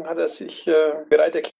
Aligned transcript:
Aufzeichnung 0.00 0.08
hat 0.08 0.18
er 0.18 0.28
sich 0.28 0.66
äh, 0.66 0.94
bereit 1.08 1.34
erklärt. 1.34 1.54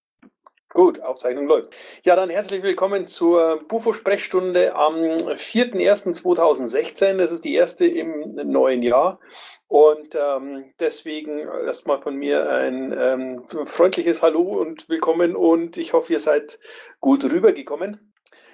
Gut, 0.73 1.01
Aufzeichnung 1.01 1.49
läuft. 1.49 1.75
Ja, 2.05 2.15
dann 2.15 2.31
herzlich 2.31 2.63
willkommen 2.63 3.09
zur 3.09 3.61
Bufo-Sprechstunde 3.67 4.77
am 4.77 4.95
4.1.2016. 4.95 7.17
Das 7.17 7.33
ist 7.33 7.45
die 7.45 7.55
erste 7.55 7.89
im 7.89 8.37
neuen 8.37 8.83
Jahr. 8.83 9.19
Und 9.67 10.15
ähm, 10.15 10.73
deswegen 10.79 11.41
erstmal 11.67 12.01
von 12.01 12.15
mir 12.15 12.49
ein 12.49 12.95
ähm, 12.97 13.43
freundliches 13.67 14.23
Hallo 14.23 14.43
und 14.43 14.89
willkommen 14.89 15.35
und 15.35 15.77
ich 15.77 15.93
hoffe, 15.93 16.13
ihr 16.13 16.21
seid 16.21 16.61
gut 17.01 17.25
rübergekommen. 17.25 18.11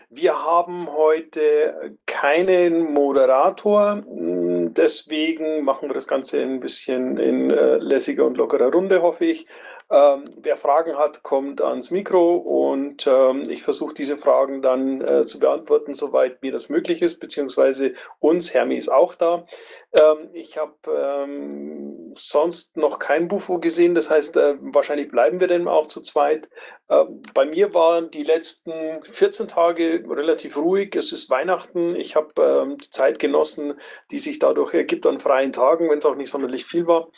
Wir 0.08 0.44
haben 0.44 0.88
heute 0.92 1.98
keinen 2.06 2.94
Moderator, 2.94 4.04
deswegen 4.06 5.64
machen 5.64 5.88
wir 5.88 5.94
das 5.94 6.06
Ganze 6.06 6.40
ein 6.40 6.60
bisschen 6.60 7.18
in 7.18 7.50
äh, 7.50 7.78
lässiger 7.78 8.24
und 8.24 8.36
lockerer 8.36 8.70
Runde, 8.70 9.02
hoffe 9.02 9.24
ich. 9.24 9.48
Ähm, 9.88 10.24
wer 10.36 10.56
Fragen 10.56 10.98
hat, 10.98 11.22
kommt 11.22 11.60
ans 11.60 11.92
Mikro 11.92 12.34
und 12.36 13.06
ähm, 13.06 13.48
ich 13.48 13.62
versuche 13.62 13.94
diese 13.94 14.16
Fragen 14.16 14.60
dann 14.60 15.00
äh, 15.00 15.22
zu 15.22 15.38
beantworten, 15.38 15.94
soweit 15.94 16.42
mir 16.42 16.50
das 16.50 16.68
möglich 16.68 17.02
ist, 17.02 17.20
beziehungsweise 17.20 17.94
uns. 18.18 18.52
Hermi 18.52 18.76
ist 18.76 18.88
auch 18.88 19.14
da. 19.14 19.46
Ähm, 19.92 20.30
ich 20.32 20.58
habe 20.58 20.74
ähm, 20.88 22.14
sonst 22.16 22.76
noch 22.76 22.98
kein 22.98 23.28
Bufo 23.28 23.60
gesehen, 23.60 23.94
das 23.94 24.10
heißt, 24.10 24.36
äh, 24.36 24.56
wahrscheinlich 24.60 25.06
bleiben 25.08 25.38
wir 25.38 25.46
denn 25.46 25.68
auch 25.68 25.86
zu 25.86 26.00
zweit. 26.00 26.48
Äh, 26.88 27.04
bei 27.32 27.46
mir 27.46 27.72
waren 27.72 28.10
die 28.10 28.24
letzten 28.24 28.72
14 29.04 29.46
Tage 29.46 30.04
relativ 30.08 30.56
ruhig. 30.56 30.96
Es 30.96 31.12
ist 31.12 31.30
Weihnachten. 31.30 31.94
Ich 31.94 32.16
habe 32.16 32.32
ähm, 32.42 32.78
die 32.78 32.90
Zeit 32.90 33.20
genossen, 33.20 33.74
die 34.10 34.18
sich 34.18 34.40
dadurch 34.40 34.74
ergibt 34.74 35.06
an 35.06 35.20
freien 35.20 35.52
Tagen, 35.52 35.88
wenn 35.88 35.98
es 35.98 36.06
auch 36.06 36.16
nicht 36.16 36.30
sonderlich 36.30 36.64
viel 36.64 36.88
war. 36.88 37.08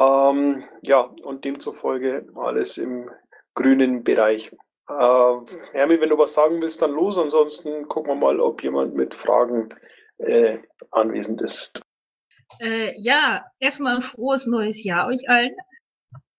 Ähm, 0.00 0.64
ja, 0.82 1.00
und 1.00 1.44
demzufolge 1.44 2.26
alles 2.34 2.78
im 2.78 3.10
grünen 3.54 4.02
Bereich. 4.02 4.50
Äh, 4.88 5.36
Hermi, 5.72 6.00
wenn 6.00 6.08
du 6.08 6.18
was 6.18 6.34
sagen 6.34 6.62
willst, 6.62 6.80
dann 6.80 6.92
los. 6.92 7.18
Ansonsten 7.18 7.86
gucken 7.86 8.12
wir 8.12 8.16
mal, 8.16 8.40
ob 8.40 8.62
jemand 8.62 8.94
mit 8.94 9.14
Fragen 9.14 9.68
äh, 10.18 10.58
anwesend 10.90 11.42
ist. 11.42 11.82
Äh, 12.60 12.92
ja, 12.98 13.44
erstmal 13.58 13.96
ein 13.96 14.02
frohes 14.02 14.46
neues 14.46 14.82
Jahr 14.82 15.06
euch 15.06 15.28
allen. 15.28 15.54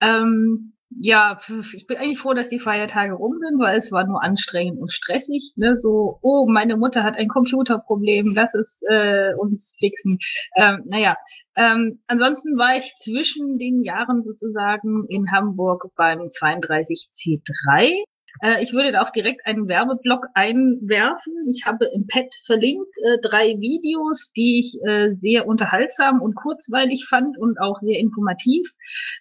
Ähm, 0.02 0.74
ja, 1.00 1.40
ich 1.74 1.88
bin 1.88 1.98
eigentlich 1.98 2.20
froh, 2.20 2.34
dass 2.34 2.50
die 2.50 2.60
Feiertage 2.60 3.14
rum 3.14 3.38
sind, 3.38 3.60
weil 3.60 3.78
es 3.78 3.92
war 3.92 4.06
nur 4.06 4.24
anstrengend 4.24 4.80
und 4.80 4.92
stressig. 4.92 5.54
Ne? 5.56 5.78
So, 5.78 6.20
oh, 6.22 6.48
meine 6.48 6.78
Mutter 6.78 7.04
hat 7.04 7.18
ein 7.18 7.28
Computerproblem, 7.28 8.34
lass 8.36 8.54
es 8.56 8.82
äh, 8.90 9.34
uns 9.38 9.76
fixen. 9.80 10.20
Ähm, 10.56 10.84
naja, 10.86 11.16
ähm, 11.56 12.00
ansonsten 12.08 12.58
war 12.58 12.78
ich 12.78 12.94
zwischen 12.98 13.58
den 13.58 13.84
Jahren 13.84 14.22
sozusagen 14.22 15.06
in 15.08 15.32
Hamburg 15.32 15.88
beim 15.96 16.20
32C3 16.20 18.04
äh, 18.42 18.62
ich 18.62 18.74
würde 18.74 18.92
da 18.92 19.02
auch 19.04 19.12
direkt 19.12 19.46
einen 19.46 19.68
Werbeblock 19.68 20.28
einwerfen. 20.34 21.34
Ich 21.50 21.66
habe 21.66 21.86
im 21.94 22.08
Pad 22.08 22.34
verlinkt 22.46 22.98
äh, 23.04 23.18
drei 23.22 23.60
Videos, 23.60 24.32
die 24.32 24.60
ich 24.60 24.80
äh, 24.88 25.14
sehr 25.14 25.48
unterhaltsam 25.48 26.22
und 26.22 26.36
kurzweilig 26.36 27.06
fand 27.08 27.38
und 27.38 27.60
auch 27.60 27.80
sehr 27.82 28.00
informativ. 28.00 28.68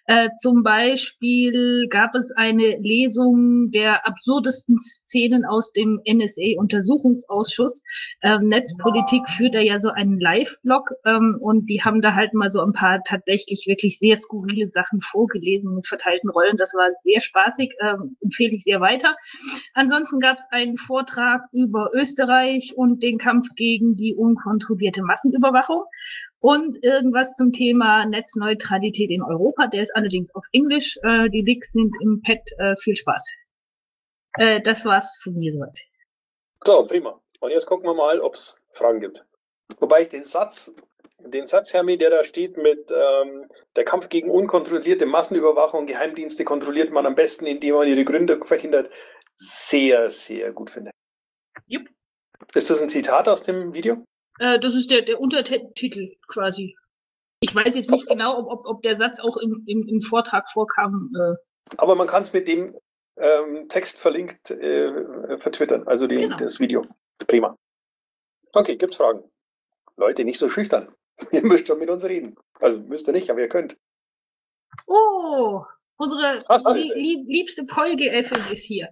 Äh, 0.07 0.29
zum 0.37 0.63
Beispiel 0.63 1.87
gab 1.89 2.15
es 2.15 2.31
eine 2.31 2.77
Lesung 2.79 3.71
der 3.71 4.07
absurdesten 4.07 4.77
Szenen 4.79 5.45
aus 5.45 5.71
dem 5.73 6.01
NSA-Untersuchungsausschuss. 6.05 7.83
Ähm, 8.21 8.47
Netzpolitik 8.47 9.29
führt 9.29 9.55
da 9.55 9.59
ja 9.59 9.79
so 9.79 9.89
einen 9.89 10.19
Live-Blog 10.19 10.89
ähm, 11.05 11.37
und 11.39 11.69
die 11.69 11.81
haben 11.83 12.01
da 12.01 12.15
halt 12.15 12.33
mal 12.33 12.51
so 12.51 12.61
ein 12.61 12.73
paar 12.73 13.01
tatsächlich 13.03 13.65
wirklich 13.67 13.99
sehr 13.99 14.15
skurrile 14.15 14.67
Sachen 14.67 15.01
vorgelesen 15.01 15.75
mit 15.75 15.87
verteilten 15.87 16.29
Rollen. 16.29 16.57
Das 16.57 16.73
war 16.73 16.89
sehr 17.01 17.21
spaßig, 17.21 17.75
ähm, 17.81 18.17
empfehle 18.21 18.55
ich 18.55 18.63
sehr 18.63 18.81
weiter 18.81 19.00
weiter. 19.01 19.15
Ansonsten 19.73 20.19
gab 20.19 20.37
es 20.37 20.45
einen 20.51 20.77
Vortrag 20.77 21.41
über 21.51 21.91
Österreich 21.93 22.73
und 22.75 23.03
den 23.03 23.17
Kampf 23.17 23.47
gegen 23.55 23.95
die 23.95 24.15
unkontrollierte 24.15 25.03
Massenüberwachung 25.03 25.83
und 26.39 26.83
irgendwas 26.83 27.35
zum 27.35 27.51
Thema 27.51 28.05
Netzneutralität 28.05 29.09
in 29.11 29.21
Europa. 29.21 29.67
Der 29.67 29.83
ist 29.83 29.95
allerdings 29.95 30.33
auf 30.33 30.45
Englisch. 30.51 30.97
Äh, 31.03 31.29
die 31.29 31.41
Links 31.41 31.71
sind 31.71 31.95
im 32.01 32.21
Pad. 32.21 32.39
Äh, 32.57 32.75
viel 32.77 32.95
Spaß. 32.95 33.25
Äh, 34.37 34.61
das 34.61 34.85
war's 34.85 35.19
von 35.23 35.33
mir 35.33 35.51
soweit. 35.51 35.79
So, 36.65 36.85
prima. 36.85 37.19
Und 37.39 37.51
jetzt 37.51 37.65
gucken 37.65 37.85
wir 37.85 37.93
mal, 37.93 38.19
ob 38.19 38.35
es 38.35 38.63
Fragen 38.71 38.99
gibt. 38.99 39.25
Wobei 39.79 40.03
ich 40.03 40.09
den 40.09 40.23
Satz 40.23 40.75
den 41.27 41.47
Satz, 41.47 41.73
Hermi, 41.73 41.97
der 41.97 42.09
da 42.09 42.23
steht 42.23 42.57
mit 42.57 42.91
ähm, 42.91 43.49
der 43.75 43.85
Kampf 43.85 44.09
gegen 44.09 44.29
unkontrollierte 44.29 45.05
Massenüberwachung, 45.05 45.85
Geheimdienste 45.85 46.43
kontrolliert 46.43 46.91
man 46.91 47.05
am 47.05 47.15
besten, 47.15 47.45
indem 47.45 47.75
man 47.75 47.87
ihre 47.87 48.05
Gründe 48.05 48.39
verhindert, 48.45 48.91
sehr, 49.37 50.09
sehr 50.09 50.51
gut 50.51 50.71
finde. 50.71 50.91
Jupp. 51.65 51.87
Ist 52.53 52.69
das 52.69 52.81
ein 52.81 52.89
Zitat 52.89 53.27
aus 53.27 53.43
dem 53.43 53.73
Video? 53.73 54.03
Äh, 54.39 54.59
das 54.59 54.75
ist 54.75 54.89
der, 54.89 55.03
der 55.03 55.19
Untertitel 55.19 56.15
quasi. 56.27 56.75
Ich 57.39 57.55
weiß 57.55 57.75
jetzt 57.75 57.91
nicht 57.91 58.07
genau, 58.07 58.37
ob, 58.37 58.47
ob, 58.51 58.65
ob 58.65 58.81
der 58.83 58.95
Satz 58.95 59.19
auch 59.19 59.37
im, 59.37 59.63
im, 59.67 59.87
im 59.87 60.01
Vortrag 60.01 60.49
vorkam. 60.51 61.11
Äh. 61.15 61.73
Aber 61.77 61.95
man 61.95 62.07
kann 62.07 62.23
es 62.23 62.33
mit 62.33 62.47
dem 62.47 62.75
ähm, 63.17 63.67
Text 63.69 63.99
verlinkt 63.99 64.51
äh, 64.51 65.37
vertwittern, 65.39 65.87
also 65.87 66.07
die, 66.07 66.17
genau. 66.17 66.37
das 66.37 66.59
Video. 66.59 66.85
Prima. 67.27 67.55
Okay, 68.53 68.75
gibt's 68.75 68.97
Fragen? 68.97 69.23
Leute, 69.97 70.23
nicht 70.23 70.39
so 70.39 70.49
schüchtern. 70.49 70.93
Ihr 71.31 71.43
müsst 71.43 71.67
schon 71.67 71.79
mit 71.79 71.89
uns 71.89 72.03
reden. 72.03 72.35
Also 72.61 72.79
müsst 72.79 73.07
ihr 73.07 73.13
nicht, 73.13 73.29
aber 73.29 73.39
ihr 73.39 73.49
könnt. 73.49 73.77
Oh, 74.87 75.63
unsere, 75.97 76.43
unsere 76.47 76.73
lieb, 76.73 77.27
liebste 77.27 77.65
Polge-Elfin 77.65 78.45
ist 78.51 78.63
hier. 78.63 78.89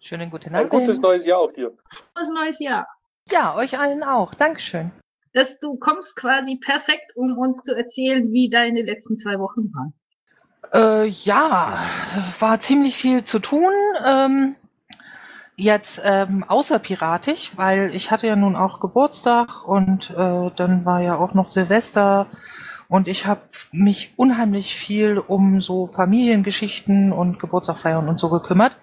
Schönen 0.00 0.30
guten 0.30 0.54
Abend. 0.54 0.72
Ein 0.72 0.80
gutes 0.80 1.00
neues 1.00 1.24
Jahr 1.24 1.38
auch 1.38 1.52
dir. 1.52 1.74
Gutes 2.14 2.30
neues 2.30 2.58
Jahr. 2.58 2.86
Ja, 3.30 3.56
euch 3.56 3.78
allen 3.78 4.02
auch. 4.02 4.34
Dankeschön. 4.34 4.92
Dass 5.32 5.58
du 5.58 5.76
kommst 5.76 6.16
quasi 6.16 6.56
perfekt, 6.56 7.16
um 7.16 7.38
uns 7.38 7.62
zu 7.62 7.74
erzählen, 7.74 8.30
wie 8.30 8.50
deine 8.50 8.82
letzten 8.82 9.16
zwei 9.16 9.38
Wochen 9.38 9.72
waren. 9.74 9.94
Äh, 10.72 11.08
ja, 11.08 11.78
war 12.38 12.60
ziemlich 12.60 12.96
viel 12.96 13.24
zu 13.24 13.38
tun. 13.38 13.72
Ähm, 14.04 14.56
Jetzt 15.56 16.02
ähm, 16.04 16.44
außerpiratisch, 16.46 17.52
weil 17.56 17.94
ich 17.94 18.10
hatte 18.10 18.26
ja 18.26 18.34
nun 18.34 18.56
auch 18.56 18.80
Geburtstag 18.80 19.66
und 19.66 20.10
äh, 20.10 20.50
dann 20.56 20.84
war 20.84 21.00
ja 21.00 21.16
auch 21.16 21.32
noch 21.32 21.48
Silvester 21.48 22.26
und 22.88 23.06
ich 23.06 23.26
habe 23.26 23.42
mich 23.70 24.14
unheimlich 24.16 24.74
viel 24.74 25.18
um 25.18 25.60
so 25.60 25.86
Familiengeschichten 25.86 27.12
und 27.12 27.38
Geburtstagfeiern 27.38 28.08
und 28.08 28.18
so 28.18 28.30
gekümmert. 28.30 28.76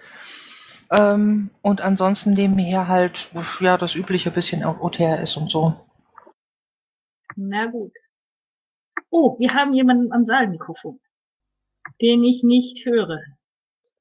Ähm, 0.91 1.49
und 1.61 1.81
ansonsten 1.81 2.33
nebenher 2.33 2.87
halt 2.87 3.31
ja 3.59 3.77
das 3.77 3.95
übliche 3.95 4.31
bisschen 4.31 4.65
OTRS 4.65 5.37
und 5.37 5.51
so. 5.51 5.73
Na 7.35 7.67
gut. 7.67 7.93
Oh, 9.09 9.37
wir 9.39 9.53
haben 9.53 9.73
jemanden 9.73 10.11
am 10.11 10.23
Saalmikrofon, 10.23 10.99
den 12.01 12.23
ich 12.23 12.43
nicht 12.43 12.85
höre. 12.85 13.19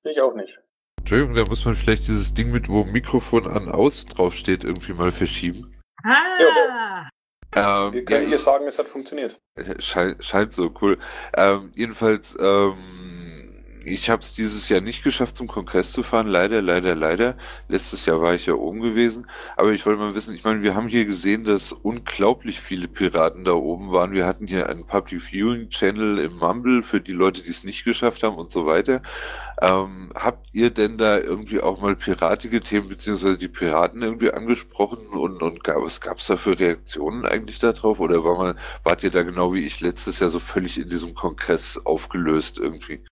Ich 0.05 0.21
auch 0.21 0.35
nicht. 0.35 0.61
Entschuldigung, 1.01 1.35
da 1.35 1.45
muss 1.45 1.65
man 1.65 1.75
vielleicht 1.75 2.07
dieses 2.07 2.35
Ding 2.35 2.53
mit, 2.53 2.69
wo 2.69 2.85
Mikrofon 2.85 3.47
an 3.47 3.69
aus 3.69 4.07
draufsteht, 4.07 4.65
irgendwie 4.65 4.93
mal 4.93 5.11
verschieben. 5.11 5.77
Ah! 6.05 7.09
Ähm, 7.57 7.93
wir 7.93 8.05
können 8.05 8.23
ja, 8.23 8.29
hier 8.29 8.39
sagen, 8.39 8.67
es 8.67 8.79
hat 8.79 8.87
funktioniert. 8.87 9.41
Scheint, 9.81 10.25
scheint 10.25 10.53
so, 10.53 10.73
cool. 10.81 10.99
Ähm, 11.37 11.73
jedenfalls, 11.75 12.37
ähm, 12.41 12.75
ich 13.85 14.11
habe 14.11 14.23
es 14.23 14.35
dieses 14.35 14.69
Jahr 14.69 14.81
nicht 14.81 15.03
geschafft, 15.03 15.37
zum 15.37 15.47
Kongress 15.47 15.93
zu 15.93 16.03
fahren. 16.03 16.27
Leider, 16.27 16.63
leider, 16.63 16.95
leider. 16.95 17.37
Letztes 17.69 18.07
Jahr 18.07 18.21
war 18.21 18.35
ich 18.35 18.47
ja 18.47 18.55
oben 18.55 18.81
gewesen. 18.81 19.27
Aber 19.57 19.73
ich 19.73 19.85
wollte 19.87 20.01
mal 20.01 20.15
wissen, 20.15 20.35
ich 20.35 20.45
meine, 20.45 20.63
wir 20.63 20.75
haben 20.75 20.89
hier 20.89 21.05
gesehen, 21.05 21.45
dass 21.45 21.73
unglaublich 21.73 22.61
viele 22.61 22.89
Piraten 22.89 23.45
da 23.45 23.53
oben 23.53 23.93
waren. 23.93 24.13
Wir 24.13 24.27
hatten 24.27 24.47
hier 24.47 24.69
einen 24.69 24.87
Public 24.87 25.23
Viewing 25.23 25.69
Channel 25.71 26.19
im 26.19 26.37
Mumble 26.39 26.83
für 26.83 27.01
die 27.01 27.13
Leute, 27.13 27.43
die 27.43 27.51
es 27.51 27.65
nicht 27.65 27.85
geschafft 27.85 28.23
haben 28.23 28.37
und 28.37 28.53
so 28.53 28.67
weiter. 28.67 29.03
Ähm, 29.63 30.11
habt 30.15 30.47
ihr 30.53 30.71
denn 30.71 30.97
da 30.97 31.19
irgendwie 31.19 31.61
auch 31.61 31.83
mal 31.83 31.95
piratige 31.95 32.61
Themen 32.61 32.89
beziehungsweise 32.89 33.37
die 33.37 33.49
Piraten 33.49 34.03
irgendwie 34.03 34.33
angesprochen 34.33 35.09
und, 35.09 35.43
und 35.43 35.63
gab 35.65 35.83
es 35.85 36.01
gab's 36.01 36.27
da 36.29 36.37
für 36.37 36.59
Reaktionen 36.59 37.27
eigentlich 37.27 37.59
darauf 37.59 38.01
oder 38.01 38.25
war 38.25 38.39
man, 38.39 38.59
wart 38.85 39.03
ihr 39.03 39.11
da 39.11 39.23
genau 39.23 39.53
wie 39.53 39.67
ich 39.67 39.81
letztes 39.81 40.21
Jahr 40.21 40.31
so 40.31 40.39
völlig 40.39 40.79
in 40.79 40.89
diesem 40.89 41.15
Kongress 41.15 41.79
aufgelöst 41.85 42.59
irgendwie? 42.59 43.05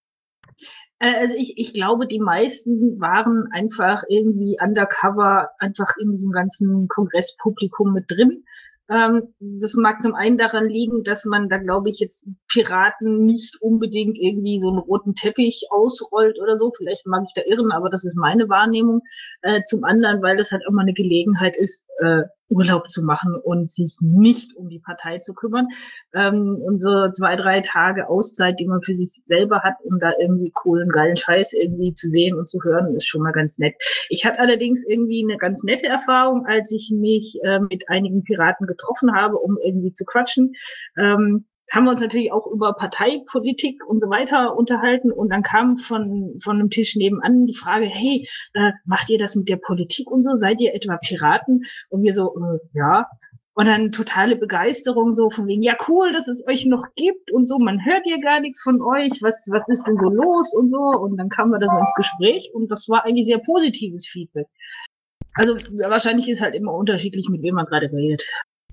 Äh, 0.98 1.14
also 1.14 1.34
ich, 1.36 1.54
ich 1.56 1.72
glaube, 1.72 2.06
die 2.06 2.20
meisten 2.20 3.00
waren 3.00 3.48
einfach 3.52 4.02
irgendwie 4.08 4.56
undercover, 4.60 5.50
einfach 5.58 5.96
in 6.00 6.10
diesem 6.10 6.32
ganzen 6.32 6.88
Kongresspublikum 6.88 7.92
mit 7.92 8.10
drin. 8.10 8.44
Ähm, 8.90 9.34
das 9.38 9.74
mag 9.74 10.00
zum 10.00 10.14
einen 10.14 10.38
daran 10.38 10.66
liegen, 10.66 11.04
dass 11.04 11.26
man 11.26 11.50
da, 11.50 11.58
glaube 11.58 11.90
ich, 11.90 11.98
jetzt 11.98 12.26
Piraten 12.50 13.26
nicht 13.26 13.60
unbedingt 13.60 14.16
irgendwie 14.18 14.58
so 14.60 14.70
einen 14.70 14.78
roten 14.78 15.14
Teppich 15.14 15.66
ausrollt 15.70 16.38
oder 16.42 16.56
so. 16.56 16.72
Vielleicht 16.74 17.06
mag 17.06 17.22
ich 17.26 17.34
da 17.34 17.42
irren, 17.46 17.70
aber 17.70 17.90
das 17.90 18.04
ist 18.04 18.16
meine 18.16 18.48
Wahrnehmung. 18.48 19.02
Äh, 19.42 19.62
zum 19.64 19.84
anderen, 19.84 20.22
weil 20.22 20.38
das 20.38 20.52
halt 20.52 20.62
mal 20.70 20.82
eine 20.82 20.94
Gelegenheit 20.94 21.56
ist, 21.56 21.86
äh, 21.98 22.22
Urlaub 22.48 22.90
zu 22.90 23.02
machen 23.02 23.34
und 23.34 23.70
sich 23.70 23.98
nicht 24.00 24.56
um 24.56 24.68
die 24.68 24.78
Partei 24.78 25.18
zu 25.18 25.34
kümmern. 25.34 25.68
Ähm, 26.14 26.62
so 26.76 27.10
zwei, 27.10 27.36
drei 27.36 27.60
Tage 27.60 28.08
Auszeit, 28.08 28.58
die 28.60 28.66
man 28.66 28.82
für 28.82 28.94
sich 28.94 29.10
selber 29.24 29.62
hat, 29.62 29.74
um 29.82 29.98
da 29.98 30.12
irgendwie 30.20 30.50
coolen, 30.50 30.88
geilen 30.88 31.16
Scheiß 31.16 31.52
irgendwie 31.52 31.92
zu 31.92 32.08
sehen 32.08 32.38
und 32.38 32.48
zu 32.48 32.62
hören, 32.62 32.94
ist 32.96 33.06
schon 33.06 33.22
mal 33.22 33.32
ganz 33.32 33.58
nett. 33.58 33.74
Ich 34.08 34.24
hatte 34.24 34.40
allerdings 34.40 34.84
irgendwie 34.86 35.24
eine 35.28 35.38
ganz 35.38 35.62
nette 35.62 35.86
Erfahrung, 35.86 36.46
als 36.46 36.72
ich 36.72 36.90
mich 36.94 37.38
äh, 37.42 37.60
mit 37.60 37.88
einigen 37.88 38.22
Piraten 38.22 38.66
getroffen 38.66 39.14
habe, 39.14 39.36
um 39.36 39.58
irgendwie 39.62 39.92
zu 39.92 40.04
quatschen. 40.04 40.54
Ähm, 40.96 41.46
haben 41.70 41.84
wir 41.84 41.90
uns 41.90 42.00
natürlich 42.00 42.32
auch 42.32 42.46
über 42.46 42.72
Parteipolitik 42.72 43.86
und 43.86 44.00
so 44.00 44.08
weiter 44.08 44.56
unterhalten 44.56 45.12
und 45.12 45.30
dann 45.30 45.42
kam 45.42 45.76
von, 45.76 46.38
von 46.42 46.58
einem 46.58 46.70
Tisch 46.70 46.96
nebenan 46.96 47.46
die 47.46 47.54
Frage, 47.54 47.86
hey, 47.86 48.26
äh, 48.54 48.72
macht 48.84 49.10
ihr 49.10 49.18
das 49.18 49.34
mit 49.34 49.48
der 49.48 49.56
Politik 49.56 50.10
und 50.10 50.22
so? 50.22 50.34
Seid 50.34 50.60
ihr 50.60 50.74
etwa 50.74 50.96
Piraten? 50.96 51.64
Und 51.90 52.02
wir 52.02 52.12
so, 52.12 52.34
äh, 52.36 52.58
ja. 52.72 53.08
Und 53.54 53.66
dann 53.66 53.90
totale 53.90 54.36
Begeisterung 54.36 55.12
so 55.12 55.30
von 55.30 55.48
wegen, 55.48 55.62
ja 55.62 55.76
cool, 55.88 56.12
dass 56.12 56.28
es 56.28 56.46
euch 56.46 56.64
noch 56.64 56.86
gibt 56.94 57.32
und 57.32 57.44
so, 57.44 57.58
man 57.58 57.84
hört 57.84 58.02
ja 58.06 58.18
gar 58.18 58.38
nichts 58.38 58.62
von 58.62 58.80
euch, 58.80 59.20
was, 59.20 59.48
was 59.50 59.68
ist 59.68 59.84
denn 59.88 59.96
so 59.96 60.08
los 60.08 60.54
und 60.54 60.70
so. 60.70 60.78
Und 60.78 61.16
dann 61.16 61.28
kamen 61.28 61.50
wir 61.50 61.58
da 61.58 61.66
so 61.66 61.76
ins 61.76 61.94
Gespräch 61.94 62.52
und 62.54 62.70
das 62.70 62.88
war 62.88 63.04
eigentlich 63.04 63.26
sehr 63.26 63.38
positives 63.38 64.06
Feedback. 64.06 64.46
Also 65.34 65.54
wahrscheinlich 65.88 66.28
ist 66.28 66.40
halt 66.40 66.54
immer 66.54 66.72
unterschiedlich, 66.72 67.28
mit 67.28 67.42
wem 67.42 67.56
man 67.56 67.66
gerade 67.66 67.90
redet. 67.92 68.24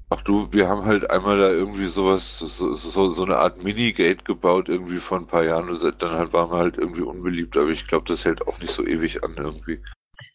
Ach 0.09 0.21
du, 0.21 0.47
wir 0.51 0.67
haben 0.67 0.85
halt 0.85 1.09
einmal 1.09 1.39
da 1.39 1.49
irgendwie 1.51 1.85
sowas, 1.85 2.37
so, 2.37 2.73
so, 2.75 3.09
so 3.09 3.23
eine 3.23 3.37
Art 3.37 3.63
Minigate 3.63 4.23
gebaut, 4.23 4.69
irgendwie 4.69 4.97
vor 4.97 5.17
ein 5.17 5.27
paar 5.27 5.43
Jahren. 5.43 5.69
Und 5.69 6.01
dann 6.01 6.11
halt 6.11 6.31
waren 6.31 6.51
wir 6.51 6.57
halt 6.57 6.77
irgendwie 6.77 7.01
unbeliebt, 7.01 7.57
aber 7.57 7.69
ich 7.69 7.87
glaube, 7.87 8.05
das 8.07 8.23
hält 8.23 8.47
auch 8.47 8.59
nicht 8.59 8.71
so 8.71 8.85
ewig 8.85 9.23
an 9.23 9.35
irgendwie. 9.37 9.79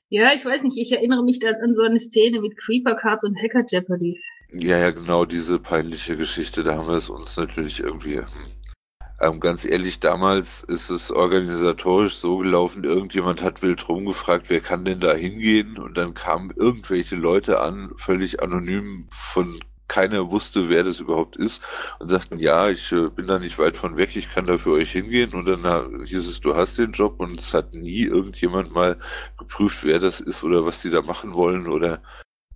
Ja, 0.08 0.32
ich 0.34 0.44
weiß 0.44 0.64
nicht, 0.64 0.76
ich 0.76 0.90
erinnere 0.90 1.22
mich 1.22 1.38
dann 1.38 1.54
an 1.62 1.72
so 1.72 1.82
eine 1.82 2.00
Szene 2.00 2.40
mit 2.40 2.56
Creeper 2.58 2.96
Cards 2.96 3.22
und 3.22 3.36
Hacker 3.40 3.64
Jeopardy. 3.68 4.20
Ja, 4.52 4.76
ja, 4.76 4.90
genau, 4.90 5.24
diese 5.24 5.60
peinliche 5.60 6.16
Geschichte, 6.16 6.64
da 6.64 6.76
haben 6.76 6.88
wir 6.88 6.96
es 6.96 7.08
uns 7.08 7.36
natürlich 7.36 7.78
irgendwie. 7.78 8.18
Hm. 8.18 8.26
Ähm, 9.20 9.38
ganz 9.38 9.66
ehrlich, 9.66 10.00
damals 10.00 10.62
ist 10.62 10.88
es 10.88 11.10
organisatorisch 11.10 12.14
so 12.14 12.38
gelaufen, 12.38 12.84
irgendjemand 12.84 13.42
hat 13.42 13.60
wild 13.62 13.86
rumgefragt, 13.86 14.48
wer 14.48 14.60
kann 14.60 14.84
denn 14.86 15.00
da 15.00 15.12
hingehen? 15.12 15.78
Und 15.78 15.98
dann 15.98 16.14
kamen 16.14 16.50
irgendwelche 16.56 17.16
Leute 17.16 17.60
an, 17.60 17.92
völlig 17.96 18.42
anonym, 18.42 19.08
von 19.10 19.60
keiner 19.88 20.30
wusste, 20.30 20.68
wer 20.70 20.84
das 20.84 21.00
überhaupt 21.00 21.36
ist, 21.36 21.62
und 21.98 22.08
sagten, 22.08 22.38
ja, 22.38 22.70
ich 22.70 22.92
äh, 22.92 23.10
bin 23.10 23.26
da 23.26 23.38
nicht 23.38 23.58
weit 23.58 23.76
von 23.76 23.96
weg, 23.98 24.16
ich 24.16 24.32
kann 24.32 24.46
da 24.46 24.56
für 24.56 24.70
euch 24.72 24.92
hingehen. 24.92 25.34
Und 25.34 25.46
dann 25.46 26.04
hieß 26.06 26.26
es, 26.26 26.40
du 26.40 26.54
hast 26.56 26.78
den 26.78 26.92
Job 26.92 27.20
und 27.20 27.38
es 27.38 27.52
hat 27.52 27.74
nie 27.74 28.04
irgendjemand 28.04 28.72
mal 28.72 28.96
geprüft, 29.38 29.84
wer 29.84 29.98
das 29.98 30.20
ist 30.20 30.44
oder 30.44 30.64
was 30.64 30.80
die 30.80 30.90
da 30.90 31.02
machen 31.02 31.34
wollen 31.34 31.68
oder 31.68 32.02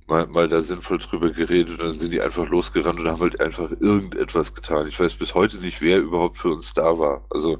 mal, 0.06 0.26
mal 0.26 0.48
da 0.48 0.60
sinnvoll 0.60 0.98
drüber 0.98 1.30
geredet 1.30 1.70
und 1.70 1.82
dann 1.82 1.92
sind 1.92 2.12
die 2.12 2.20
einfach 2.20 2.48
losgerannt 2.48 2.98
und 2.98 3.08
haben 3.08 3.20
halt 3.20 3.40
einfach 3.40 3.70
irgendetwas 3.70 4.54
getan. 4.54 4.88
Ich 4.88 4.98
weiß 4.98 5.14
bis 5.16 5.34
heute 5.34 5.58
nicht, 5.58 5.80
wer 5.80 5.98
überhaupt 5.98 6.38
für 6.38 6.52
uns 6.52 6.72
da 6.74 6.98
war. 6.98 7.24
Also, 7.30 7.58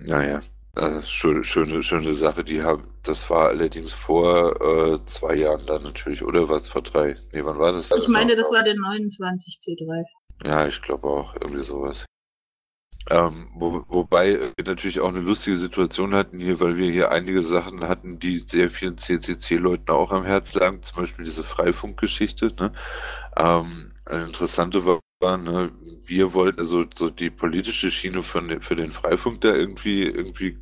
naja, 0.00 0.40
äh, 0.76 1.02
schöne, 1.02 1.44
schöne, 1.44 1.82
schöne 1.82 2.12
Sache. 2.12 2.44
Die 2.44 2.62
haben, 2.62 2.86
das 3.02 3.28
war 3.30 3.48
allerdings 3.48 3.92
vor 3.92 4.60
äh, 4.60 4.98
zwei 5.06 5.34
Jahren 5.34 5.66
dann 5.66 5.82
natürlich, 5.82 6.22
oder 6.22 6.48
was 6.48 6.68
vor 6.68 6.82
drei? 6.82 7.16
Nee, 7.32 7.44
wann 7.44 7.58
war 7.58 7.72
das? 7.72 7.90
Ich 7.90 8.08
meine, 8.08 8.36
das 8.36 8.50
war 8.52 8.62
der 8.62 8.76
29 8.76 9.58
C3. 9.60 10.04
Ja, 10.44 10.68
ich 10.68 10.80
glaube 10.80 11.08
auch, 11.08 11.34
irgendwie 11.34 11.64
sowas. 11.64 12.04
Ähm, 13.10 13.48
wo, 13.54 13.84
wobei 13.88 14.34
wir 14.34 14.64
natürlich 14.66 15.00
auch 15.00 15.08
eine 15.08 15.20
lustige 15.20 15.56
Situation 15.56 16.14
hatten 16.14 16.38
hier, 16.38 16.60
weil 16.60 16.76
wir 16.76 16.90
hier 16.90 17.10
einige 17.10 17.42
Sachen 17.42 17.88
hatten, 17.88 18.18
die 18.18 18.40
sehr 18.40 18.70
vielen 18.70 18.98
CCC-Leuten 18.98 19.90
auch 19.90 20.12
am 20.12 20.24
Herz 20.24 20.54
lagen, 20.54 20.82
zum 20.82 21.02
Beispiel 21.02 21.24
diese 21.24 21.42
Freifunk-Geschichte. 21.42 22.52
Ne? 22.58 22.72
Ähm, 23.36 23.92
eine 24.04 24.24
interessante 24.26 24.84
war, 24.84 25.00
ne, 25.38 25.72
wir 26.06 26.34
wollten 26.34 26.60
also 26.60 26.84
so 26.94 27.10
die 27.10 27.30
politische 27.30 27.90
Schiene 27.90 28.22
von 28.22 28.60
für 28.62 28.76
den 28.76 28.92
Freifunk 28.92 29.40
da 29.40 29.54
irgendwie 29.54 30.02
irgendwie 30.04 30.58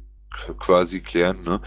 quasi 0.58 1.00
klären, 1.00 1.42
ne? 1.44 1.60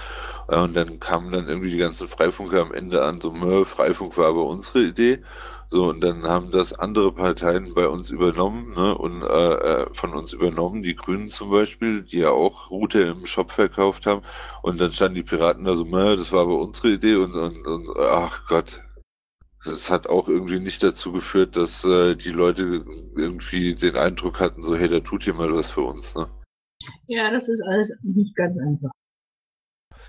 Und 0.48 0.76
dann 0.76 1.00
kamen 1.00 1.32
dann 1.32 1.48
irgendwie 1.48 1.72
die 1.72 1.78
ganzen 1.78 2.08
Freifunker 2.08 2.62
am 2.62 2.74
Ende 2.74 3.04
an, 3.04 3.20
so, 3.22 3.32
Freifunk 3.66 4.18
war 4.18 4.28
aber 4.28 4.46
unsere 4.46 4.84
Idee. 4.84 5.24
So, 5.72 5.90
und 5.90 6.02
dann 6.02 6.24
haben 6.24 6.50
das 6.50 6.74
andere 6.74 7.12
Parteien 7.14 7.76
bei 7.76 7.88
uns 7.88 8.10
übernommen, 8.10 8.74
ne, 8.74 8.98
und 8.98 9.22
äh, 9.22 9.54
äh, 9.54 9.94
von 9.94 10.16
uns 10.16 10.34
übernommen, 10.34 10.82
die 10.82 10.96
Grünen 10.96 11.30
zum 11.30 11.52
Beispiel, 11.52 12.02
die 12.02 12.20
ja 12.20 12.32
auch 12.32 12.72
Route 12.72 13.02
im 13.02 13.28
Shop 13.28 13.52
verkauft 13.52 14.08
haben. 14.08 14.24
Und 14.64 14.82
dann 14.82 14.92
standen 14.92 15.16
die 15.16 15.24
Piraten 15.24 15.66
da 15.66 15.76
so, 15.76 15.86
das 15.86 16.32
war 16.32 16.42
aber 16.42 16.60
unsere 16.60 16.94
Idee 16.94 17.16
und, 17.16 17.36
und, 17.36 17.68
und 17.68 17.88
ach 18.00 18.48
Gott. 18.48 18.82
Das 19.64 19.92
hat 19.92 20.08
auch 20.08 20.28
irgendwie 20.28 20.60
nicht 20.60 20.82
dazu 20.82 21.12
geführt, 21.12 21.56
dass 21.56 21.84
äh, 21.86 22.16
die 22.16 22.32
Leute 22.32 22.86
irgendwie 23.16 23.76
den 23.76 23.96
Eindruck 23.96 24.40
hatten, 24.40 24.64
so, 24.64 24.76
hey, 24.76 24.88
da 24.88 25.02
tut 25.02 25.24
hier 25.24 25.36
mal 25.36 25.54
was 25.54 25.70
für 25.70 25.82
uns, 25.82 26.16
ne? 26.16 26.30
Ja, 27.08 27.30
das 27.30 27.48
ist 27.48 27.62
alles 27.68 27.96
nicht 28.02 28.36
ganz 28.36 28.58
einfach. 28.58 28.90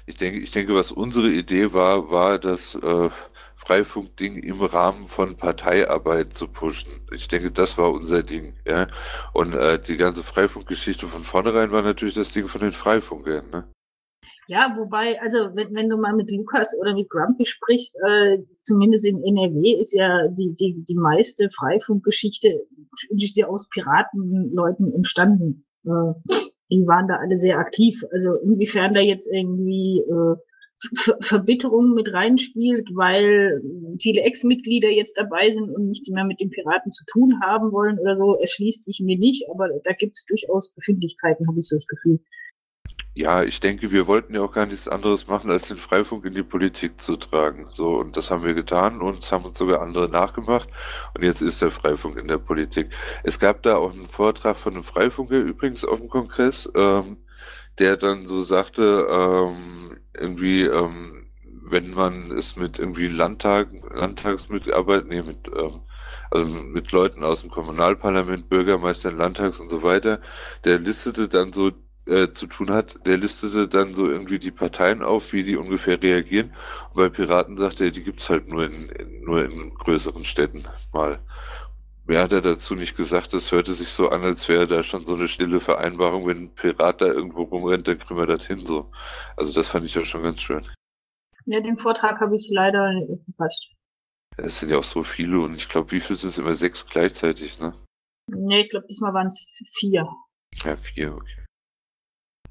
Ich 0.06 0.16
denke, 0.16 0.38
ich 0.38 0.50
denke, 0.50 0.74
was 0.74 0.92
unsere 0.92 1.30
Idee 1.30 1.72
war, 1.72 2.10
war 2.10 2.38
das 2.38 2.76
äh, 2.76 3.10
Freifunkding 3.70 4.34
im 4.42 4.60
Rahmen 4.62 5.06
von 5.06 5.36
Parteiarbeit 5.36 6.34
zu 6.34 6.48
pushen. 6.48 6.90
Ich 7.14 7.28
denke, 7.28 7.52
das 7.52 7.78
war 7.78 7.92
unser 7.92 8.24
Ding, 8.24 8.54
ja. 8.66 8.88
Und 9.32 9.54
äh, 9.54 9.78
die 9.80 9.96
ganze 9.96 10.24
Freifunkgeschichte 10.24 11.06
von 11.06 11.22
vornherein 11.22 11.70
war 11.70 11.82
natürlich 11.82 12.14
das 12.14 12.32
Ding 12.32 12.48
von 12.48 12.60
den 12.60 12.72
Freifunkern, 12.72 13.48
ne? 13.52 13.68
Ja, 14.48 14.74
wobei, 14.76 15.20
also 15.20 15.54
wenn, 15.54 15.72
wenn 15.72 15.88
du 15.88 15.98
mal 15.98 16.14
mit 16.14 16.32
Lukas 16.32 16.76
oder 16.80 16.94
mit 16.94 17.08
Grumpy 17.08 17.46
sprichst, 17.46 17.96
äh, 18.04 18.38
zumindest 18.62 19.06
in 19.06 19.22
NRW 19.22 19.78
ist 19.78 19.94
ja 19.94 20.26
die, 20.26 20.56
die, 20.58 20.84
die 20.88 20.96
meiste 20.96 21.48
Freifunkgeschichte 21.48 22.66
aus 23.46 23.68
Piratenleuten 23.68 24.92
entstanden. 24.92 25.64
Äh, 25.84 26.14
die 26.72 26.84
waren 26.88 27.06
da 27.06 27.18
alle 27.18 27.38
sehr 27.38 27.58
aktiv. 27.58 28.02
Also 28.10 28.34
inwiefern 28.34 28.94
da 28.94 29.00
jetzt 29.00 29.30
irgendwie 29.32 30.00
äh, 30.00 30.34
Ver 30.96 31.18
Verbitterung 31.20 31.92
mit 31.92 32.12
reinspielt, 32.12 32.88
weil 32.94 33.60
viele 34.00 34.22
Ex-Mitglieder 34.22 34.88
jetzt 34.88 35.18
dabei 35.18 35.50
sind 35.50 35.70
und 35.70 35.88
nichts 35.88 36.08
mehr 36.08 36.24
mit 36.24 36.40
den 36.40 36.50
Piraten 36.50 36.90
zu 36.90 37.04
tun 37.06 37.40
haben 37.42 37.70
wollen 37.70 37.98
oder 37.98 38.16
so, 38.16 38.36
erschließt 38.36 38.84
sich 38.84 39.00
mir 39.00 39.18
nicht, 39.18 39.50
aber 39.50 39.68
da 39.84 39.92
gibt 39.92 40.16
es 40.16 40.24
durchaus 40.24 40.72
Befindlichkeiten, 40.72 41.46
habe 41.46 41.60
ich 41.60 41.68
so 41.68 41.76
das 41.76 41.86
Gefühl. 41.86 42.20
Ja, 43.12 43.42
ich 43.42 43.58
denke, 43.58 43.90
wir 43.90 44.06
wollten 44.06 44.34
ja 44.34 44.40
auch 44.40 44.52
gar 44.52 44.66
nichts 44.66 44.86
anderes 44.86 45.26
machen, 45.26 45.50
als 45.50 45.66
den 45.66 45.76
Freifunk 45.76 46.24
in 46.24 46.32
die 46.32 46.44
Politik 46.44 47.02
zu 47.02 47.16
tragen. 47.16 47.66
So, 47.68 47.96
und 47.96 48.16
das 48.16 48.30
haben 48.30 48.44
wir 48.44 48.54
getan 48.54 49.02
und 49.02 49.18
es 49.18 49.32
haben 49.32 49.44
uns 49.44 49.58
sogar 49.58 49.82
andere 49.82 50.08
nachgemacht. 50.08 50.68
Und 51.14 51.24
jetzt 51.24 51.42
ist 51.42 51.60
der 51.60 51.72
Freifunk 51.72 52.16
in 52.16 52.28
der 52.28 52.38
Politik. 52.38 52.90
Es 53.24 53.40
gab 53.40 53.64
da 53.64 53.76
auch 53.76 53.92
einen 53.92 54.06
Vortrag 54.06 54.56
von 54.56 54.74
einem 54.74 54.84
Freifunker 54.84 55.38
übrigens 55.38 55.84
auf 55.84 55.98
dem 55.98 56.08
Kongress, 56.08 56.70
ähm, 56.76 57.16
der 57.80 57.96
dann 57.96 58.26
so 58.26 58.42
sagte, 58.42 59.06
ähm, 59.10 59.98
irgendwie, 60.16 60.62
ähm, 60.62 61.26
wenn 61.62 61.92
man 61.94 62.30
es 62.32 62.56
mit 62.56 62.78
irgendwie 62.78 63.08
Landtag, 63.08 63.68
Landtagsmitarbeit, 63.92 65.06
nee, 65.06 65.22
mit, 65.22 65.38
ähm, 65.56 65.80
also 66.30 66.62
mit 66.64 66.92
Leuten 66.92 67.24
aus 67.24 67.42
dem 67.42 67.50
Kommunalparlament, 67.50 68.48
Bürgermeistern, 68.48 69.16
Landtags 69.16 69.60
und 69.60 69.70
so 69.70 69.82
weiter, 69.82 70.20
der 70.64 70.78
listete 70.78 71.28
dann 71.28 71.52
so 71.52 71.72
äh, 72.06 72.32
zu 72.32 72.46
tun 72.46 72.70
hat, 72.70 73.06
der 73.06 73.16
listete 73.18 73.68
dann 73.68 73.94
so 73.94 74.08
irgendwie 74.10 74.38
die 74.38 74.50
Parteien 74.50 75.02
auf, 75.02 75.32
wie 75.32 75.42
die 75.44 75.56
ungefähr 75.56 76.00
reagieren. 76.02 76.52
Und 76.90 76.96
bei 76.96 77.08
Piraten 77.08 77.56
sagte 77.56 77.84
er, 77.84 77.90
die 77.90 78.02
gibt's 78.02 78.28
halt 78.30 78.48
nur 78.48 78.64
in, 78.64 78.88
in, 78.90 79.24
nur 79.24 79.44
in 79.44 79.74
größeren 79.74 80.24
Städten 80.24 80.64
mal. 80.92 81.20
Mehr 82.10 82.22
hat 82.22 82.32
er 82.32 82.40
dazu 82.40 82.74
nicht 82.74 82.96
gesagt, 82.96 83.32
das 83.34 83.52
hörte 83.52 83.72
sich 83.72 83.86
so 83.90 84.08
an, 84.08 84.24
als 84.24 84.48
wäre 84.48 84.66
da 84.66 84.82
schon 84.82 85.06
so 85.06 85.14
eine 85.14 85.28
stille 85.28 85.60
Vereinbarung, 85.60 86.26
wenn 86.26 86.38
ein 86.38 86.54
Pirat 86.56 87.00
da 87.00 87.06
irgendwo 87.06 87.42
rumrennt, 87.42 87.86
dann 87.86 88.00
kriegen 88.00 88.18
wir 88.18 88.26
das 88.26 88.48
hin 88.48 88.56
so. 88.56 88.90
Also 89.36 89.52
das 89.54 89.68
fand 89.68 89.86
ich 89.86 89.96
auch 89.96 90.04
schon 90.04 90.24
ganz 90.24 90.40
schön. 90.40 90.66
Ja, 91.44 91.60
den 91.60 91.78
Vortrag 91.78 92.18
habe 92.20 92.36
ich 92.36 92.48
leider 92.50 92.92
nicht 92.94 93.22
verpasst. 93.26 93.70
Es 94.36 94.58
sind 94.58 94.70
ja 94.70 94.78
auch 94.78 94.84
so 94.84 95.04
viele 95.04 95.38
und 95.38 95.54
ich 95.54 95.68
glaube, 95.68 95.92
wie 95.92 96.00
viel 96.00 96.16
sind 96.16 96.30
es 96.30 96.38
immer? 96.38 96.56
Sechs 96.56 96.84
gleichzeitig, 96.84 97.60
ne? 97.60 97.74
Nee, 98.26 98.62
ich 98.62 98.70
glaube, 98.70 98.88
diesmal 98.88 99.14
waren 99.14 99.28
es 99.28 99.56
vier. 99.78 100.04
Ja, 100.64 100.76
vier, 100.76 101.14
okay. 101.14 101.44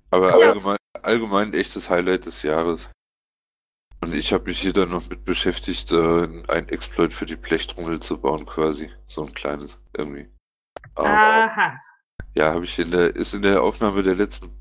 Aber 0.09 0.39
ja. 0.39 0.51
allgemein, 0.51 0.77
allgemein 1.01 1.53
echtes 1.53 1.89
Highlight 1.89 2.25
des 2.25 2.43
Jahres. 2.43 2.89
Und 4.01 4.13
ich 4.15 4.31
habe 4.31 4.45
mich 4.45 4.61
hier 4.61 4.73
dann 4.73 4.91
noch 4.91 5.09
mit 5.09 5.25
beschäftigt, 5.25 5.91
äh, 5.91 6.27
ein 6.47 6.69
Exploit 6.69 7.13
für 7.13 7.25
die 7.25 7.35
Blechtrommel 7.35 7.99
zu 7.99 8.17
bauen, 8.17 8.45
quasi. 8.45 8.89
So 9.05 9.23
ein 9.23 9.33
kleines, 9.33 9.77
irgendwie. 9.93 10.27
Aber, 10.95 11.09
Aha. 11.09 11.79
Ja, 12.35 12.53
habe 12.53 12.65
ich 12.65 12.79
in 12.79 12.91
der, 12.91 13.15
ist 13.15 13.33
in 13.33 13.41
der 13.41 13.61
Aufnahme 13.61 14.03
der 14.03 14.15
letzten, 14.15 14.51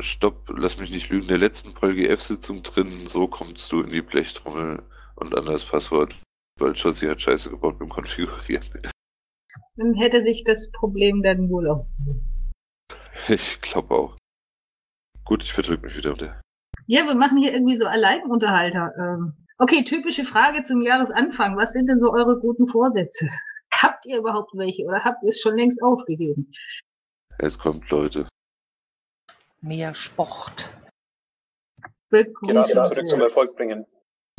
Stopp, 0.00 0.52
lass 0.56 0.78
mich 0.78 0.90
nicht 0.90 1.10
lügen, 1.10 1.28
der 1.28 1.38
letzten 1.38 1.74
PolGF-Sitzung 1.74 2.62
drin, 2.62 2.86
so 2.86 3.28
kommst 3.28 3.70
du 3.70 3.82
in 3.82 3.90
die 3.90 4.02
Blechtrommel 4.02 4.82
und 5.16 5.36
an 5.36 5.44
das 5.44 5.64
Passwort, 5.64 6.16
weil 6.58 6.74
Chossi 6.74 7.06
hat 7.06 7.20
Scheiße 7.20 7.50
gebaut 7.50 7.78
beim 7.78 7.88
Konfigurieren. 7.88 8.66
Dann 9.76 9.94
hätte 9.94 10.22
sich 10.22 10.44
das 10.44 10.70
Problem 10.72 11.22
dann 11.22 11.48
wohl 11.50 11.68
auch 11.68 11.86
gelöst. 11.98 12.34
Ich 13.28 13.60
glaube 13.60 13.94
auch. 13.94 14.16
Gut, 15.24 15.44
ich 15.44 15.52
verdrücke 15.52 15.86
mich 15.86 15.96
wieder. 15.96 16.40
Ja, 16.86 17.04
wir 17.06 17.14
machen 17.14 17.38
hier 17.38 17.52
irgendwie 17.52 17.76
so 17.76 17.86
Alleinunterhalter. 17.86 18.92
Ähm, 18.98 19.42
Okay, 19.62 19.84
typische 19.84 20.24
Frage 20.24 20.64
zum 20.64 20.82
Jahresanfang. 20.82 21.56
Was 21.56 21.72
sind 21.72 21.86
denn 21.86 22.00
so 22.00 22.12
eure 22.12 22.40
guten 22.40 22.66
Vorsätze? 22.66 23.28
Habt 23.72 24.06
ihr 24.06 24.18
überhaupt 24.18 24.50
welche 24.54 24.84
oder 24.84 25.04
habt 25.04 25.22
ihr 25.22 25.28
es 25.28 25.40
schon 25.40 25.56
längst 25.56 25.82
aufgegeben? 25.82 26.52
Es 27.38 27.58
kommt, 27.58 27.88
Leute. 27.88 28.28
Mehr 29.60 29.94
Sport. 29.94 30.68
Genau, 32.10 32.62
zurück 32.62 33.06
zum 33.06 33.22
Erfolg 33.22 33.48
bringen. 33.56 33.86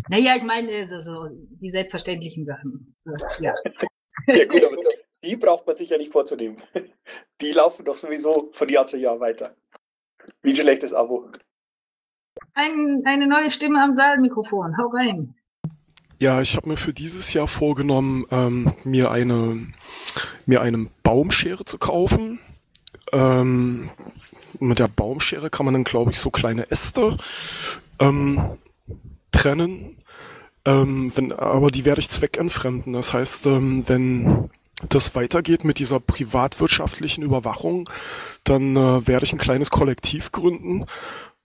Naja, 0.09 0.35
ich 0.35 0.43
meine, 0.43 0.87
so, 0.87 0.99
so 0.99 1.29
die 1.31 1.71
selbstverständlichen 1.71 2.45
Sachen. 2.45 2.95
Ja. 3.39 3.55
ja 4.27 4.45
gut, 4.45 4.63
aber 4.63 4.77
die 5.23 5.35
braucht 5.35 5.65
man 5.65 5.75
sich 5.75 5.89
ja 5.89 5.97
nicht 5.97 6.11
vorzunehmen. 6.11 6.57
Die 7.41 7.53
laufen 7.53 7.85
doch 7.85 7.97
sowieso 7.97 8.51
von 8.53 8.69
Jahr 8.69 8.85
zu 8.85 8.97
Jahr 8.97 9.19
weiter. 9.19 9.55
Wie 10.43 10.51
ein 10.51 10.55
schlechtes 10.55 10.93
Abo. 10.93 11.31
Ein, 12.53 13.03
eine 13.05 13.27
neue 13.27 13.51
Stimme 13.51 13.81
am 13.81 13.93
Saalmikrofon. 13.93 14.77
Hau 14.77 14.87
rein. 14.87 15.35
Ja, 16.19 16.39
ich 16.41 16.55
habe 16.55 16.69
mir 16.69 16.77
für 16.77 16.93
dieses 16.93 17.33
Jahr 17.33 17.47
vorgenommen, 17.47 18.25
ähm, 18.31 18.73
mir 18.85 19.11
eine 19.11 19.67
mir 20.45 20.61
eine 20.61 20.87
Baumschere 21.03 21.65
zu 21.65 21.77
kaufen. 21.77 22.39
Ähm, 23.11 23.89
mit 24.59 24.79
der 24.79 24.87
Baumschere 24.87 25.49
kann 25.49 25.65
man 25.65 25.73
dann, 25.73 25.83
glaube 25.83 26.11
ich, 26.11 26.19
so 26.19 26.29
kleine 26.29 26.69
Äste 26.71 27.17
ähm, 27.99 28.57
trennen. 29.31 29.97
Ähm, 30.65 31.11
wenn, 31.15 31.31
aber 31.33 31.69
die 31.69 31.85
werde 31.85 31.99
ich 31.99 32.09
zweckentfremden. 32.09 32.93
Das 32.93 33.13
heißt, 33.13 33.47
ähm, 33.47 33.83
wenn 33.87 34.49
das 34.89 35.15
weitergeht 35.15 35.63
mit 35.63 35.79
dieser 35.79 35.99
privatwirtschaftlichen 35.99 37.23
Überwachung, 37.23 37.89
dann 38.43 38.75
äh, 38.75 39.07
werde 39.07 39.25
ich 39.25 39.33
ein 39.33 39.39
kleines 39.39 39.71
Kollektiv 39.71 40.31
gründen, 40.31 40.85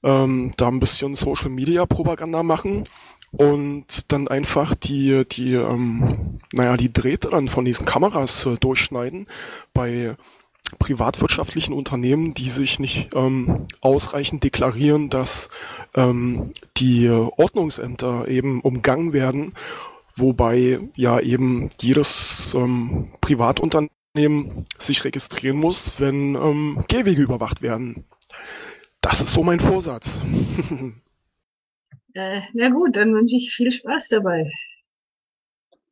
ähm, 0.02 0.52
da 0.56 0.68
ein 0.68 0.80
bisschen 0.80 1.14
Social 1.14 1.50
Media 1.50 1.86
Propaganda 1.86 2.42
machen 2.42 2.88
und 3.32 4.12
dann 4.12 4.28
einfach 4.28 4.74
die, 4.74 5.24
die, 5.30 5.54
ähm, 5.54 6.40
naja, 6.52 6.76
die 6.76 6.92
Drähte 6.92 7.30
dann 7.30 7.48
von 7.48 7.64
diesen 7.64 7.86
Kameras 7.86 8.46
äh, 8.46 8.56
durchschneiden 8.56 9.26
bei 9.74 10.16
privatwirtschaftlichen 10.78 11.72
Unternehmen, 11.72 12.34
die 12.34 12.50
sich 12.50 12.78
nicht 12.78 13.14
ähm, 13.14 13.66
ausreichend 13.80 14.44
deklarieren, 14.44 15.08
dass 15.08 15.48
ähm, 15.94 16.52
die 16.76 17.08
Ordnungsämter 17.08 18.28
eben 18.28 18.60
umgangen 18.60 19.12
werden, 19.12 19.54
wobei 20.14 20.80
ja 20.94 21.20
eben 21.20 21.70
jedes 21.80 22.54
ähm, 22.54 23.08
Privatunternehmen 23.22 24.66
sich 24.78 25.04
registrieren 25.04 25.56
muss, 25.56 26.00
wenn 26.00 26.34
ähm, 26.34 26.84
Gehwege 26.88 27.22
überwacht 27.22 27.62
werden. 27.62 28.04
Das 29.08 29.22
ist 29.22 29.32
so 29.32 29.42
mein 29.42 29.58
Vorsatz. 29.58 30.20
äh, 32.12 32.42
na 32.52 32.68
gut, 32.68 32.94
dann 32.94 33.14
wünsche 33.14 33.36
ich 33.36 33.54
viel 33.54 33.72
Spaß 33.72 34.08
dabei. 34.10 34.52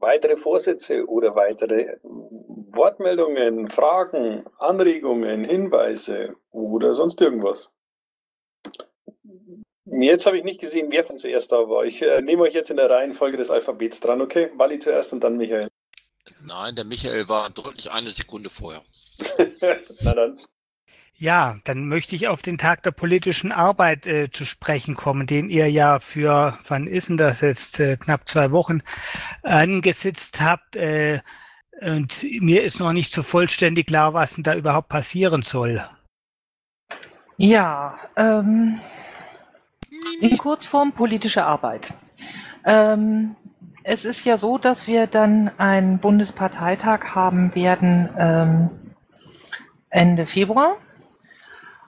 Weitere 0.01 0.37
Vorsätze 0.37 1.07
oder 1.09 1.35
weitere 1.35 1.97
Wortmeldungen, 2.03 3.71
Fragen, 3.71 4.45
Anregungen, 4.59 5.45
Hinweise 5.45 6.37
oder 6.51 6.93
sonst 6.93 7.19
irgendwas? 7.23 7.71
Jetzt 9.87 10.27
habe 10.27 10.37
ich 10.37 10.45
nicht 10.45 10.61
gesehen, 10.61 10.89
wer 10.91 11.03
von 11.03 11.17
zuerst 11.17 11.53
da 11.53 11.71
war. 11.71 11.87
Ich 11.87 12.03
äh, 12.03 12.21
nehme 12.21 12.43
euch 12.43 12.53
jetzt 12.53 12.71
in 12.71 12.77
der 12.77 12.91
Reihenfolge 12.91 13.39
des 13.39 13.51
Alphabets 13.51 14.01
dran, 14.01 14.21
okay? 14.21 14.51
Wally 14.57 14.79
zuerst 14.79 15.15
und 15.15 15.25
dann 15.25 15.39
Michael. 15.39 15.71
Nein, 16.43 16.77
der 16.77 16.85
Michael 16.85 17.31
war 17.31 17.49
deutlich 17.49 17.91
eine 17.91 18.11
Sekunde 18.11 18.51
vorher. 18.51 18.83
Na 20.03 20.13
dann. 20.13 20.39
Ja, 21.19 21.57
dann 21.65 21.89
möchte 21.89 22.15
ich 22.15 22.29
auf 22.29 22.43
den 22.43 22.59
Tag 22.59 22.83
der 22.83 22.91
politischen 22.91 23.51
Arbeit 23.51 24.07
äh, 24.07 24.31
zu 24.31 24.45
sprechen 24.45 24.97
kommen, 24.97 25.27
den 25.27 25.49
ihr 25.49 25.71
ja 25.71 25.99
für, 25.99 26.59
wann 26.69 26.87
ist 26.87 27.09
denn 27.09 27.17
das 27.17 27.41
jetzt, 27.41 27.81
äh, 27.81 27.97
knapp 27.97 28.29
zwei 28.29 28.51
Wochen 28.51 28.83
angesetzt 29.43 30.43
habt. 30.43 30.77
Äh, 30.77 31.21
und 31.81 32.23
mir 32.41 32.65
ist 32.65 32.81
noch 32.81 32.93
nicht 32.93 33.15
so 33.15 33.23
vollständig 33.23 33.87
klar, 33.87 34.13
was 34.13 34.35
denn 34.35 34.45
da 34.45 34.55
überhaupt 34.55 34.91
passieren 34.91 35.41
soll. 35.41 35.83
Ja, 37.39 37.99
ähm, 38.17 38.79
in 40.21 40.37
Kurzform 40.37 40.93
politische 40.93 41.47
Arbeit. 41.47 41.95
Ähm, 42.67 43.37
es 43.85 44.05
ist 44.05 44.27
ja 44.27 44.37
so, 44.37 44.59
dass 44.59 44.87
wir 44.87 45.07
dann 45.07 45.51
einen 45.57 45.99
Bundesparteitag 45.99 47.15
haben 47.15 47.55
werden 47.55 48.11
ähm, 48.19 48.71
Ende 49.89 50.27
Februar 50.27 50.77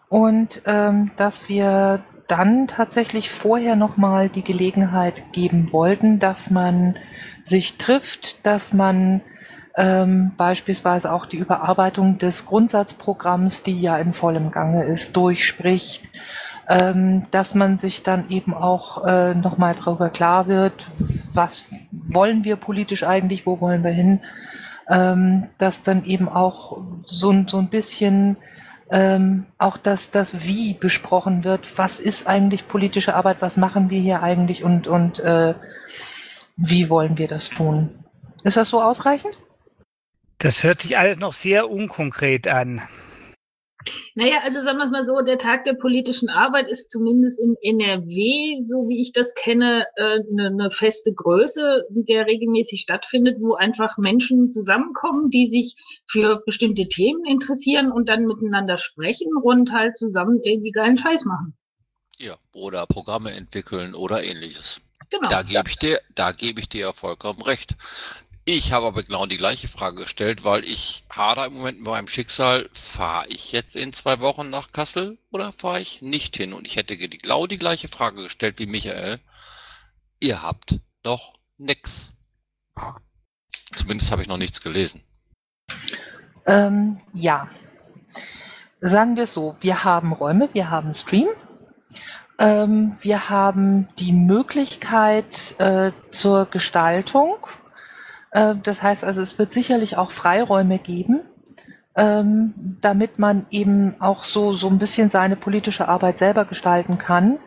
und 0.08 0.62
ähm, 0.66 1.10
dass 1.16 1.48
wir 1.48 2.02
dann 2.28 2.68
tatsächlich 2.68 3.30
vorher 3.30 3.74
nochmal 3.74 4.28
die 4.28 4.42
Gelegenheit 4.44 5.32
geben 5.32 5.72
wollten, 5.72 6.20
dass 6.20 6.50
man 6.50 6.96
sich 7.42 7.78
trifft, 7.78 8.46
dass 8.46 8.72
man 8.72 9.22
ähm, 9.76 10.32
beispielsweise 10.36 11.12
auch 11.12 11.24
die 11.24 11.38
Überarbeitung 11.38 12.18
des 12.18 12.46
Grundsatzprogramms, 12.46 13.62
die 13.62 13.80
ja 13.80 13.96
in 13.96 14.12
vollem 14.12 14.50
Gange 14.50 14.84
ist, 14.84 15.16
durchspricht, 15.16 16.10
ähm, 16.68 17.26
dass 17.30 17.54
man 17.54 17.78
sich 17.78 18.02
dann 18.02 18.28
eben 18.28 18.52
auch 18.52 19.06
äh, 19.06 19.34
nochmal 19.34 19.74
darüber 19.74 20.10
klar 20.10 20.48
wird, 20.48 20.90
was 21.32 21.70
wollen 21.90 22.44
wir 22.44 22.56
politisch 22.56 23.04
eigentlich, 23.04 23.46
wo 23.46 23.60
wollen 23.60 23.82
wir 23.84 23.92
hin, 23.92 24.20
ähm, 24.90 25.48
dass 25.56 25.82
dann 25.82 26.04
eben 26.04 26.28
auch 26.28 26.78
so, 27.06 27.32
so 27.46 27.58
ein 27.58 27.68
bisschen 27.68 28.36
ähm, 28.90 29.46
auch 29.58 29.76
dass 29.76 30.10
das 30.10 30.46
Wie 30.46 30.74
besprochen 30.74 31.44
wird. 31.44 31.76
Was 31.78 32.00
ist 32.00 32.26
eigentlich 32.26 32.68
politische 32.68 33.14
Arbeit? 33.14 33.38
Was 33.40 33.56
machen 33.56 33.90
wir 33.90 34.00
hier 34.00 34.22
eigentlich 34.22 34.64
und, 34.64 34.88
und 34.88 35.20
äh, 35.20 35.54
wie 36.56 36.88
wollen 36.88 37.18
wir 37.18 37.28
das 37.28 37.48
tun? 37.48 38.04
Ist 38.44 38.56
das 38.56 38.70
so 38.70 38.82
ausreichend? 38.82 39.38
Das 40.38 40.62
hört 40.62 40.80
sich 40.80 40.96
alles 40.96 41.18
noch 41.18 41.32
sehr 41.32 41.68
unkonkret 41.68 42.46
an. 42.46 42.82
Naja, 44.14 44.40
also 44.42 44.62
sagen 44.62 44.78
wir 44.78 44.84
es 44.84 44.90
mal 44.90 45.04
so, 45.04 45.20
der 45.22 45.38
Tag 45.38 45.64
der 45.64 45.74
politischen 45.74 46.28
Arbeit 46.28 46.68
ist 46.68 46.90
zumindest 46.90 47.40
in 47.40 47.54
NRW, 47.60 48.60
so 48.60 48.88
wie 48.88 49.00
ich 49.00 49.12
das 49.12 49.34
kenne, 49.34 49.86
eine, 49.96 50.46
äh, 50.46 50.50
ne 50.50 50.70
feste 50.70 51.12
Größe, 51.14 51.84
der 51.90 52.26
regelmäßig 52.26 52.80
stattfindet, 52.80 53.36
wo 53.40 53.54
einfach 53.54 53.98
Menschen 53.98 54.50
zusammenkommen, 54.50 55.30
die 55.30 55.46
sich 55.46 55.76
für 56.06 56.42
bestimmte 56.44 56.88
Themen 56.88 57.24
interessieren 57.26 57.92
und 57.92 58.08
dann 58.08 58.26
miteinander 58.26 58.78
sprechen 58.78 59.28
und 59.42 59.72
halt 59.72 59.96
zusammen 59.96 60.40
irgendwie 60.42 60.72
geilen 60.72 60.98
Scheiß 60.98 61.24
machen. 61.24 61.54
Ja, 62.18 62.36
oder 62.52 62.86
Programme 62.86 63.32
entwickeln 63.32 63.94
oder 63.94 64.24
ähnliches. 64.24 64.80
Genau. 65.10 65.28
Da 65.28 65.42
gebe 65.42 65.68
ich 65.68 65.76
dir, 65.76 66.00
da 66.14 66.32
gebe 66.32 66.60
ich 66.60 66.68
dir 66.68 66.80
ja 66.80 66.92
vollkommen 66.92 67.42
recht. 67.42 67.76
Ich 68.50 68.72
habe 68.72 68.86
aber 68.86 69.02
genau 69.02 69.26
die 69.26 69.36
gleiche 69.36 69.68
Frage 69.68 70.04
gestellt, 70.04 70.42
weil 70.42 70.64
ich 70.64 71.04
hader 71.10 71.44
im 71.44 71.52
Moment 71.52 71.80
mit 71.80 71.86
meinem 71.86 72.08
Schicksal, 72.08 72.70
fahre 72.72 73.26
ich 73.28 73.52
jetzt 73.52 73.76
in 73.76 73.92
zwei 73.92 74.20
Wochen 74.20 74.48
nach 74.48 74.72
Kassel 74.72 75.18
oder 75.30 75.52
fahre 75.52 75.82
ich 75.82 76.00
nicht 76.00 76.34
hin? 76.38 76.54
Und 76.54 76.66
ich 76.66 76.76
hätte 76.76 76.96
genau 76.96 77.46
die 77.46 77.58
gleiche 77.58 77.88
Frage 77.88 78.22
gestellt 78.22 78.58
wie 78.58 78.64
Michael. 78.64 79.20
Ihr 80.18 80.40
habt 80.40 80.80
noch 81.04 81.34
nix. 81.58 82.14
Zumindest 83.76 84.10
habe 84.10 84.22
ich 84.22 84.28
noch 84.28 84.38
nichts 84.38 84.62
gelesen. 84.62 85.02
Ähm, 86.46 86.96
ja. 87.12 87.48
Sagen 88.80 89.16
wir 89.16 89.26
so, 89.26 89.56
wir 89.60 89.84
haben 89.84 90.14
Räume, 90.14 90.48
wir 90.54 90.70
haben 90.70 90.94
Stream. 90.94 91.28
Ähm, 92.38 92.96
wir 93.02 93.28
haben 93.28 93.90
die 93.98 94.12
Möglichkeit 94.12 95.54
äh, 95.58 95.92
zur 96.12 96.46
Gestaltung 96.46 97.46
das 98.30 98.82
heißt 98.82 99.04
also, 99.04 99.22
es 99.22 99.38
wird 99.38 99.52
sicherlich 99.52 99.96
auch 99.96 100.10
Freiräume 100.10 100.78
geben, 100.78 101.20
ähm, 101.96 102.78
damit 102.80 103.18
man 103.18 103.46
eben 103.50 103.96
auch 104.00 104.24
so, 104.24 104.52
so 104.52 104.68
ein 104.68 104.78
bisschen 104.78 105.10
seine 105.10 105.36
politische 105.36 105.88
Arbeit 105.88 106.18
selber 106.18 106.44
gestalten 106.44 106.98
kann. 106.98 107.38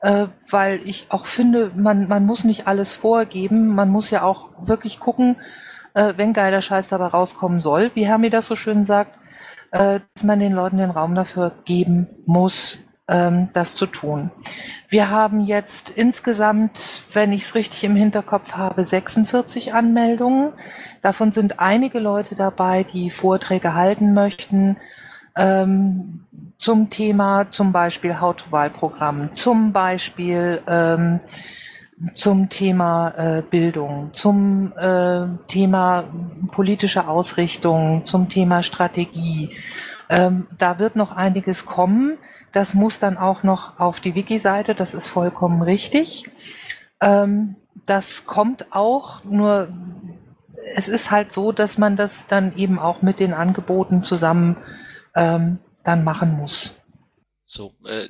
Äh, 0.00 0.28
weil 0.48 0.80
ich 0.86 1.06
auch 1.10 1.26
finde, 1.26 1.72
man, 1.74 2.08
man 2.08 2.24
muss 2.24 2.44
nicht 2.44 2.66
alles 2.66 2.94
vorgeben, 2.94 3.74
man 3.74 3.90
muss 3.90 4.10
ja 4.10 4.22
auch 4.22 4.48
wirklich 4.60 4.98
gucken, 4.98 5.36
äh, 5.92 6.14
wenn 6.16 6.32
geiler 6.32 6.62
Scheiß 6.62 6.88
dabei 6.88 7.08
rauskommen 7.08 7.60
soll, 7.60 7.90
wie 7.94 8.06
Hermi 8.06 8.30
das 8.30 8.46
so 8.46 8.56
schön 8.56 8.84
sagt, 8.84 9.18
dass 9.72 10.24
man 10.24 10.40
den 10.40 10.52
Leuten 10.52 10.78
den 10.78 10.90
Raum 10.90 11.14
dafür 11.14 11.52
geben 11.64 12.08
muss, 12.26 12.78
ähm, 12.78 12.89
das 13.52 13.74
zu 13.74 13.86
tun. 13.86 14.30
Wir 14.88 15.10
haben 15.10 15.40
jetzt 15.40 15.90
insgesamt, 15.90 17.02
wenn 17.12 17.32
ich 17.32 17.42
es 17.42 17.54
richtig 17.56 17.82
im 17.82 17.96
Hinterkopf 17.96 18.52
habe, 18.52 18.84
46 18.84 19.74
Anmeldungen. 19.74 20.52
Davon 21.02 21.32
sind 21.32 21.58
einige 21.58 21.98
Leute 21.98 22.36
dabei, 22.36 22.84
die 22.84 23.10
Vorträge 23.10 23.74
halten 23.74 24.14
möchten 24.14 24.76
ähm, 25.36 26.24
zum 26.58 26.90
Thema 26.90 27.50
zum 27.50 27.72
Beispiel 27.72 28.20
How-to-Wahlprogramm, 28.20 29.34
zum 29.34 29.72
Beispiel 29.72 30.62
ähm, 30.66 31.20
zum 32.14 32.48
Thema 32.48 33.14
äh, 33.16 33.42
Bildung, 33.42 34.10
zum 34.12 34.72
äh, 34.76 35.26
Thema 35.46 36.04
politische 36.50 37.08
Ausrichtung, 37.08 38.04
zum 38.04 38.28
Thema 38.28 38.62
Strategie. 38.62 39.56
Ähm, 40.08 40.46
da 40.58 40.78
wird 40.78 40.96
noch 40.96 41.12
einiges 41.12 41.66
kommen. 41.66 42.18
Das 42.52 42.74
muss 42.74 42.98
dann 42.98 43.16
auch 43.16 43.42
noch 43.42 43.78
auf 43.78 44.00
die 44.00 44.14
Wiki-Seite, 44.14 44.74
das 44.74 44.94
ist 44.94 45.08
vollkommen 45.08 45.62
richtig. 45.62 46.24
Ähm, 47.00 47.56
das 47.86 48.26
kommt 48.26 48.72
auch, 48.72 49.24
nur 49.24 49.68
es 50.74 50.88
ist 50.88 51.10
halt 51.10 51.32
so, 51.32 51.52
dass 51.52 51.78
man 51.78 51.96
das 51.96 52.26
dann 52.26 52.56
eben 52.56 52.78
auch 52.78 53.02
mit 53.02 53.20
den 53.20 53.32
Angeboten 53.32 54.02
zusammen 54.02 54.56
ähm, 55.14 55.58
dann 55.84 56.04
machen 56.04 56.36
muss. 56.36 56.74
So, 57.46 57.74
äh, 57.86 58.08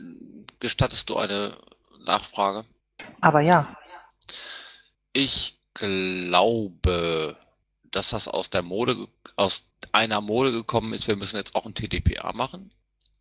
gestattest 0.59 1.09
du 1.09 1.17
eine 1.17 1.57
Nachfrage? 2.05 2.65
Aber 3.21 3.41
ja. 3.41 3.77
Ich 5.13 5.59
glaube, 5.75 7.37
dass 7.91 8.11
das 8.11 8.29
aus 8.29 8.51
der 8.51 8.63
Mode, 8.63 9.09
aus 9.37 9.63
einer 9.93 10.21
Mode 10.21 10.53
gekommen 10.53 10.93
ist, 10.93 11.09
wir 11.09 11.17
müssen 11.17 11.37
jetzt 11.37 11.55
auch 11.55 11.67
ein 11.67 11.75
TDPA 11.75 12.33
machen. 12.33 12.73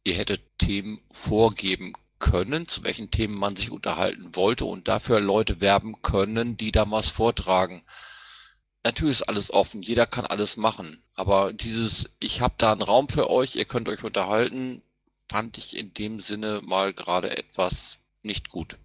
Ihr 0.04 0.16
hättet 0.16 0.42
Themen 0.58 1.02
vorgeben 1.12 1.94
können, 2.20 2.68
zu 2.68 2.84
welchen 2.84 3.12
Themen 3.12 3.36
man 3.36 3.56
sich 3.56 3.72
unterhalten 3.72 4.36
wollte 4.36 4.66
und 4.66 4.88
dafür 4.88 5.20
Leute 5.20 5.62
werben 5.62 6.02
können, 6.02 6.58
die 6.58 6.72
da 6.72 6.90
was 6.90 7.10
vortragen. 7.10 7.84
Natürlich 8.84 9.20
ist 9.22 9.30
alles 9.30 9.52
offen, 9.52 9.82
jeder 9.82 10.06
kann 10.06 10.26
alles 10.26 10.56
machen, 10.56 11.04
aber 11.16 11.52
dieses, 11.52 12.10
ich 12.20 12.40
habe 12.40 12.56
da 12.58 12.72
einen 12.72 12.82
Raum 12.82 13.10
für 13.10 13.30
euch, 13.30 13.56
ihr 13.56 13.66
könnt 13.66 13.90
euch 13.90 14.04
unterhalten, 14.04 14.82
fand 15.28 15.58
ich 15.58 15.76
in 15.76 15.94
dem 15.94 16.22
Sinne 16.22 16.62
mal 16.64 16.94
gerade 16.94 17.38
etwas 17.38 17.98
nicht 18.24 18.50
gut. 18.50 18.78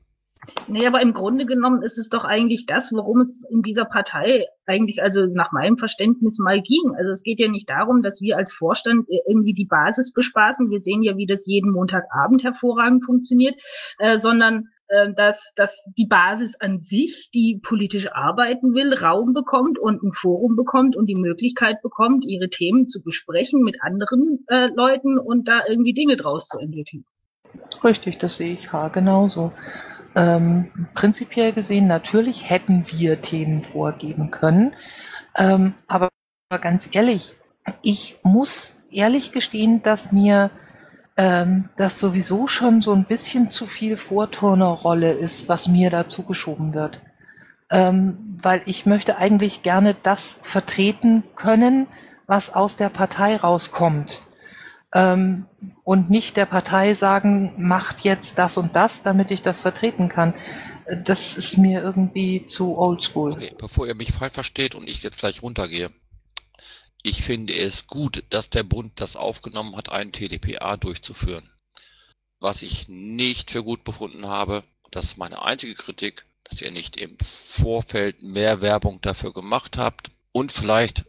Nee, 0.66 0.86
aber 0.86 1.00
im 1.00 1.12
Grunde 1.12 1.46
genommen 1.46 1.82
ist 1.82 1.98
es 1.98 2.08
doch 2.08 2.24
eigentlich 2.24 2.66
das, 2.66 2.92
worum 2.92 3.20
es 3.20 3.46
in 3.50 3.62
dieser 3.62 3.84
Partei 3.84 4.46
eigentlich, 4.66 5.02
also 5.02 5.26
nach 5.26 5.52
meinem 5.52 5.76
Verständnis 5.76 6.38
mal 6.38 6.60
ging. 6.60 6.94
Also 6.96 7.10
es 7.10 7.22
geht 7.22 7.40
ja 7.40 7.48
nicht 7.48 7.68
darum, 7.68 8.02
dass 8.02 8.20
wir 8.20 8.36
als 8.36 8.52
Vorstand 8.52 9.06
irgendwie 9.28 9.52
die 9.52 9.66
Basis 9.66 10.12
bespaßen. 10.12 10.70
Wir 10.70 10.80
sehen 10.80 11.02
ja, 11.02 11.16
wie 11.16 11.26
das 11.26 11.46
jeden 11.46 11.70
Montagabend 11.72 12.44
hervorragend 12.44 13.04
funktioniert, 13.04 13.60
äh, 13.98 14.16
sondern 14.16 14.68
äh, 14.88 15.12
dass, 15.14 15.52
dass 15.56 15.88
die 15.96 16.06
Basis 16.06 16.56
an 16.60 16.78
sich, 16.78 17.30
die 17.32 17.60
politisch 17.62 18.12
arbeiten 18.12 18.74
will, 18.74 18.94
Raum 18.94 19.32
bekommt 19.32 19.78
und 19.78 20.02
ein 20.02 20.12
Forum 20.12 20.56
bekommt 20.56 20.96
und 20.96 21.06
die 21.06 21.14
Möglichkeit 21.14 21.80
bekommt, 21.82 22.24
ihre 22.26 22.48
Themen 22.48 22.86
zu 22.86 23.02
besprechen 23.02 23.62
mit 23.62 23.82
anderen 23.82 24.44
äh, 24.48 24.68
Leuten 24.74 25.18
und 25.18 25.48
da 25.48 25.62
irgendwie 25.68 25.94
Dinge 25.94 26.16
draus 26.16 26.48
zu 26.48 26.58
entwickeln. 26.58 27.04
Richtig, 27.82 28.18
das 28.18 28.36
sehe 28.36 28.54
ich 28.54 28.68
ja 28.72 28.88
genauso. 28.88 29.52
Ähm, 30.16 30.88
prinzipiell 30.94 31.52
gesehen, 31.52 31.86
natürlich 31.86 32.48
hätten 32.48 32.86
wir 32.88 33.20
Themen 33.20 33.62
vorgeben 33.62 34.30
können. 34.30 34.74
Ähm, 35.36 35.74
aber 35.88 36.10
ganz 36.60 36.88
ehrlich, 36.92 37.34
ich 37.82 38.18
muss 38.22 38.76
ehrlich 38.90 39.32
gestehen, 39.32 39.82
dass 39.82 40.12
mir 40.12 40.50
ähm, 41.16 41.68
das 41.76 41.98
sowieso 41.98 42.46
schon 42.46 42.82
so 42.82 42.92
ein 42.92 43.04
bisschen 43.04 43.50
zu 43.50 43.66
viel 43.66 43.96
Vorturnerrolle 43.96 45.12
ist, 45.12 45.48
was 45.48 45.68
mir 45.68 45.90
dazu 45.90 46.24
geschoben 46.24 46.74
wird. 46.74 47.00
Ähm, 47.70 48.38
weil 48.42 48.62
ich 48.66 48.86
möchte 48.86 49.16
eigentlich 49.16 49.62
gerne 49.62 49.96
das 50.02 50.38
vertreten 50.42 51.24
können, 51.34 51.88
was 52.26 52.54
aus 52.54 52.76
der 52.76 52.88
Partei 52.88 53.36
rauskommt 53.36 54.22
ähm, 54.94 55.46
und 55.82 56.08
nicht 56.08 56.36
der 56.36 56.46
Partei 56.46 56.94
sagen, 56.94 57.52
macht 57.58 58.02
jetzt 58.02 58.38
das 58.38 58.56
und 58.56 58.74
das, 58.74 59.02
damit 59.02 59.30
ich 59.30 59.42
das 59.42 59.60
vertreten 59.60 60.08
kann. 60.08 60.34
Das 61.04 61.36
ist 61.36 61.56
mir 61.58 61.82
irgendwie 61.82 62.46
zu 62.46 62.78
oldschool. 62.78 63.32
Okay, 63.32 63.52
bevor 63.58 63.86
ihr 63.86 63.94
mich 63.94 64.12
falsch 64.12 64.34
versteht 64.34 64.74
und 64.74 64.88
ich 64.88 65.02
jetzt 65.02 65.18
gleich 65.18 65.42
runtergehe. 65.42 65.90
Ich 67.02 67.22
finde 67.22 67.54
es 67.54 67.86
gut, 67.86 68.24
dass 68.30 68.48
der 68.48 68.62
Bund 68.62 68.92
das 68.96 69.16
aufgenommen 69.16 69.76
hat, 69.76 69.90
einen 69.90 70.12
TDPA 70.12 70.76
durchzuführen. 70.76 71.50
Was 72.40 72.62
ich 72.62 72.88
nicht 72.88 73.50
für 73.50 73.62
gut 73.62 73.84
befunden 73.84 74.26
habe, 74.26 74.62
das 74.90 75.04
ist 75.04 75.18
meine 75.18 75.42
einzige 75.42 75.74
Kritik, 75.74 76.24
dass 76.44 76.60
ihr 76.60 76.70
nicht 76.70 76.96
im 76.96 77.16
Vorfeld 77.18 78.22
mehr 78.22 78.60
Werbung 78.60 79.00
dafür 79.00 79.32
gemacht 79.32 79.76
habt 79.76 80.10
und 80.32 80.52
vielleicht 80.52 81.04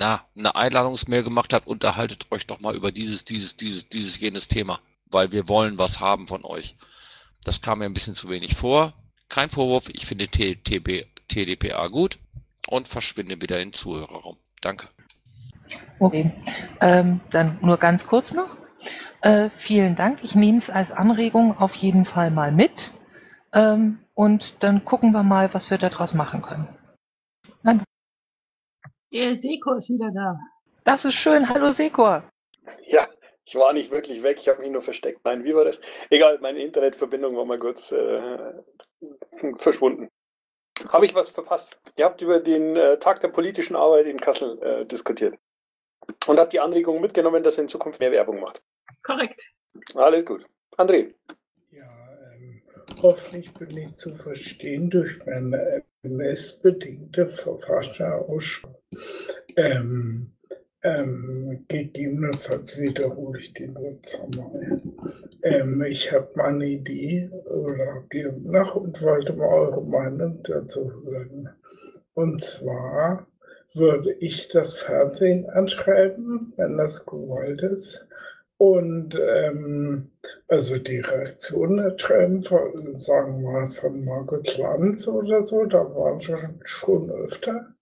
na, 0.00 0.24
eine 0.34 0.56
Einladungsmail 0.56 1.22
gemacht 1.22 1.52
habt, 1.52 1.66
unterhaltet 1.66 2.26
euch 2.30 2.46
doch 2.46 2.58
mal 2.58 2.74
über 2.74 2.90
dieses, 2.90 3.26
dieses, 3.26 3.56
dieses, 3.56 3.86
dieses, 3.90 4.18
jenes 4.18 4.48
Thema, 4.48 4.80
weil 5.10 5.30
wir 5.30 5.46
wollen 5.46 5.76
was 5.76 6.00
haben 6.00 6.26
von 6.26 6.42
euch. 6.42 6.74
Das 7.44 7.60
kam 7.60 7.80
mir 7.80 7.84
ein 7.84 7.92
bisschen 7.92 8.14
zu 8.14 8.30
wenig 8.30 8.56
vor. 8.56 8.94
Kein 9.28 9.50
Vorwurf, 9.50 9.90
ich 9.92 10.06
finde 10.06 10.26
TDPA 10.28 11.86
gut 11.88 12.18
und 12.68 12.88
verschwinde 12.88 13.42
wieder 13.42 13.60
in 13.60 13.68
den 13.68 13.74
Zuhörerraum. 13.74 14.38
Danke. 14.62 14.88
Okay, 15.98 16.32
ähm, 16.80 17.20
dann 17.28 17.58
nur 17.60 17.76
ganz 17.76 18.06
kurz 18.06 18.32
noch. 18.32 18.56
Äh, 19.20 19.50
vielen 19.54 19.96
Dank. 19.96 20.20
Ich 20.22 20.34
nehme 20.34 20.56
es 20.56 20.70
als 20.70 20.92
Anregung 20.92 21.58
auf 21.58 21.74
jeden 21.74 22.06
Fall 22.06 22.30
mal 22.30 22.52
mit. 22.52 22.92
Ähm, 23.52 23.98
und 24.14 24.54
dann 24.60 24.86
gucken 24.86 25.12
wir 25.12 25.22
mal, 25.22 25.52
was 25.52 25.70
wir 25.70 25.76
daraus 25.76 26.14
machen 26.14 26.40
können. 26.40 26.68
Der 29.12 29.36
Sekor 29.36 29.78
ist 29.78 29.90
wieder 29.90 30.10
da. 30.14 30.38
Das 30.84 31.04
ist 31.04 31.14
schön. 31.14 31.48
Hallo 31.48 31.70
Sekor. 31.70 32.22
Ja, 32.86 33.08
ich 33.44 33.56
war 33.56 33.72
nicht 33.72 33.90
wirklich 33.90 34.22
weg, 34.22 34.38
ich 34.40 34.48
habe 34.48 34.60
mich 34.60 34.70
nur 34.70 34.82
versteckt. 34.82 35.24
Nein, 35.24 35.42
wie 35.44 35.54
war 35.54 35.64
das? 35.64 35.80
Egal, 36.10 36.38
meine 36.40 36.60
Internetverbindung 36.60 37.36
war 37.36 37.44
mal 37.44 37.58
kurz 37.58 37.90
äh, 37.90 38.52
verschwunden. 39.58 40.08
Habe 40.88 41.06
ich 41.06 41.14
was 41.14 41.30
verpasst? 41.30 41.78
Ihr 41.96 42.04
habt 42.04 42.22
über 42.22 42.38
den 42.38 42.76
äh, 42.76 42.98
Tag 42.98 43.20
der 43.20 43.28
politischen 43.28 43.74
Arbeit 43.74 44.06
in 44.06 44.20
Kassel 44.20 44.62
äh, 44.62 44.86
diskutiert 44.86 45.36
und 46.26 46.38
habt 46.38 46.52
die 46.52 46.60
Anregung 46.60 47.00
mitgenommen, 47.00 47.42
dass 47.42 47.58
ihr 47.58 47.62
in 47.62 47.68
Zukunft 47.68 47.98
mehr 47.98 48.12
Werbung 48.12 48.40
macht. 48.40 48.62
Korrekt. 49.02 49.42
Alles 49.96 50.24
gut. 50.24 50.46
André. 50.76 51.12
Hoffentlich 53.02 53.52
bin 53.54 53.76
ich 53.78 53.94
zu 53.94 54.14
verstehen 54.14 54.90
durch 54.90 55.24
meine 55.24 55.82
MS-bedingte 56.02 57.26
Verfasserausspruch. 57.26 58.78
Ähm, 59.56 60.32
ähm, 60.82 61.64
gegebenenfalls 61.68 62.78
wiederhole 62.78 63.38
ich 63.38 63.54
den 63.54 63.74
Satz 63.74 64.18
einmal. 64.20 64.82
Ähm, 65.42 65.82
ich 65.82 66.12
habe 66.12 66.28
mal 66.34 66.48
eine 66.48 66.66
Idee 66.66 67.30
oder 67.46 68.04
gehe 68.10 68.34
nach 68.44 68.74
und 68.74 69.00
wollte 69.02 69.32
mal 69.32 69.48
eure 69.48 69.82
Meinung 69.82 70.42
dazu 70.42 70.92
hören. 71.04 71.48
Und 72.12 72.42
zwar 72.42 73.26
würde 73.72 74.12
ich 74.12 74.48
das 74.48 74.78
Fernsehen 74.78 75.48
anschreiben, 75.48 76.52
wenn 76.56 76.76
das 76.76 77.06
gewollt 77.06 77.62
ist, 77.62 78.08
und 78.60 79.14
ähm, 79.14 80.10
also 80.46 80.76
die 80.76 80.98
Reaktionen 80.98 81.98
schreiben, 81.98 82.42
von, 82.42 82.72
sagen 82.90 83.40
wir 83.40 83.52
mal 83.52 83.68
von 83.68 84.04
Margot 84.04 84.58
Lanz 84.58 85.08
oder 85.08 85.40
so, 85.40 85.64
da 85.64 85.78
waren 85.78 86.20
schon, 86.20 86.60
schon 86.64 87.10
öfter. 87.10 87.74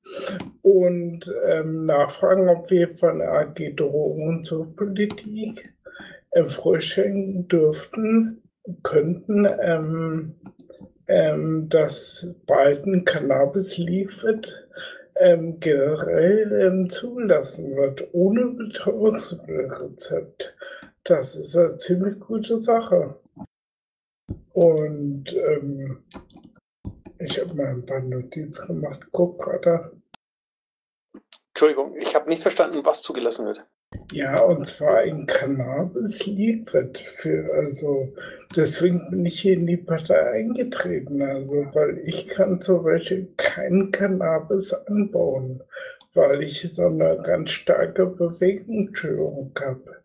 Und 0.62 1.34
ähm, 1.48 1.86
nachfragen, 1.86 2.48
ob 2.48 2.70
wir 2.70 2.86
von 2.86 3.18
der 3.18 3.32
AG 3.32 3.74
Drogen 3.74 4.44
zur 4.44 4.72
Politik 4.76 5.74
erfrischen 6.30 7.48
dürften, 7.48 8.40
könnten, 8.84 9.48
ähm, 9.60 10.36
ähm, 11.08 11.68
dass 11.68 12.36
bald 12.46 12.86
ein 12.86 13.04
Cannabis 13.04 13.78
liefert 13.78 14.68
ähm, 15.18 15.58
generell 15.60 16.52
ähm, 16.60 16.88
zulassen 16.88 17.74
wird, 17.74 18.08
ohne 18.12 18.46
Betäubungsmittelrezept. 18.46 20.54
Das 21.04 21.36
ist 21.36 21.56
eine 21.56 21.76
ziemlich 21.78 22.18
gute 22.20 22.58
Sache. 22.58 23.16
Und 24.52 25.34
ähm, 25.34 26.04
ich 27.18 27.40
habe 27.40 27.54
mal 27.54 27.68
ein 27.68 27.86
paar 27.86 28.00
Notizen 28.00 28.80
gemacht. 28.80 29.06
Guck 29.12 29.40
gerade. 29.40 29.92
Entschuldigung, 31.58 31.96
ich 31.98 32.14
habe 32.14 32.28
nicht 32.28 32.42
verstanden, 32.42 32.84
was 32.84 33.02
zugelassen 33.02 33.46
wird. 33.46 33.64
Ja, 34.12 34.40
und 34.42 34.64
zwar 34.64 35.02
in 35.02 35.26
Cannabis 35.26 36.24
liefert 36.24 36.98
für, 36.98 37.52
also 37.52 38.12
deswegen 38.54 39.10
bin 39.10 39.26
ich 39.26 39.40
hier 39.40 39.54
in 39.54 39.66
die 39.66 39.76
Partei 39.76 40.20
eingetreten, 40.34 41.20
also 41.20 41.66
weil 41.72 41.98
ich 42.04 42.28
kann 42.28 42.60
zum 42.60 42.84
Beispiel 42.84 43.32
kein 43.36 43.90
Cannabis 43.90 44.72
anbauen, 44.72 45.64
weil 46.14 46.44
ich 46.44 46.60
so 46.60 46.86
eine 46.86 47.18
ganz 47.26 47.50
starke 47.50 48.06
Bewegungsstörung 48.06 49.52
habe. 49.60 49.96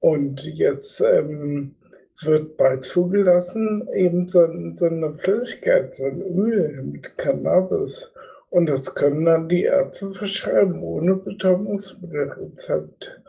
Und 0.00 0.44
jetzt 0.44 1.00
ähm, 1.02 1.76
wird 2.20 2.56
bald 2.56 2.82
zugelassen 2.82 3.88
eben 3.94 4.26
so, 4.26 4.44
so 4.72 4.86
eine 4.86 5.12
Flüssigkeit, 5.12 5.94
so 5.94 6.06
ein 6.06 6.20
Öl 6.20 6.82
mit 6.82 7.16
Cannabis. 7.16 8.12
Und 8.50 8.68
das 8.68 8.94
können 8.94 9.24
dann 9.24 9.48
die 9.48 9.64
Ärzte 9.64 10.10
verschreiben, 10.10 10.82
ohne 10.82 11.16
Betäubungsmittelrezept. 11.16 13.20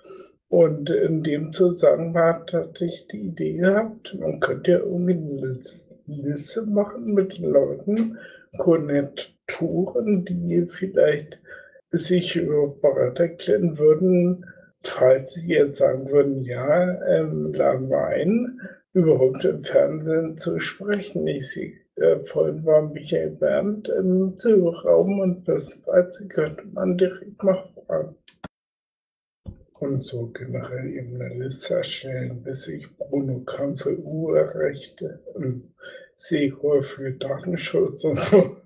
Und 0.50 0.90
in 0.90 1.24
dem 1.24 1.52
Zusammenhang 1.52 2.46
hatte 2.52 2.86
ich 2.86 3.08
die 3.08 3.28
Idee 3.28 3.58
gehabt, 3.58 4.18
man 4.18 4.40
könnte 4.40 4.72
ja 4.72 4.80
irgendwie 4.80 5.14
eine 5.14 5.60
Liste 6.06 6.66
machen 6.66 7.14
mit 7.14 7.38
Leuten, 7.40 8.18
Konnektoren, 8.58 10.24
die 10.24 10.66
vielleicht 10.66 11.42
sich 11.92 12.40
bereit 12.82 13.20
erklären 13.20 13.78
würden, 13.78 14.46
falls 14.80 15.34
sie 15.34 15.54
jetzt 15.54 15.80
sagen 15.80 16.10
würden, 16.10 16.44
ja, 16.44 17.02
ähm, 17.06 17.54
laden 17.54 17.90
wir 17.90 18.06
ein, 18.06 18.62
überhaupt 18.94 19.44
im 19.44 19.64
Fernsehen 19.64 20.38
zu 20.38 20.60
sprechen. 20.60 21.28
Ich 21.28 21.52
sehe 21.52 21.74
äh, 21.98 22.20
vorhin 22.20 22.64
war 22.66 22.84
Michael 22.84 23.32
Berndt 23.32 23.90
im 23.90 24.38
Zuhörraum 24.38 25.20
und 25.20 25.48
das 25.48 25.86
weiß 25.88 26.22
ich, 26.22 26.30
könnte 26.30 26.64
man 26.68 26.98
direkt 26.98 27.42
mal 27.44 27.64
fragen. 27.64 28.16
Und 29.80 30.04
so 30.04 30.28
generell 30.28 30.88
eben 30.88 31.22
eine 31.22 31.44
Liste 31.44 31.76
erstellen, 31.76 32.42
bis 32.44 32.68
ich 32.68 32.96
Bruno 32.98 33.42
Kampf 33.42 33.84
für 33.84 33.98
Urrechte 33.98 35.20
und 35.34 35.74
Segor 36.16 36.82
für 36.82 37.12
Datenschutz 37.12 38.04
und 38.04 38.20
so. 38.20 38.58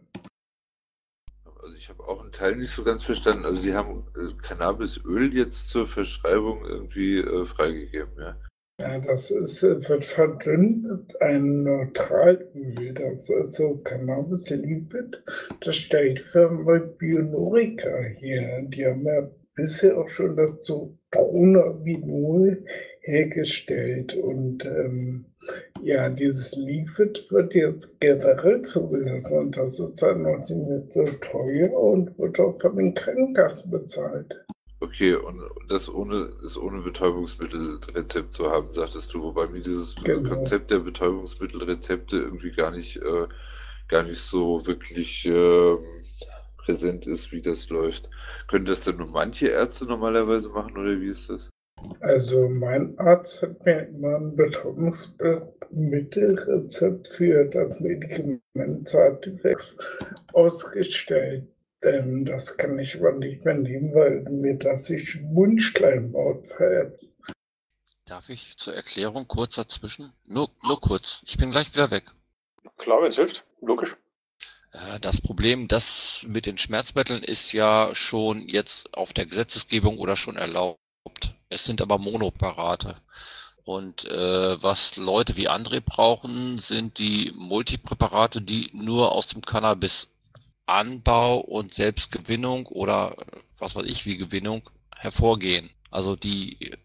Also 1.62 1.76
ich 1.76 1.90
habe 1.90 2.04
auch 2.04 2.22
einen 2.22 2.32
Teil 2.32 2.56
nicht 2.56 2.72
so 2.72 2.84
ganz 2.84 3.04
verstanden. 3.04 3.46
Also 3.46 3.62
sie 3.62 3.74
haben 3.74 4.08
äh, 4.16 4.34
Cannabisöl 4.42 5.34
jetzt 5.34 5.70
zur 5.70 5.88
Verschreibung 5.88 6.66
irgendwie 6.66 7.20
äh, 7.20 7.46
freigegeben, 7.46 8.14
ja? 8.18 8.38
Ja, 8.82 8.98
das 8.98 9.30
ist, 9.30 9.62
wird 9.62 10.04
verdünnt 10.04 11.22
einem 11.22 11.64
Neutralöl. 11.64 12.94
Das 12.96 13.30
ist 13.30 13.54
so 13.54 13.78
Cannabis 13.78 14.50
Lipid. 14.50 15.24
Das 15.60 15.76
stellt 15.76 16.20
Firma 16.20 16.80
Bionorica 16.80 17.96
her. 17.96 18.60
Die 18.64 18.86
haben 18.86 19.06
ja 19.06 19.30
bisher 19.54 20.00
auch 20.00 20.08
schon 20.08 20.36
das 20.36 20.66
so 20.66 20.98
Tronabinol 21.12 22.66
hergestellt. 23.02 24.16
Und 24.16 24.66
ähm, 24.66 25.26
ja, 25.84 26.10
dieses 26.10 26.56
Lipid 26.56 27.32
wird 27.32 27.54
jetzt 27.54 28.00
generell 28.00 28.64
zugelassen 28.64 29.38
und 29.38 29.58
das 29.58 29.80
ist 29.80 30.02
dann 30.02 30.24
noch 30.24 30.40
nicht 30.50 30.92
so 30.92 31.04
teuer 31.04 31.72
und 31.72 32.18
wird 32.18 32.40
auch 32.40 32.60
von 32.60 32.76
den 32.78 32.96
Krankenkassen 32.96 33.70
bezahlt. 33.70 34.44
Okay, 34.82 35.14
und 35.14 35.40
das 35.70 35.94
ohne, 35.94 36.34
das 36.42 36.58
ohne 36.58 36.82
Betäubungsmittelrezept 36.82 38.34
zu 38.34 38.50
haben, 38.50 38.68
sagtest 38.72 39.14
du, 39.14 39.22
wobei 39.22 39.46
mir 39.48 39.62
dieses 39.62 39.94
Genau. 40.04 40.34
Konzept 40.34 40.72
der 40.72 40.80
Betäubungsmittelrezepte 40.80 42.18
irgendwie 42.18 42.52
gar 42.52 42.72
nicht, 42.72 42.98
äh, 42.98 43.28
gar 43.88 44.02
nicht 44.02 44.20
so 44.20 44.66
wirklich 44.66 45.24
ähm, 45.28 45.78
präsent 46.58 47.06
ist, 47.06 47.32
wie 47.32 47.44
das 47.44 47.70
läuft. 47.70 48.10
Können 48.48 48.66
das 48.66 48.84
denn 48.84 48.98
nur 48.98 49.06
manche 49.08 49.50
Ärzte 49.50 49.86
normalerweise 49.86 50.50
machen 50.50 50.76
oder 50.76 51.00
wie 51.00 51.12
ist 51.12 51.30
das? 51.30 51.52
Also 52.00 52.50
mein 52.50 52.98
Arzt 52.98 53.44
hat 53.44 53.64
mir 53.66 53.88
immer 53.88 54.18
ein 54.18 54.36
Betäubungsmittelrezept 54.36 57.08
für 57.08 57.46
das 57.46 57.80
Medikament 57.80 58.88
Sativex 58.88 59.78
ausgestellt. 60.34 61.48
Ähm, 61.84 62.26
das 62.26 62.58
kann 62.58 62.78
ich 62.78 63.00
aber 63.00 63.14
nicht 63.14 63.44
mehr 63.44 63.56
nehmen, 63.56 63.94
weil 63.94 64.22
mir 64.30 64.56
das 64.56 64.86
sich 64.86 65.20
Mundschleimhaut 65.22 66.48
verätzt. 66.48 67.20
Darf 68.06 68.30
ich 68.30 68.56
zur 68.58 68.76
Erklärung 68.76 69.28
kurz 69.28 69.56
dazwischen? 69.56 70.14
Nur, 70.28 70.50
nur 70.64 70.80
kurz. 70.82 71.22
Ich 71.26 71.38
bin 71.38 71.52
gleich 71.52 71.74
wieder 71.74 71.92
weg. 71.92 72.12
Klar, 72.78 73.02
wenn 73.02 73.10
es 73.10 73.16
hilft. 73.16 73.46
Logisch. 73.62 73.94
Äh, 74.74 75.00
Das 75.00 75.22
Problem, 75.22 75.68
das 75.68 76.24
mit 76.28 76.46
den 76.46 76.58
Schmerzmitteln 76.58 77.24
ist 77.24 77.52
ja 77.54 77.92
schon 77.94 78.48
jetzt 78.48 78.94
auf 78.94 79.14
der 79.14 79.26
Gesetzesgebung 79.26 79.98
oder 79.98 80.16
schon 80.16 80.36
erlaubt. 80.38 80.78
Es 81.50 81.66
sind 81.66 81.82
aber 81.82 81.98
Monopräparate. 81.98 82.98
Und 83.64 84.06
äh, 84.06 84.62
was 84.62 84.98
Leute 84.98 85.36
wie 85.38 85.50
André 85.50 85.82
brauchen, 85.82 86.60
sind 86.60 86.98
die 86.98 87.32
Multipräparate, 87.36 88.42
die 88.42 88.72
nur 88.74 89.12
aus 89.12 89.28
dem 89.28 89.42
Cannabis-Anbau 90.72 91.40
und 91.40 91.74
Selbstgewinnung 91.74 92.66
oder 92.68 93.16
äh, 93.20 93.38
was 93.60 93.76
weiß 93.76 93.86
ich 93.86 94.06
wie 94.06 94.18
Gewinnung 94.18 94.70
hervorgehen. 94.98 95.70
Also 95.90 96.16
die 96.16 96.72
äh, 96.72 96.78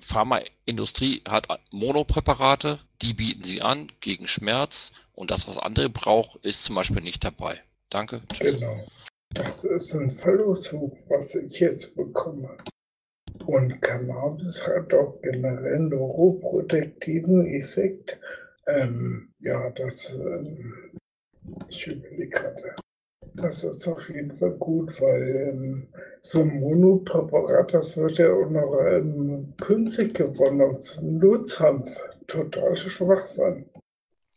Pharmaindustrie 0.00 1.22
hat 1.28 1.46
Monopräparate, 1.70 2.78
die 3.02 3.14
bieten 3.14 3.44
sie 3.44 3.62
an 3.62 3.92
gegen 4.00 4.26
Schmerz 4.26 4.92
und 5.14 5.30
das, 5.30 5.46
was 5.46 5.58
andere 5.58 5.90
braucht, 5.90 6.44
ist 6.44 6.64
zum 6.64 6.74
Beispiel 6.74 7.02
nicht 7.02 7.24
dabei. 7.24 7.60
Danke. 7.90 8.22
Tschüss. 8.32 8.54
Genau. 8.54 8.86
Das 9.30 9.64
ist 9.64 9.94
ein 9.94 10.10
Verlustbuch, 10.10 10.96
was 11.08 11.34
ich 11.34 11.60
jetzt 11.60 11.96
bekomme. 11.96 12.56
Und 13.46 13.82
Cannabis 13.82 14.66
hat 14.66 14.94
auch 14.94 15.20
generell 15.22 15.74
einen 15.74 15.88
neuroprotektiven 15.88 17.46
Effekt. 17.46 18.18
Ähm, 18.66 19.34
ja, 19.40 19.70
das, 19.70 20.14
ähm, 20.14 20.94
ich 21.68 21.86
überlege 21.86 22.28
gerade. 22.28 22.74
Das 23.34 23.64
ist 23.64 23.88
auf 23.88 24.08
jeden 24.10 24.30
Fall 24.30 24.52
gut, 24.52 25.00
weil 25.00 25.50
ähm, 25.50 25.88
so 26.22 26.42
ein 26.42 26.60
Monopräparat, 26.60 27.74
das 27.74 27.96
wird 27.96 28.18
ja 28.18 28.32
auch 28.32 28.48
noch 28.48 28.78
ähm, 28.80 29.54
künstlich 29.60 30.14
gewonnen 30.14 30.62
aus 30.62 31.02
Nutzhanf. 31.02 31.98
Total 32.28 32.76
Schwachsinn. 32.76 33.68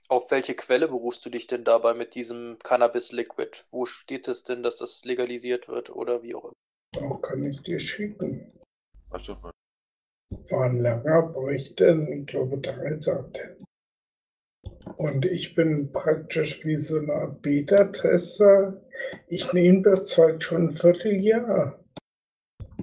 Auf 0.10 0.32
welche 0.32 0.56
Quelle 0.56 0.88
berufst 0.88 1.26
du 1.26 1.30
dich 1.30 1.48
denn 1.48 1.64
dabei 1.64 1.94
mit 1.94 2.16
diesem 2.16 2.58
Cannabis 2.64 3.12
Liquid? 3.12 3.66
Wo 3.72 3.86
steht 3.86 4.28
es 4.28 4.44
denn, 4.44 4.64
dass 4.64 4.78
das 4.78 5.04
legalisiert 5.06 5.68
wird 5.68 5.90
oder 5.90 6.24
wie 6.24 6.34
auch 6.34 6.46
immer? 6.46 7.12
Auch 7.12 7.22
kann 7.22 7.44
ich 7.44 7.62
dir 7.62 7.80
schicken. 7.80 8.52
Doch 9.12 9.44
mal. 9.44 9.52
War 10.50 10.66
ein 10.66 10.82
langer 10.82 11.24
Bericht, 11.24 11.80
denn 11.80 12.08
ich 12.12 12.26
glaube 12.26 12.58
drei 12.58 12.94
Seiten. 12.94 13.64
Und 14.96 15.26
ich 15.26 15.56
bin 15.56 15.92
praktisch 15.92 16.66
wie 16.66 16.78
so 16.78 17.00
eine 17.00 17.14
Art 17.14 17.42
Beta-Tester. 17.42 18.82
Ich 19.28 19.54
nehme 19.54 19.82
das 19.84 20.06
Zeit 20.06 20.44
schon 20.44 20.68
ein 20.68 20.72
Vierteljahr. 20.72 21.80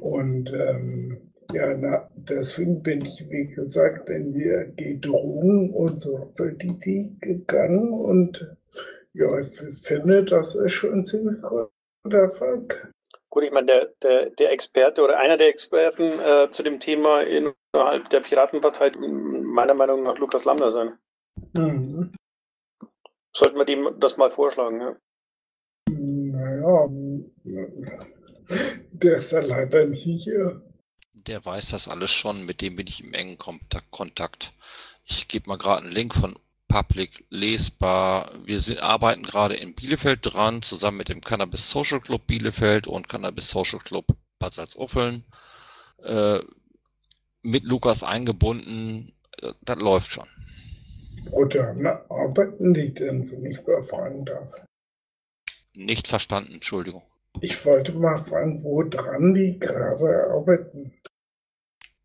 Und 0.01 0.53
ähm, 0.53 1.33
ja, 1.53 1.75
na, 1.77 2.11
deswegen 2.15 2.83
bin 2.83 2.99
ich, 2.99 3.25
wie 3.31 3.47
gesagt, 3.47 4.11
in 4.11 4.33
die 4.33 5.01
Drogen 5.01 5.73
und 5.73 6.01
Sortpolitik 6.01 7.21
gegangen. 7.21 7.93
Und 7.93 8.57
ja, 9.13 9.39
ich 9.39 9.57
finde, 9.83 10.25
das 10.25 10.55
ist 10.57 10.73
schon 10.73 10.95
ein 10.95 11.05
ziemlich 11.05 11.41
großer 11.43 11.71
Erfolg. 12.11 12.91
Gut, 13.31 13.45
ich 13.45 13.53
meine, 13.53 13.67
der, 13.67 13.93
der, 14.03 14.31
der 14.31 14.53
Experte 14.53 15.03
oder 15.03 15.19
einer 15.19 15.37
der 15.37 15.49
Experten 15.49 16.13
äh, 16.21 16.51
zu 16.51 16.63
dem 16.63 16.79
Thema 16.79 17.23
innerhalb 17.23 18.09
der 18.11 18.21
Piratenpartei, 18.21 18.93
meiner 18.99 19.75
Meinung 19.75 20.05
nach 20.05 20.19
Lukas 20.19 20.45
Lambda 20.45 20.71
sein. 20.71 20.99
Mhm. 21.57 22.13
Sollten 23.33 23.57
wir 23.57 23.65
dem 23.65 23.99
das 24.01 24.17
mal 24.17 24.31
vorschlagen, 24.31 24.81
ja. 24.81 24.97
Naja, 25.89 26.89
der 28.93 29.17
ist 29.17 29.33
ja 29.33 29.41
leider 29.41 29.87
nicht 29.87 30.05
hier. 30.05 30.63
Der 31.13 31.45
weiß 31.45 31.71
das 31.71 31.89
alles 31.89 32.11
schon, 32.11 32.45
mit 32.45 32.61
dem 32.61 32.77
bin 32.77 32.87
ich 32.87 33.03
im 33.03 33.15
engen 33.15 33.39
Kontak- 33.39 33.91
Kontakt. 33.91 34.53
Ich 35.05 35.29
gebe 35.29 35.49
mal 35.49 35.57
gerade 35.57 35.85
einen 35.85 35.93
Link 35.95 36.15
von 36.15 36.39
Public 36.69 37.25
lesbar. 37.31 38.31
Wir 38.45 38.61
sind, 38.61 38.83
arbeiten 38.83 39.23
gerade 39.23 39.55
in 39.55 39.75
Bielefeld 39.75 40.21
dran, 40.23 40.63
zusammen 40.63 40.99
mit 40.99 41.09
dem 41.09 41.21
Cannabis 41.21 41.71
Social 41.71 42.01
Club 42.01 42.27
Bielefeld 42.27 42.87
und 42.87 43.09
Cannabis 43.09 43.49
Social 43.49 43.79
Club 43.81 44.07
Bad 44.39 44.55
Salzuffeln. 44.55 45.25
Äh, 46.03 46.41
mit 47.43 47.65
Lukas 47.65 48.03
eingebunden, 48.03 49.13
äh, 49.39 49.53
das 49.63 49.79
läuft 49.79 50.13
schon. 50.13 50.29
Na, 51.77 52.05
arbeiten 52.09 52.75
die 52.75 52.93
denn, 52.93 53.31
wenn 53.31 53.47
ich 53.47 53.67
mal 53.67 53.83
fragen 53.83 54.25
darf? 54.25 54.65
Nicht 55.75 56.07
verstanden, 56.07 56.55
Entschuldigung. 56.55 57.03
Ich 57.41 57.65
wollte 57.67 57.93
mal 57.93 58.17
fragen, 58.17 58.63
wo 58.63 58.83
dran 58.85 59.35
die 59.35 59.59
gerade 59.59 60.29
arbeiten. 60.31 60.93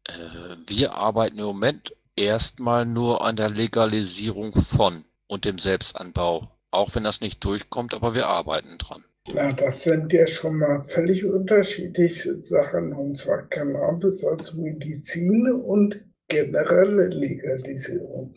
Äh, 0.08 0.56
wir 0.68 0.94
arbeiten 0.94 1.38
im 1.40 1.46
Moment 1.46 1.96
erstmal 2.16 2.86
nur 2.86 3.24
an 3.24 3.36
der 3.36 3.50
Legalisierung 3.50 4.54
von 4.54 5.06
und 5.28 5.46
dem 5.46 5.60
Selbstanbau. 5.60 6.50
Auch 6.72 6.96
wenn 6.96 7.04
das 7.04 7.22
nicht 7.22 7.44
durchkommt, 7.44 7.94
aber 7.94 8.14
wir 8.14 8.28
arbeiten 8.28 8.78
dran. 8.78 9.04
Na, 9.34 9.50
das 9.50 9.84
sind 9.84 10.12
ja 10.14 10.26
schon 10.26 10.58
mal 10.58 10.84
völlig 10.84 11.26
unterschiedliche 11.26 12.36
Sachen, 12.36 12.94
und 12.94 13.16
zwar 13.16 13.44
Cannabis 13.44 14.24
als 14.26 14.56
Medizin 14.56 15.52
und 15.52 16.00
generelle 16.28 17.08
Legalisierung. 17.08 18.34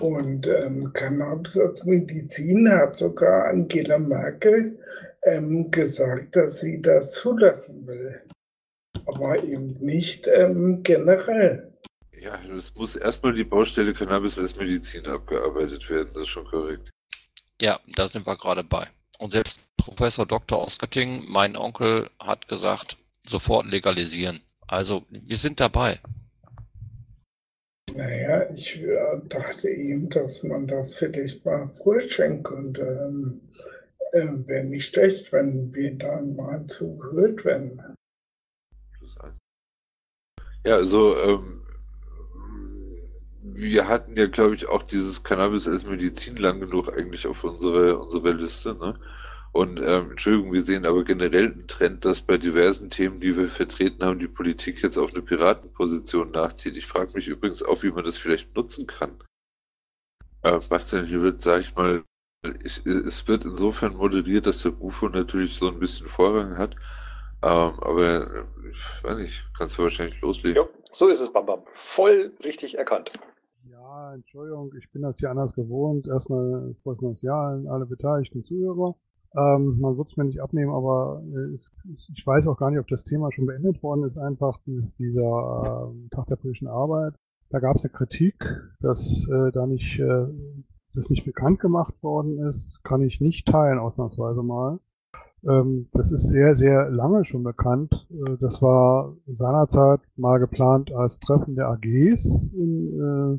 Und 0.00 0.46
ähm, 0.46 0.92
Cannabis 0.92 1.58
als 1.58 1.84
Medizin 1.84 2.70
hat 2.70 2.96
sogar 2.96 3.48
Angela 3.48 3.98
Merkel 3.98 4.78
ähm, 5.22 5.70
gesagt, 5.70 6.36
dass 6.36 6.60
sie 6.60 6.82
das 6.82 7.14
zulassen 7.14 7.86
will. 7.86 8.22
Aber 9.06 9.42
eben 9.42 9.66
nicht 9.80 10.26
ähm, 10.26 10.82
generell. 10.82 11.72
Ja, 12.20 12.38
es 12.56 12.74
muss 12.74 12.96
erstmal 12.96 13.34
die 13.34 13.44
Baustelle 13.44 13.94
Cannabis 13.94 14.38
als 14.38 14.56
Medizin 14.56 15.06
abgearbeitet 15.06 15.88
werden, 15.88 16.10
das 16.12 16.24
ist 16.24 16.28
schon 16.28 16.46
korrekt. 16.46 16.90
Ja, 17.60 17.80
da 17.94 18.08
sind 18.08 18.26
wir 18.26 18.36
gerade 18.36 18.64
bei. 18.64 18.88
Und 19.18 19.32
selbst 19.32 19.60
Professor 19.76 20.26
Dr. 20.26 20.66
Göttingen, 20.78 21.24
mein 21.28 21.56
Onkel, 21.56 22.10
hat 22.18 22.48
gesagt, 22.48 22.96
sofort 23.26 23.66
legalisieren. 23.66 24.40
Also, 24.66 25.04
wir 25.08 25.36
sind 25.36 25.60
dabei. 25.60 26.00
Naja, 27.94 28.50
ich 28.52 28.82
äh, 28.82 29.20
dachte 29.28 29.70
eben, 29.70 30.08
dass 30.10 30.42
man 30.42 30.66
das 30.66 30.94
vielleicht 30.94 31.44
mal 31.44 31.66
vorstellen 31.66 32.42
könnte. 32.42 32.82
Ähm, 32.82 33.40
äh, 34.12 34.48
Wäre 34.48 34.64
nicht 34.64 34.92
schlecht, 34.92 35.32
wenn 35.32 35.74
wir 35.74 35.96
da 35.96 36.20
mal 36.20 36.66
zugehört 36.66 37.44
werden. 37.44 37.82
Ja, 40.66 40.76
also 40.76 41.16
ähm, 41.16 41.62
wir 43.42 43.88
hatten 43.88 44.16
ja, 44.16 44.26
glaube 44.26 44.56
ich, 44.56 44.68
auch 44.68 44.82
dieses 44.82 45.22
Cannabis 45.22 45.68
als 45.68 45.86
Medizin 45.86 46.36
lang 46.36 46.58
genug 46.60 46.92
eigentlich 46.92 47.26
auf 47.26 47.44
unsere, 47.44 47.98
unsere 47.98 48.32
Liste, 48.32 48.74
ne? 48.74 48.98
Und 49.56 49.80
ähm, 49.80 50.10
Entschuldigung, 50.10 50.52
wir 50.52 50.62
sehen 50.62 50.84
aber 50.84 51.02
generell 51.02 51.46
einen 51.50 51.66
Trend, 51.66 52.04
dass 52.04 52.20
bei 52.20 52.36
diversen 52.36 52.90
Themen, 52.90 53.20
die 53.20 53.34
wir 53.38 53.48
vertreten 53.48 54.04
haben, 54.04 54.18
die 54.18 54.28
Politik 54.28 54.82
jetzt 54.82 54.98
auf 54.98 55.14
eine 55.14 55.22
Piratenposition 55.22 56.30
nachzieht. 56.30 56.76
Ich 56.76 56.86
frage 56.86 57.14
mich 57.14 57.26
übrigens 57.26 57.62
auch, 57.62 57.82
wie 57.82 57.90
man 57.90 58.04
das 58.04 58.18
vielleicht 58.18 58.54
nutzen 58.54 58.86
kann. 58.86 59.12
Äh, 60.42 60.60
Bastian, 60.68 61.06
hier 61.06 61.22
wird, 61.22 61.40
sag 61.40 61.62
ich 61.62 61.74
mal, 61.74 62.04
ich, 62.62 62.84
es 62.84 63.26
wird 63.28 63.46
insofern 63.46 63.96
moderiert, 63.96 64.46
dass 64.46 64.60
der 64.60 64.72
Bufo 64.72 65.08
natürlich 65.08 65.56
so 65.56 65.68
ein 65.68 65.78
bisschen 65.78 66.06
Vorrang 66.06 66.58
hat. 66.58 66.74
Ähm, 67.42 67.80
aber 67.80 68.04
äh, 68.04 68.68
ich 68.70 69.04
weiß 69.04 69.16
nicht, 69.16 69.42
kannst 69.56 69.78
du 69.78 69.84
wahrscheinlich 69.84 70.20
loslegen. 70.20 70.62
Ja, 70.62 70.68
so 70.92 71.08
ist 71.08 71.20
es, 71.20 71.32
Bam 71.32 71.46
Bam. 71.46 71.62
Voll 71.72 72.30
richtig 72.44 72.76
erkannt. 72.76 73.10
Ja, 73.70 74.12
Entschuldigung, 74.12 74.74
ich 74.78 74.90
bin 74.90 75.00
das 75.00 75.18
hier 75.18 75.30
anders 75.30 75.54
gewohnt. 75.54 76.08
Erstmal 76.08 76.76
frohes 76.82 77.00
neues 77.00 77.22
Jahr 77.22 77.54
an 77.54 77.66
alle 77.68 77.86
beteiligten 77.86 78.44
Zuhörer. 78.44 78.94
Ähm, 79.34 79.78
man 79.80 79.96
wird 79.98 80.10
es 80.10 80.16
mir 80.16 80.24
nicht 80.24 80.40
abnehmen, 80.40 80.72
aber 80.72 81.22
äh, 81.34 81.54
ich, 81.54 81.70
ich 82.14 82.26
weiß 82.26 82.46
auch 82.48 82.58
gar 82.58 82.70
nicht, 82.70 82.80
ob 82.80 82.88
das 82.88 83.04
Thema 83.04 83.32
schon 83.32 83.46
beendet 83.46 83.82
worden 83.82 84.04
ist. 84.04 84.16
Einfach 84.16 84.58
dieses, 84.66 84.96
dieser 84.96 85.92
äh, 85.92 86.08
Tag 86.14 86.26
der 86.26 86.36
politischen 86.36 86.68
Arbeit. 86.68 87.14
Da 87.50 87.60
gab 87.60 87.76
es 87.76 87.84
eine 87.84 87.92
Kritik, 87.92 88.34
dass 88.80 89.28
äh, 89.28 89.52
da 89.52 89.66
nicht, 89.66 89.98
äh, 89.98 90.26
das 90.94 91.10
nicht 91.10 91.24
bekannt 91.24 91.60
gemacht 91.60 91.94
worden 92.02 92.38
ist. 92.38 92.80
Kann 92.82 93.02
ich 93.02 93.20
nicht 93.20 93.46
teilen, 93.46 93.78
ausnahmsweise 93.78 94.42
mal. 94.42 94.80
Ähm, 95.44 95.88
das 95.92 96.12
ist 96.12 96.28
sehr, 96.28 96.54
sehr 96.54 96.90
lange 96.90 97.24
schon 97.24 97.42
bekannt. 97.42 98.06
Äh, 98.10 98.36
das 98.40 98.60
war 98.62 99.14
seinerzeit 99.26 100.00
mal 100.16 100.38
geplant 100.38 100.92
als 100.92 101.20
Treffen 101.20 101.54
der 101.54 101.68
AGs 101.68 102.50
in 102.52 103.38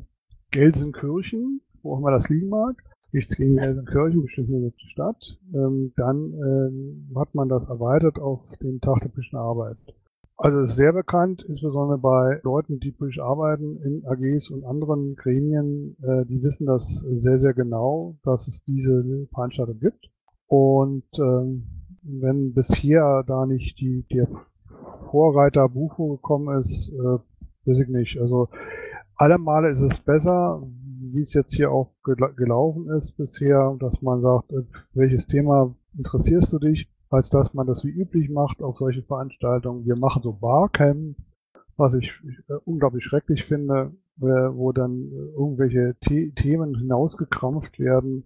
Gelsenkirchen, 0.50 1.60
wo 1.82 1.94
auch 1.94 2.00
immer 2.00 2.10
das 2.10 2.28
liegen 2.28 2.48
mag. 2.48 2.82
Nichts 3.12 3.36
gegen 3.36 3.56
Gelsenkirchen, 3.56 4.22
bestimmt 4.22 4.48
eine 4.48 4.60
gute 4.60 4.88
Stadt. 4.88 5.38
Ähm, 5.54 5.92
dann 5.96 6.34
ähm, 6.34 7.12
hat 7.16 7.34
man 7.34 7.48
das 7.48 7.68
erweitert 7.68 8.18
auf 8.18 8.56
den 8.62 8.80
Tag 8.80 9.00
der 9.00 9.08
politischen 9.08 9.38
Arbeit. 9.38 9.78
Also 10.36 10.60
ist 10.60 10.76
sehr 10.76 10.92
bekannt, 10.92 11.44
insbesondere 11.48 11.98
bei 11.98 12.40
Leuten, 12.44 12.78
die 12.78 12.92
politisch 12.92 13.20
arbeiten 13.20 13.78
in 13.82 14.06
AGs 14.06 14.50
und 14.50 14.64
anderen 14.64 15.16
Gremien, 15.16 15.96
äh, 16.00 16.24
die 16.26 16.42
wissen 16.44 16.64
das 16.64 17.04
sehr, 17.12 17.38
sehr 17.38 17.54
genau, 17.54 18.16
dass 18.22 18.46
es 18.46 18.62
diese 18.62 19.26
Veranstaltung 19.34 19.80
gibt. 19.80 20.10
Und 20.46 21.08
ähm, 21.18 21.64
wenn 22.02 22.54
bisher 22.54 23.24
da 23.26 23.46
nicht 23.46 23.80
die, 23.80 24.04
der 24.12 24.28
Vorreiter 25.10 25.68
Bufo 25.68 26.16
gekommen 26.16 26.56
ist, 26.58 26.92
äh, 26.92 27.18
weiß 27.66 27.78
ich 27.78 27.88
nicht. 27.88 28.20
Also 28.20 28.48
alle 29.16 29.38
Male 29.38 29.70
ist 29.70 29.80
es 29.80 29.98
besser, 29.98 30.62
wie 31.12 31.20
es 31.20 31.34
jetzt 31.34 31.54
hier 31.54 31.70
auch 31.70 31.92
gelaufen 32.02 32.88
ist 32.90 33.16
bisher, 33.16 33.76
dass 33.80 34.02
man 34.02 34.20
sagt, 34.20 34.52
äh, 34.52 34.62
welches 34.94 35.26
Thema 35.26 35.74
interessierst 35.96 36.52
du 36.52 36.58
dich, 36.58 36.88
als 37.10 37.30
dass 37.30 37.54
man 37.54 37.66
das 37.66 37.84
wie 37.84 37.90
üblich 37.90 38.28
macht 38.30 38.62
auf 38.62 38.78
solche 38.78 39.02
Veranstaltungen. 39.02 39.86
Wir 39.86 39.96
machen 39.96 40.22
so 40.22 40.32
Barcamp, 40.32 41.16
was 41.76 41.94
ich 41.94 42.12
äh, 42.48 42.54
unglaublich 42.64 43.04
schrecklich 43.04 43.44
finde, 43.44 43.92
äh, 44.20 44.24
wo 44.24 44.72
dann 44.72 45.10
irgendwelche 45.36 45.96
The 46.06 46.32
Themen 46.34 46.74
hinausgekrampft 46.76 47.78
werden. 47.78 48.24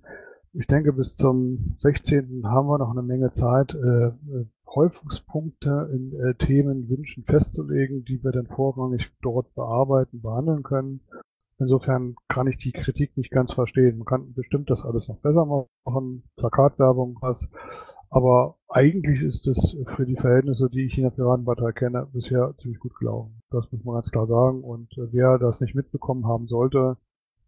Ich 0.55 0.67
denke, 0.67 0.93
bis 0.93 1.17
zum 1.17 1.75
16. 1.77 2.43
haben 2.45 2.69
wir 2.69 2.79
noch 2.79 2.91
eine 2.91 3.03
Menge 3.03 3.33
Zeit, 3.33 3.75
äh, 3.75 4.11
Häufungspunkte 4.75 5.91
in 5.93 6.19
äh, 6.19 6.35
Themen, 6.35 6.89
Wünschen 6.89 7.25
festzulegen, 7.25 8.05
die 8.05 8.23
wir 8.23 8.33
dann 8.33 8.47
vorrangig 8.47 9.11
dort 9.23 9.55
bearbeiten, 9.55 10.23
behandeln 10.23 10.63
können. 10.63 11.01
Insofern 11.59 12.17
kann 12.29 12.47
ich 12.47 12.59
die 12.59 12.73
Kritik 12.73 13.17
nicht 13.17 13.31
ganz 13.31 13.53
verstehen. 13.53 13.99
Man 13.99 14.07
kann 14.07 14.33
bestimmt 14.33 14.71
das 14.71 14.83
alles 14.83 15.09
noch 15.09 15.19
besser 15.19 15.45
machen, 15.45 16.25
Plakatwerbung, 16.37 17.19
was. 17.21 17.49
Aber 18.11 18.57
eigentlich 18.69 19.23
ist 19.23 19.47
es 19.47 19.77
für 19.97 20.05
die 20.05 20.17
Verhältnisse, 20.17 20.69
die 20.69 20.85
ich 20.85 20.99
in 20.99 21.05
der 21.05 21.11
Piratenpartei 21.11 21.73
kenne, 21.73 22.07
bisher 22.13 22.55
ziemlich 22.61 22.79
gut 22.81 22.95
gelaufen. 22.99 23.41
Das 23.51 23.71
muss 23.73 23.85
man 23.85 23.95
ganz 23.95 24.11
klar 24.11 24.27
sagen. 24.27 24.63
Und 24.63 24.93
äh, 24.99 25.13
wer 25.13 25.39
das 25.39 25.61
nicht 25.61 25.75
mitbekommen 25.75 26.27
haben 26.27 26.47
sollte, 26.47 26.99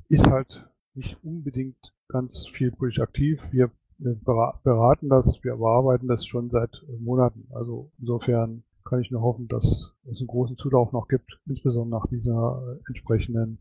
ist 0.09 0.31
halt 0.31 0.67
nicht 0.95 1.19
unbedingt 1.23 1.77
ganz 2.09 2.47
viel 2.47 2.71
politisch 2.71 3.01
aktiv. 3.01 3.53
Wir 3.53 3.71
beraten 3.99 5.09
das, 5.09 5.43
wir 5.43 5.57
bearbeiten 5.57 6.09
das 6.09 6.27
schon 6.27 6.51
seit 6.51 6.85
Monaten. 6.99 7.49
Also 7.53 7.91
insofern 7.99 8.65
kann 8.85 9.01
ich 9.01 9.11
nur 9.11 9.23
hoffen, 9.23 9.49
dass 9.49 9.95
es 10.11 10.19
einen 10.19 10.27
großen 10.27 10.57
Zulauf 10.57 10.93
noch 10.93 11.09
gibt, 11.09 11.39
insbesondere 11.47 12.01
nach 12.01 12.07
dieser 12.09 12.63
äh, 12.67 12.89
entsprechenden 12.89 13.59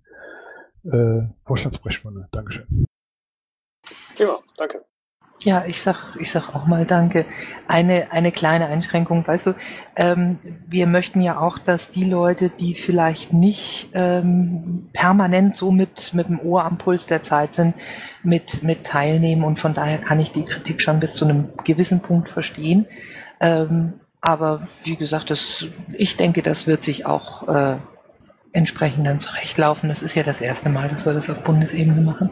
äh, 0.83 1.21
Vorstandssprechstunde. 1.45 2.27
Dankeschön. 2.31 2.85
Prima, 4.15 4.39
danke. 4.57 4.83
Ja, 5.43 5.65
ich 5.65 5.81
sag, 5.81 6.15
ich 6.19 6.31
sag 6.31 6.55
auch 6.55 6.67
mal 6.67 6.85
Danke. 6.85 7.25
Eine, 7.67 8.13
eine 8.13 8.31
kleine 8.31 8.67
Einschränkung, 8.67 9.27
weißt 9.27 9.47
du, 9.47 9.53
ähm, 9.97 10.39
wir 10.67 10.87
möchten 10.87 11.19
ja 11.19 11.37
auch, 11.39 11.59
dass 11.59 11.91
die 11.91 12.05
Leute, 12.05 12.49
die 12.49 12.75
vielleicht 12.75 13.33
nicht 13.33 13.89
ähm, 13.93 14.89
permanent 14.93 15.55
so 15.55 15.71
mit, 15.71 16.13
mit 16.13 16.29
dem 16.29 16.39
Ohr 16.39 16.63
am 16.63 16.77
Puls 16.77 17.07
der 17.07 17.23
Zeit 17.23 17.55
sind, 17.55 17.75
mit, 18.23 18.63
mit 18.63 18.85
teilnehmen 18.85 19.43
und 19.43 19.59
von 19.59 19.73
daher 19.73 19.97
kann 19.97 20.21
ich 20.21 20.31
die 20.31 20.45
Kritik 20.45 20.81
schon 20.81 21.01
bis 21.01 21.13
zu 21.13 21.25
einem 21.25 21.49
gewissen 21.65 22.01
Punkt 22.01 22.29
verstehen. 22.29 22.85
Ähm, 23.41 23.99
aber 24.23 24.65
wie 24.85 24.95
gesagt, 24.95 25.29
das, 25.29 25.65
ich 25.91 26.15
denke, 26.15 26.41
das 26.41 26.65
wird 26.65 26.81
sich 26.81 27.05
auch 27.05 27.45
äh, 27.49 27.77
entsprechend 28.53 29.05
dann 29.05 29.19
zurechtlaufen. 29.19 29.89
Das 29.89 30.01
ist 30.01 30.15
ja 30.15 30.23
das 30.23 30.39
erste 30.39 30.69
Mal, 30.69 30.87
dass 30.87 31.05
wir 31.05 31.13
das 31.13 31.29
auf 31.29 31.43
Bundesebene 31.43 31.99
machen. 32.01 32.29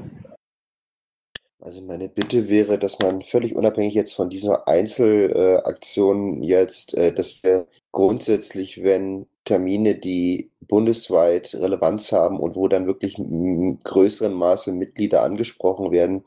Also 1.59 1.81
meine 1.81 2.07
Bitte 2.07 2.47
wäre, 2.47 2.79
dass 2.79 2.97
man 2.99 3.21
völlig 3.21 3.57
unabhängig 3.57 3.93
jetzt 3.93 4.13
von 4.13 4.29
dieser 4.29 4.69
Einzelaktion 4.69 6.41
jetzt, 6.41 6.97
äh, 6.97 7.13
dass 7.13 7.43
wir 7.43 7.67
grundsätzlich, 7.91 8.83
wenn 8.83 9.27
Termine, 9.43 9.95
die 9.95 10.49
bundesweit 10.61 11.53
Relevanz 11.55 12.13
haben 12.13 12.39
und 12.39 12.55
wo 12.55 12.69
dann 12.69 12.87
wirklich 12.87 13.19
in 13.19 13.79
größerem 13.83 14.33
Maße 14.33 14.71
Mitglieder 14.71 15.23
angesprochen 15.23 15.91
werden, 15.91 16.23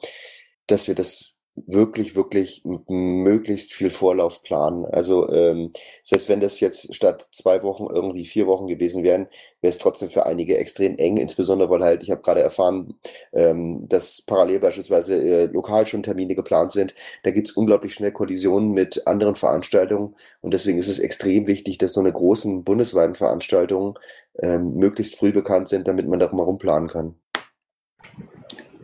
dass 0.66 0.88
wir 0.88 0.94
das 0.94 1.40
wirklich, 1.56 2.16
wirklich 2.16 2.62
möglichst 2.64 3.72
viel 3.72 3.90
Vorlauf 3.90 4.42
planen. 4.42 4.84
Also 4.86 5.30
ähm, 5.30 5.70
selbst 6.02 6.28
wenn 6.28 6.40
das 6.40 6.58
jetzt 6.58 6.92
statt 6.94 7.28
zwei 7.30 7.62
Wochen 7.62 7.86
irgendwie 7.88 8.24
vier 8.24 8.46
Wochen 8.46 8.66
gewesen 8.66 9.04
wären, 9.04 9.28
wäre 9.60 9.70
es 9.70 9.78
trotzdem 9.78 10.10
für 10.10 10.26
einige 10.26 10.56
extrem 10.56 10.96
eng, 10.98 11.16
insbesondere 11.16 11.70
weil 11.70 11.84
halt, 11.84 12.02
ich 12.02 12.10
habe 12.10 12.22
gerade 12.22 12.40
erfahren, 12.40 12.94
ähm, 13.32 13.86
dass 13.88 14.22
parallel 14.22 14.58
beispielsweise 14.58 15.16
äh, 15.16 15.44
lokal 15.46 15.86
schon 15.86 16.02
Termine 16.02 16.34
geplant 16.34 16.72
sind. 16.72 16.94
Da 17.22 17.30
gibt 17.30 17.48
es 17.48 17.56
unglaublich 17.56 17.94
schnell 17.94 18.12
Kollisionen 18.12 18.72
mit 18.72 19.06
anderen 19.06 19.36
Veranstaltungen 19.36 20.16
und 20.40 20.54
deswegen 20.54 20.78
ist 20.78 20.88
es 20.88 20.98
extrem 20.98 21.46
wichtig, 21.46 21.78
dass 21.78 21.92
so 21.92 22.00
eine 22.00 22.12
großen 22.12 22.64
bundesweiten 22.64 23.14
Veranstaltungen 23.14 23.94
ähm, 24.40 24.74
möglichst 24.74 25.16
früh 25.16 25.32
bekannt 25.32 25.68
sind, 25.68 25.86
damit 25.86 26.08
man 26.08 26.18
darum 26.18 26.38
herum 26.40 26.58
planen 26.58 26.88
kann. 26.88 27.14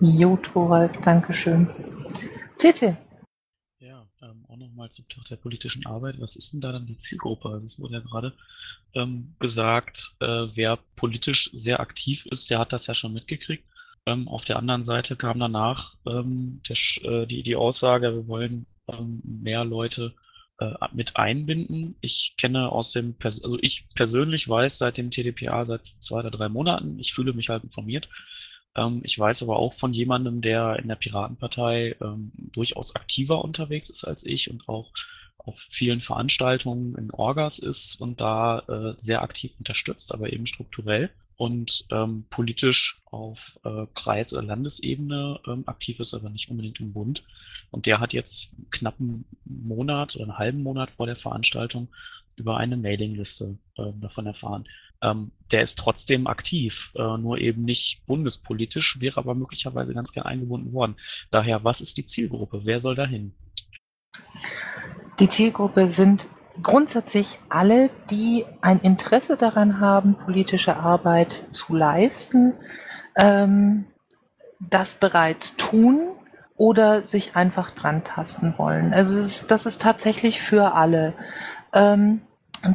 Jo, 0.01 0.37
Thorwald, 0.37 0.93
Dankeschön. 1.05 1.69
CC. 2.61 2.97
Ja, 3.79 4.07
ähm, 4.21 4.45
auch 4.47 4.59
nochmal 4.59 4.91
zum 4.91 5.09
Tag 5.09 5.25
der 5.31 5.37
politischen 5.37 5.87
Arbeit. 5.87 6.21
Was 6.21 6.37
ist 6.37 6.53
denn 6.53 6.61
da 6.61 6.73
dann 6.73 6.87
die 6.87 6.99
Zielgruppe? 6.99 7.49
Also 7.49 7.65
es 7.65 7.79
wurde 7.81 7.95
ja 7.95 8.01
gerade 8.01 8.35
ähm, 8.95 9.35
gesagt, 9.39 10.15
äh, 10.21 10.47
wer 10.55 10.79
politisch 10.97 11.51
sehr 11.55 11.81
aktiv 11.81 12.27
ist, 12.27 12.51
der 12.51 12.59
hat 12.59 12.75
das 12.75 12.87
ja 12.87 12.93
schon 12.93 13.15
mitgekriegt. 13.15 13.65
Ähm, 14.05 14.29
auf 14.29 14.45
der 14.45 14.59
anderen 14.59 14.85
Seite 14.85 15.17
kam 15.17 15.39
danach 15.39 15.95
ähm, 16.07 16.61
der, 16.69 16.77
äh, 17.11 17.27
die, 17.27 17.43
die 17.43 17.57
Aussage, 17.57 18.15
wir 18.15 18.29
wollen 18.29 18.67
ähm, 18.89 19.23
mehr 19.25 19.65
Leute 19.65 20.15
äh, 20.59 20.75
mit 20.93 21.17
einbinden. 21.17 21.97
Ich 22.03 22.35
kenne 22.37 22.71
aus 22.71 22.93
dem, 22.93 23.15
Pers 23.15 23.43
also 23.43 23.59
ich 23.63 23.89
persönlich 23.95 24.47
weiß 24.47 24.77
seit 24.77 24.99
dem 24.99 25.11
TDPA 25.11 25.65
seit 25.65 25.83
zwei 26.01 26.21
oder 26.21 26.31
drei 26.31 26.51
Monaten, 26.51 26.99
ich 26.99 27.15
fühle 27.15 27.33
mich 27.33 27.49
halt 27.49 27.65
informiert, 27.65 28.11
ähm, 28.77 29.01
ich 29.05 29.19
weiß 29.19 29.43
aber 29.43 29.57
auch 29.57 29.75
von 29.75 29.93
jemandem, 29.93 30.43
der 30.43 30.79
in 30.79 30.89
der 30.89 30.97
Piratenpartei 30.97 31.97
ähm, 32.01 32.33
durchaus 32.35 32.95
aktiver 32.95 33.45
unterwegs 33.45 33.91
ist 33.91 34.05
als 34.05 34.25
ich 34.25 34.51
und 34.51 34.69
auch 34.69 34.93
auf 35.39 35.59
vielen 35.71 36.01
Veranstaltungen 36.01 36.95
in 36.97 37.11
Orgas 37.11 37.59
ist 37.59 38.01
und 38.01 38.21
da 38.21 38.61
äh, 38.61 38.95
sehr 38.99 39.23
aktiv 39.23 39.53
unterstützt, 39.59 40.13
aber 40.13 40.33
eben 40.33 40.47
strukturell 40.47 41.11
und 41.37 41.87
ähm, 41.91 42.27
politisch 42.29 43.01
auf 43.07 43.39
äh, 43.65 43.87
Kreis- 43.95 44.35
oder 44.35 44.43
Landesebene 44.43 45.41
ähm, 45.47 45.63
aktiv 45.67 45.99
ist, 45.99 46.13
aber 46.13 46.29
nicht 46.29 46.51
unbedingt 46.51 46.81
im 46.81 46.93
Bund. 46.93 47.25
Und 47.71 47.87
der 47.87 47.99
hat 47.99 48.13
jetzt 48.13 48.51
knappen 48.71 49.25
Monat 49.47 50.17
oder 50.17 50.25
einen 50.25 50.39
halben 50.39 50.63
Monat 50.63 50.91
vor 50.91 51.07
der 51.07 51.17
Veranstaltung 51.17 51.89
über 52.37 52.59
eine 52.59 52.77
Mailingliste 52.77 53.57
äh, 53.79 53.93
davon 53.95 54.27
erfahren. 54.27 54.67
Ähm, 55.03 55.33
der 55.51 55.63
ist 55.63 55.79
trotzdem 55.79 56.27
aktiv, 56.27 56.93
äh, 56.95 57.17
nur 57.17 57.39
eben 57.39 57.65
nicht 57.65 58.05
bundespolitisch, 58.07 59.01
wäre 59.01 59.19
aber 59.19 59.35
möglicherweise 59.35 59.95
ganz 59.95 60.13
gern 60.13 60.27
eingebunden 60.27 60.73
worden. 60.73 60.97
Daher, 61.31 61.65
was 61.65 61.81
ist 61.81 61.97
die 61.97 62.07
Zielgruppe? 62.07 62.63
Wer 62.65 62.81
soll 62.81 62.95
dahin? 62.95 63.35
Die 65.19 65.29
Zielgruppe 65.29 65.87
sind 65.89 66.29
grundsätzlich 66.63 67.39
alle, 67.49 67.91
die 68.11 68.45
ein 68.61 68.81
Interesse 68.81 69.37
daran 69.37 69.81
haben, 69.81 70.15
politische 70.15 70.77
Arbeit 70.77 71.47
zu 71.53 71.75
leisten, 71.75 72.55
ähm, 73.17 73.87
das 74.61 74.97
bereits 74.97 75.57
tun 75.57 76.09
oder 76.57 77.03
sich 77.03 77.37
einfach 77.37 77.71
dran 77.71 78.05
tasten 78.05 78.55
wollen. 78.59 78.93
Also 78.93 79.17
ist, 79.17 79.51
das 79.51 79.67
ist 79.67 79.81
tatsächlich 79.81 80.41
für 80.41 80.75
alle. 80.75 81.15
Ähm, 81.73 82.21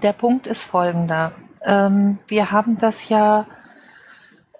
der 0.01 0.13
Punkt 0.13 0.47
ist 0.47 0.63
folgender. 0.63 1.33
Ähm, 1.65 2.19
wir 2.27 2.51
haben 2.51 2.79
das 2.79 3.09
ja 3.09 3.47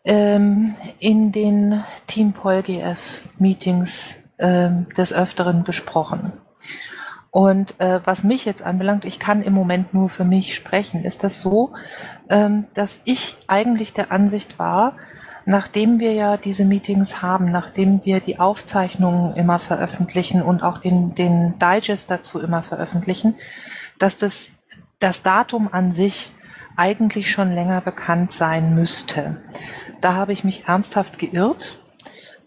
ähm, 0.04 0.74
in 1.00 1.32
den 1.32 1.84
Team 2.08 2.34
PolGF 2.34 3.00
Meetings 3.38 4.18
ähm, 4.38 4.88
des 4.98 5.14
Öfteren 5.14 5.64
besprochen. 5.64 6.34
Und 7.32 7.80
äh, 7.82 8.00
was 8.06 8.24
mich 8.24 8.46
jetzt 8.46 8.64
anbelangt, 8.64 9.04
ich 9.04 9.20
kann 9.20 9.42
im 9.42 9.54
Moment 9.54 9.94
nur 9.94 10.10
für 10.10 10.24
mich 10.24 10.56
sprechen, 10.56 11.04
ist 11.04 11.24
das 11.24 11.42
so, 11.42 11.74
ähm, 12.30 12.66
dass 12.74 13.02
ich 13.04 13.38
eigentlich 13.48 13.94
der 13.94 14.12
Ansicht 14.12 14.58
war, 14.58 14.94
nachdem 15.46 16.00
wir 16.00 16.14
ja 16.14 16.38
diese 16.38 16.66
Meetings 16.66 17.22
haben, 17.22 17.52
nachdem 17.52 18.04
wir 18.06 18.20
die 18.20 18.40
Aufzeichnungen 18.40 19.36
immer 19.36 19.60
veröffentlichen 19.60 20.42
und 20.42 20.64
auch 20.64 20.78
den, 20.78 21.14
den 21.16 21.60
Digest 21.60 22.10
dazu 22.10 22.40
immer 22.40 22.64
veröffentlichen, 22.64 23.36
dass 24.00 24.18
das, 24.18 24.52
das 25.00 25.22
Datum 25.22 25.68
an 25.72 25.92
sich 25.92 26.32
eigentlich 26.78 27.32
schon 27.32 27.52
länger 27.52 27.82
bekannt 27.82 28.32
sein 28.32 28.76
müsste. 28.76 29.42
Da 30.02 30.14
habe 30.14 30.34
ich 30.34 30.44
mich 30.44 30.68
ernsthaft 30.68 31.18
geirrt. 31.18 31.80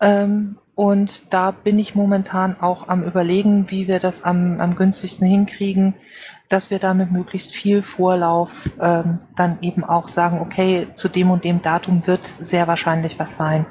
Ähm, 0.01 0.59
und 0.75 1.33
da 1.35 1.51
bin 1.51 1.77
ich 1.79 1.97
momentan 1.97 2.61
auch 2.61 2.89
am 2.89 3.03
Überlegen, 3.03 3.69
wie 3.71 3.89
wir 3.89 3.99
das 3.99 4.23
am, 4.23 4.61
am 4.61 4.77
günstigsten 4.77 5.27
hinkriegen, 5.27 5.95
dass 6.49 6.71
wir 6.71 6.79
da 6.79 6.95
mit 6.95 7.11
möglichst 7.11 7.53
viel 7.53 7.83
Vorlauf 7.83 8.71
ähm, 8.81 9.19
dann 9.37 9.59
eben 9.61 9.83
auch 9.83 10.07
sagen, 10.07 10.41
okay, 10.41 10.87
zu 10.95 11.09
dem 11.09 11.31
und 11.31 11.43
dem 11.43 11.63
Datum 11.63 12.07
wird 12.07 12.27
sehr 12.27 12.69
wahrscheinlich 12.69 13.19
was 13.19 13.37
sein. 13.37 13.67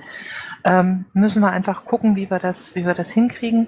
Ähm, 0.66 1.06
müssen 1.14 1.42
wir 1.42 1.52
einfach 1.52 1.86
gucken, 1.86 2.18
wie 2.18 2.30
wir 2.30 2.40
das, 2.40 2.76
wie 2.76 2.86
wir 2.86 2.94
das 2.94 3.10
hinkriegen. 3.10 3.68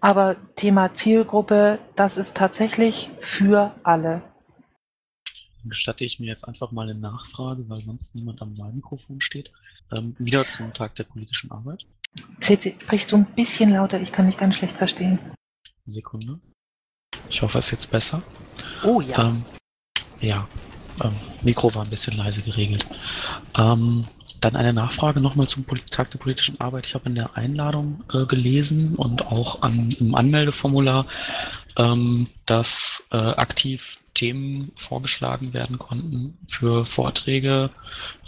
Aber 0.00 0.36
Thema 0.56 0.94
Zielgruppe, 0.94 1.80
das 1.96 2.16
ist 2.16 2.36
tatsächlich 2.36 3.10
für 3.20 3.74
alle. 3.84 4.22
Dann 5.62 5.70
gestatte 5.70 6.04
ich 6.04 6.18
mir 6.18 6.26
jetzt 6.26 6.46
einfach 6.46 6.72
mal 6.72 6.88
eine 6.88 6.98
Nachfrage, 6.98 7.68
weil 7.68 7.82
sonst 7.82 8.14
niemand 8.14 8.42
am 8.42 8.54
Mikrofon 8.74 9.20
steht. 9.20 9.50
Ähm, 9.92 10.16
wieder 10.18 10.46
zum 10.48 10.72
Tag 10.74 10.96
der 10.96 11.04
politischen 11.04 11.50
Arbeit. 11.50 11.86
CC, 12.40 12.76
sprichst 12.80 13.12
du 13.12 13.16
ein 13.16 13.26
bisschen 13.34 13.70
lauter? 13.70 14.00
Ich 14.00 14.12
kann 14.12 14.26
dich 14.26 14.36
ganz 14.36 14.56
schlecht 14.56 14.76
verstehen. 14.76 15.18
Sekunde. 15.86 16.40
Ich 17.28 17.42
hoffe, 17.42 17.58
es 17.58 17.66
ist 17.66 17.72
jetzt 17.72 17.90
besser. 17.90 18.22
Oh 18.84 19.00
ja. 19.00 19.28
Ähm, 19.28 19.44
ja, 20.20 20.48
ähm, 21.02 21.14
Mikro 21.42 21.74
war 21.74 21.84
ein 21.84 21.90
bisschen 21.90 22.16
leise 22.16 22.42
geregelt. 22.42 22.86
Ähm, 23.56 24.04
dann 24.44 24.56
eine 24.56 24.72
Nachfrage 24.72 25.20
nochmal 25.20 25.48
zum 25.48 25.64
Tag 25.90 26.10
der 26.10 26.18
politischen 26.18 26.60
Arbeit. 26.60 26.86
Ich 26.86 26.94
habe 26.94 27.08
in 27.08 27.14
der 27.14 27.36
Einladung 27.36 28.04
äh, 28.12 28.26
gelesen 28.26 28.94
und 28.96 29.26
auch 29.26 29.62
an, 29.62 29.94
im 29.98 30.14
Anmeldeformular, 30.14 31.06
ähm, 31.76 32.28
dass 32.46 33.04
äh, 33.10 33.16
aktiv 33.16 33.98
Themen 34.14 34.72
vorgeschlagen 34.76 35.54
werden 35.54 35.78
konnten 35.78 36.36
für 36.48 36.84
Vorträge, 36.84 37.70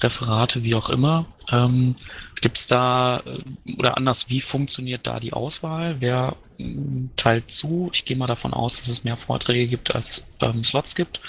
Referate, 0.01 0.63
wie 0.63 0.75
auch 0.75 0.89
immer. 0.89 1.27
Ähm, 1.51 1.97
Gibt 2.41 2.59
es 2.59 2.67
da, 2.67 3.21
äh, 3.21 3.73
oder 3.77 3.97
anders, 3.97 4.31
wie 4.31 4.41
funktioniert 4.41 5.07
da 5.07 5.21
die 5.21 5.33
Auswahl? 5.33 5.97
Wer 6.01 6.37
äh, 6.59 6.75
teilt 7.17 7.51
zu? 7.51 7.91
Ich 7.93 8.05
gehe 8.05 8.17
mal 8.17 8.27
davon 8.27 8.55
aus, 8.55 8.79
dass 8.79 8.89
es 8.89 9.05
mehr 9.05 9.17
Vorträge 9.17 9.67
gibt, 9.67 9.95
als 9.95 10.09
es 10.09 10.27
ähm, 10.41 10.65
Slots 10.65 10.95
gibt. 10.95 11.21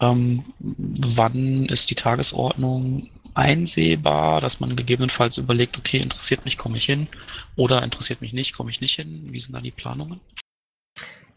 Ähm, 0.00 0.42
wann 0.58 1.66
ist 1.66 1.90
die 1.90 1.94
Tagesordnung 1.94 3.08
einsehbar, 3.34 4.40
dass 4.40 4.60
man 4.60 4.76
gegebenenfalls 4.76 5.36
überlegt, 5.36 5.78
okay, 5.78 5.98
interessiert 5.98 6.44
mich, 6.44 6.58
komme 6.58 6.76
ich 6.76 6.84
hin 6.84 7.08
oder 7.56 7.82
interessiert 7.82 8.20
mich 8.20 8.32
nicht, 8.32 8.54
komme 8.54 8.70
ich 8.70 8.80
nicht 8.80 8.96
hin? 8.96 9.28
Wie 9.30 9.40
sind 9.40 9.54
da 9.54 9.60
die 9.60 9.70
Planungen? 9.70 10.20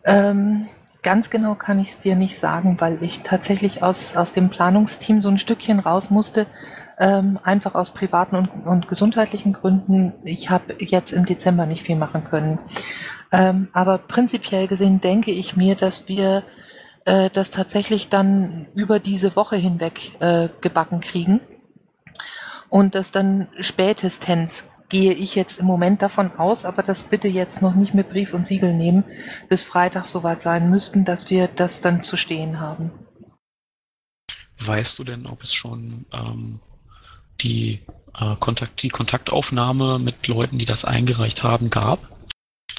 Ähm, 0.05 0.67
Ganz 1.07 1.29
genau 1.29 1.55
kann 1.55 1.79
ich 1.79 1.87
es 1.87 1.99
dir 1.99 2.17
nicht 2.17 2.37
sagen, 2.37 2.75
weil 2.79 3.01
ich 3.01 3.21
tatsächlich 3.21 3.81
aus, 3.81 4.17
aus 4.17 4.33
dem 4.33 4.49
Planungsteam 4.49 5.21
so 5.21 5.29
ein 5.29 5.37
Stückchen 5.37 5.79
raus 5.79 6.09
musste, 6.09 6.47
ähm, 6.99 7.39
einfach 7.43 7.75
aus 7.75 7.93
privaten 7.93 8.35
und, 8.35 8.49
und 8.65 8.87
gesundheitlichen 8.87 9.53
Gründen. 9.53 10.11
Ich 10.25 10.49
habe 10.49 10.75
jetzt 10.79 11.13
im 11.13 11.25
Dezember 11.25 11.65
nicht 11.65 11.83
viel 11.83 11.95
machen 11.95 12.25
können. 12.25 12.59
Ähm, 13.31 13.69
aber 13.71 13.99
prinzipiell 13.99 14.67
gesehen 14.67 14.99
denke 14.99 15.31
ich 15.31 15.55
mir, 15.55 15.75
dass 15.75 16.09
wir 16.09 16.43
äh, 17.05 17.29
das 17.31 17.51
tatsächlich 17.51 18.09
dann 18.09 18.67
über 18.73 18.99
diese 18.99 19.37
Woche 19.37 19.55
hinweg 19.55 20.11
äh, 20.19 20.49
gebacken 20.59 20.99
kriegen 20.99 21.39
und 22.69 22.95
das 22.95 23.11
dann 23.11 23.47
spätestens 23.59 24.65
gehe 24.89 25.13
ich 25.13 25.35
jetzt 25.35 25.59
im 25.59 25.65
Moment 25.65 26.01
davon 26.01 26.31
aus, 26.37 26.65
aber 26.65 26.81
das 26.81 27.03
bitte 27.03 27.27
jetzt 27.27 27.61
noch 27.61 27.75
nicht 27.75 27.93
mit 27.93 28.09
Brief 28.09 28.33
und 28.33 28.47
Siegel 28.47 28.73
nehmen, 28.73 29.03
bis 29.49 29.63
Freitag 29.63 30.07
soweit 30.07 30.41
sein 30.41 30.69
müssten, 30.69 31.03
dass 31.03 31.29
wir 31.29 31.47
das 31.47 31.81
dann 31.81 32.03
zu 32.03 32.15
stehen 32.15 32.59
haben. 32.59 32.91
Weißt 34.59 34.97
du 34.97 35.03
denn, 35.03 35.27
ob 35.27 35.43
es 35.43 35.53
schon 35.53 36.05
ähm, 36.13 36.59
die, 37.41 37.81
äh, 38.17 38.35
Kontakt, 38.39 38.81
die 38.81 38.89
Kontaktaufnahme 38.89 39.99
mit 39.99 40.25
Leuten, 40.27 40.57
die 40.57 40.65
das 40.65 40.85
eingereicht 40.85 41.43
haben, 41.43 41.69
gab? 41.69 41.99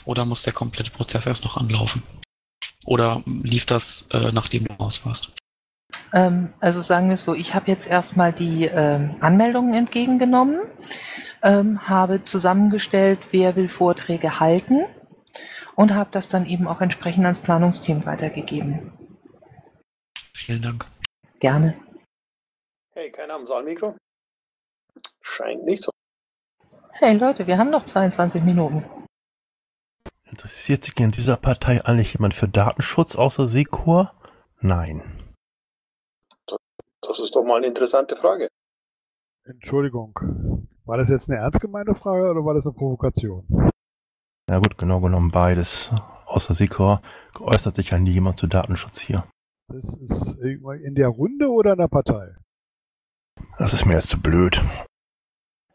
Oder 0.05 0.25
muss 0.25 0.43
der 0.43 0.53
komplette 0.53 0.91
Prozess 0.91 1.27
erst 1.27 1.45
noch 1.45 1.57
anlaufen? 1.57 2.03
Oder 2.85 3.23
lief 3.27 3.67
das, 3.67 4.07
äh, 4.11 4.33
nachdem 4.33 4.65
du 4.65 4.73
raus 4.75 5.05
warst? 5.05 5.31
Ähm, 6.13 6.53
also 6.61 6.81
sagen 6.81 7.09
wir 7.09 7.15
es 7.15 7.25
so, 7.25 7.35
ich 7.35 7.55
habe 7.55 7.71
jetzt 7.71 7.91
erstmal 7.91 8.33
die 8.33 8.65
ähm, 8.65 9.17
Anmeldungen 9.21 9.75
entgegengenommen 9.75 10.61
ähm, 11.43 11.89
habe 11.89 12.23
zusammengestellt, 12.23 13.21
wer 13.31 13.57
will 13.57 13.69
Vorträge 13.69 14.41
halten 14.41 14.87
und 15.75 15.95
habe 15.95 16.11
das 16.13 16.29
dann 16.29 16.47
eben 16.47 16.67
auch 16.67 16.81
entsprechend 16.81 17.25
ans 17.25 17.41
Planungsteam 17.41 18.07
weitergegeben. 18.07 18.93
Vielen 20.35 20.63
Dank. 20.63 20.87
Gerne. 21.41 21.75
Hey, 22.93 23.11
keiner 23.11 23.35
am 23.35 23.47
Saalmikro? 23.47 23.97
Scheint 25.21 25.65
nicht 25.65 25.83
so. 25.83 25.93
Hey 26.93 27.17
Leute, 27.17 27.47
wir 27.47 27.59
haben 27.59 27.71
noch 27.71 27.85
22 27.85 28.43
Minuten. 28.43 28.85
Interessiert 30.29 30.85
sich 30.85 30.99
in 30.99 31.11
dieser 31.11 31.37
Partei 31.37 31.85
eigentlich 31.85 32.15
jemand 32.15 32.35
für 32.35 32.49
Datenschutz 32.49 33.15
außer 33.15 33.49
Sekor? 33.49 34.13
Nein. 34.61 35.03
Das 37.09 37.19
ist 37.21 37.35
doch 37.35 37.43
mal 37.43 37.57
eine 37.57 37.67
interessante 37.67 38.17
Frage. 38.17 38.49
Entschuldigung. 39.45 40.69
War 40.85 40.99
das 40.99 41.09
jetzt 41.09 41.31
eine 41.31 41.41
ernst 41.41 41.59
gemeinte 41.59 41.95
Frage 41.95 42.31
oder 42.31 42.45
war 42.45 42.53
das 42.53 42.67
eine 42.67 42.75
Provokation? 42.75 43.47
Na 44.47 44.59
gut, 44.59 44.77
genau 44.77 45.01
genommen 45.01 45.31
beides. 45.31 45.91
Außer 46.27 46.53
Sikor 46.53 47.01
äußert 47.41 47.77
sich 47.77 47.91
ja 47.91 47.99
nie 47.99 48.11
jemand 48.11 48.39
zu 48.39 48.47
Datenschutz 48.47 49.01
hier. 49.01 49.25
Das 49.69 49.85
ist 49.85 50.37
in 50.39 50.95
der 50.95 51.09
Runde 51.09 51.49
oder 51.49 51.73
in 51.73 51.79
der 51.79 51.89
Partei? 51.89 52.37
Das 53.59 53.73
ist 53.73 53.87
mir 53.87 53.95
jetzt 53.95 54.11
zu 54.11 54.21
blöd. 54.21 54.61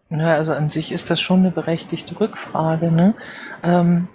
Ja, 0.10 0.36
also 0.36 0.54
an 0.54 0.70
sich 0.70 0.92
ist 0.92 1.10
das 1.10 1.20
schon 1.20 1.40
eine 1.40 1.52
berechtigte 1.52 2.20
Rückfrage. 2.20 2.92
Ne? 2.92 3.16
Ähm, 3.64 4.08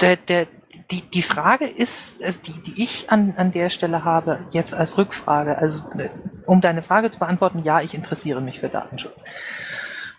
der, 0.00 0.16
der, 0.16 0.48
die, 0.90 1.02
die 1.02 1.22
Frage 1.22 1.66
ist, 1.66 2.22
also 2.22 2.40
die, 2.46 2.52
die 2.62 2.82
ich 2.82 3.10
an, 3.10 3.34
an 3.36 3.52
der 3.52 3.70
Stelle 3.70 4.04
habe, 4.04 4.40
jetzt 4.52 4.72
als 4.72 4.98
Rückfrage, 4.98 5.58
also 5.58 5.84
um 6.46 6.60
deine 6.60 6.82
Frage 6.82 7.10
zu 7.10 7.18
beantworten, 7.18 7.62
ja, 7.64 7.80
ich 7.80 7.94
interessiere 7.94 8.40
mich 8.40 8.60
für 8.60 8.68
Datenschutz. 8.68 9.22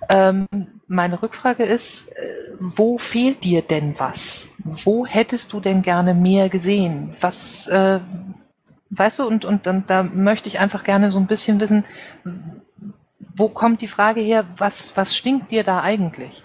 Ähm, 0.09 0.47
meine 0.87 1.21
Rückfrage 1.21 1.63
ist, 1.63 2.09
äh, 2.09 2.29
wo 2.59 2.97
fehlt 2.97 3.43
dir 3.43 3.61
denn 3.61 3.95
was? 3.97 4.51
Wo 4.63 5.05
hättest 5.05 5.53
du 5.53 5.59
denn 5.59 5.81
gerne 5.81 6.13
mehr 6.13 6.49
gesehen? 6.49 7.15
Was, 7.19 7.67
äh, 7.67 7.99
weißt 8.89 9.19
du, 9.19 9.27
und, 9.27 9.45
und, 9.45 9.67
und 9.67 9.89
da 9.89 10.03
möchte 10.03 10.49
ich 10.49 10.59
einfach 10.59 10.83
gerne 10.83 11.11
so 11.11 11.19
ein 11.19 11.27
bisschen 11.27 11.59
wissen, 11.59 11.83
wo 13.35 13.49
kommt 13.49 13.81
die 13.81 13.87
Frage 13.87 14.21
her, 14.21 14.45
was, 14.57 14.95
was 14.97 15.15
stinkt 15.15 15.51
dir 15.51 15.63
da 15.63 15.81
eigentlich? 15.81 16.43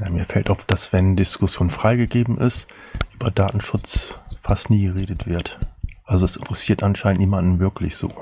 Ja, 0.00 0.10
mir 0.10 0.24
fällt 0.24 0.50
auf, 0.50 0.64
dass 0.64 0.92
wenn 0.92 1.16
Diskussion 1.16 1.70
freigegeben 1.70 2.38
ist, 2.38 2.68
über 3.14 3.30
Datenschutz 3.30 4.18
fast 4.40 4.70
nie 4.70 4.86
geredet 4.86 5.26
wird. 5.26 5.58
Also 6.04 6.24
es 6.24 6.36
interessiert 6.36 6.82
anscheinend 6.82 7.20
niemanden 7.20 7.60
wirklich 7.60 7.96
so. 7.96 8.12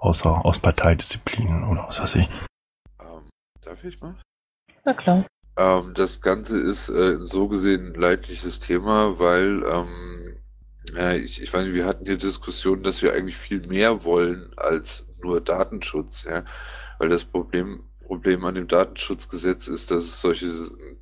Außer 0.00 0.44
aus 0.44 0.58
Parteidisziplinen 0.58 1.64
oder 1.64 1.84
was 1.86 2.00
weiß 2.00 2.16
ich. 2.16 2.28
Darf 3.62 3.84
ich 3.84 4.00
mal? 4.00 4.16
Na 4.84 4.94
klar. 4.94 5.24
Ähm, 5.56 5.92
das 5.94 6.20
Ganze 6.20 6.58
ist 6.58 6.88
äh, 6.88 7.24
so 7.24 7.48
gesehen 7.48 7.92
ein 7.92 7.94
leidliches 7.94 8.58
Thema, 8.58 9.18
weil 9.18 9.62
ähm, 9.64 10.36
äh, 10.96 11.18
ich, 11.18 11.42
ich 11.42 11.52
weiß 11.52 11.64
nicht, 11.66 11.74
wir 11.74 11.86
hatten 11.86 12.06
hier 12.06 12.18
Diskussionen, 12.18 12.82
dass 12.82 13.02
wir 13.02 13.12
eigentlich 13.12 13.36
viel 13.36 13.66
mehr 13.68 14.04
wollen 14.04 14.52
als 14.56 15.06
nur 15.22 15.40
Datenschutz, 15.40 16.24
ja. 16.24 16.44
Weil 16.98 17.08
das 17.08 17.24
Problem, 17.24 17.84
Problem 18.12 18.44
an 18.44 18.56
dem 18.56 18.68
Datenschutzgesetz 18.68 19.68
ist, 19.68 19.90
dass 19.90 20.04
es 20.04 20.20
solche 20.20 20.52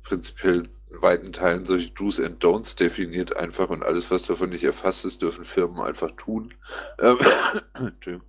prinzipiell 0.01 0.63
in 0.89 1.01
weiten 1.01 1.33
Teilen 1.33 1.65
solche 1.65 1.89
Do's 1.89 2.21
and 2.21 2.41
Don'ts 2.41 2.77
definiert 2.77 3.35
einfach 3.35 3.69
und 3.69 3.83
alles, 3.83 4.11
was 4.11 4.23
davon 4.23 4.51
nicht 4.51 4.63
erfasst 4.63 5.03
ist, 5.03 5.21
dürfen 5.21 5.43
Firmen 5.43 5.81
einfach 5.81 6.11
tun. 6.11 6.53
Ähm, 6.99 7.17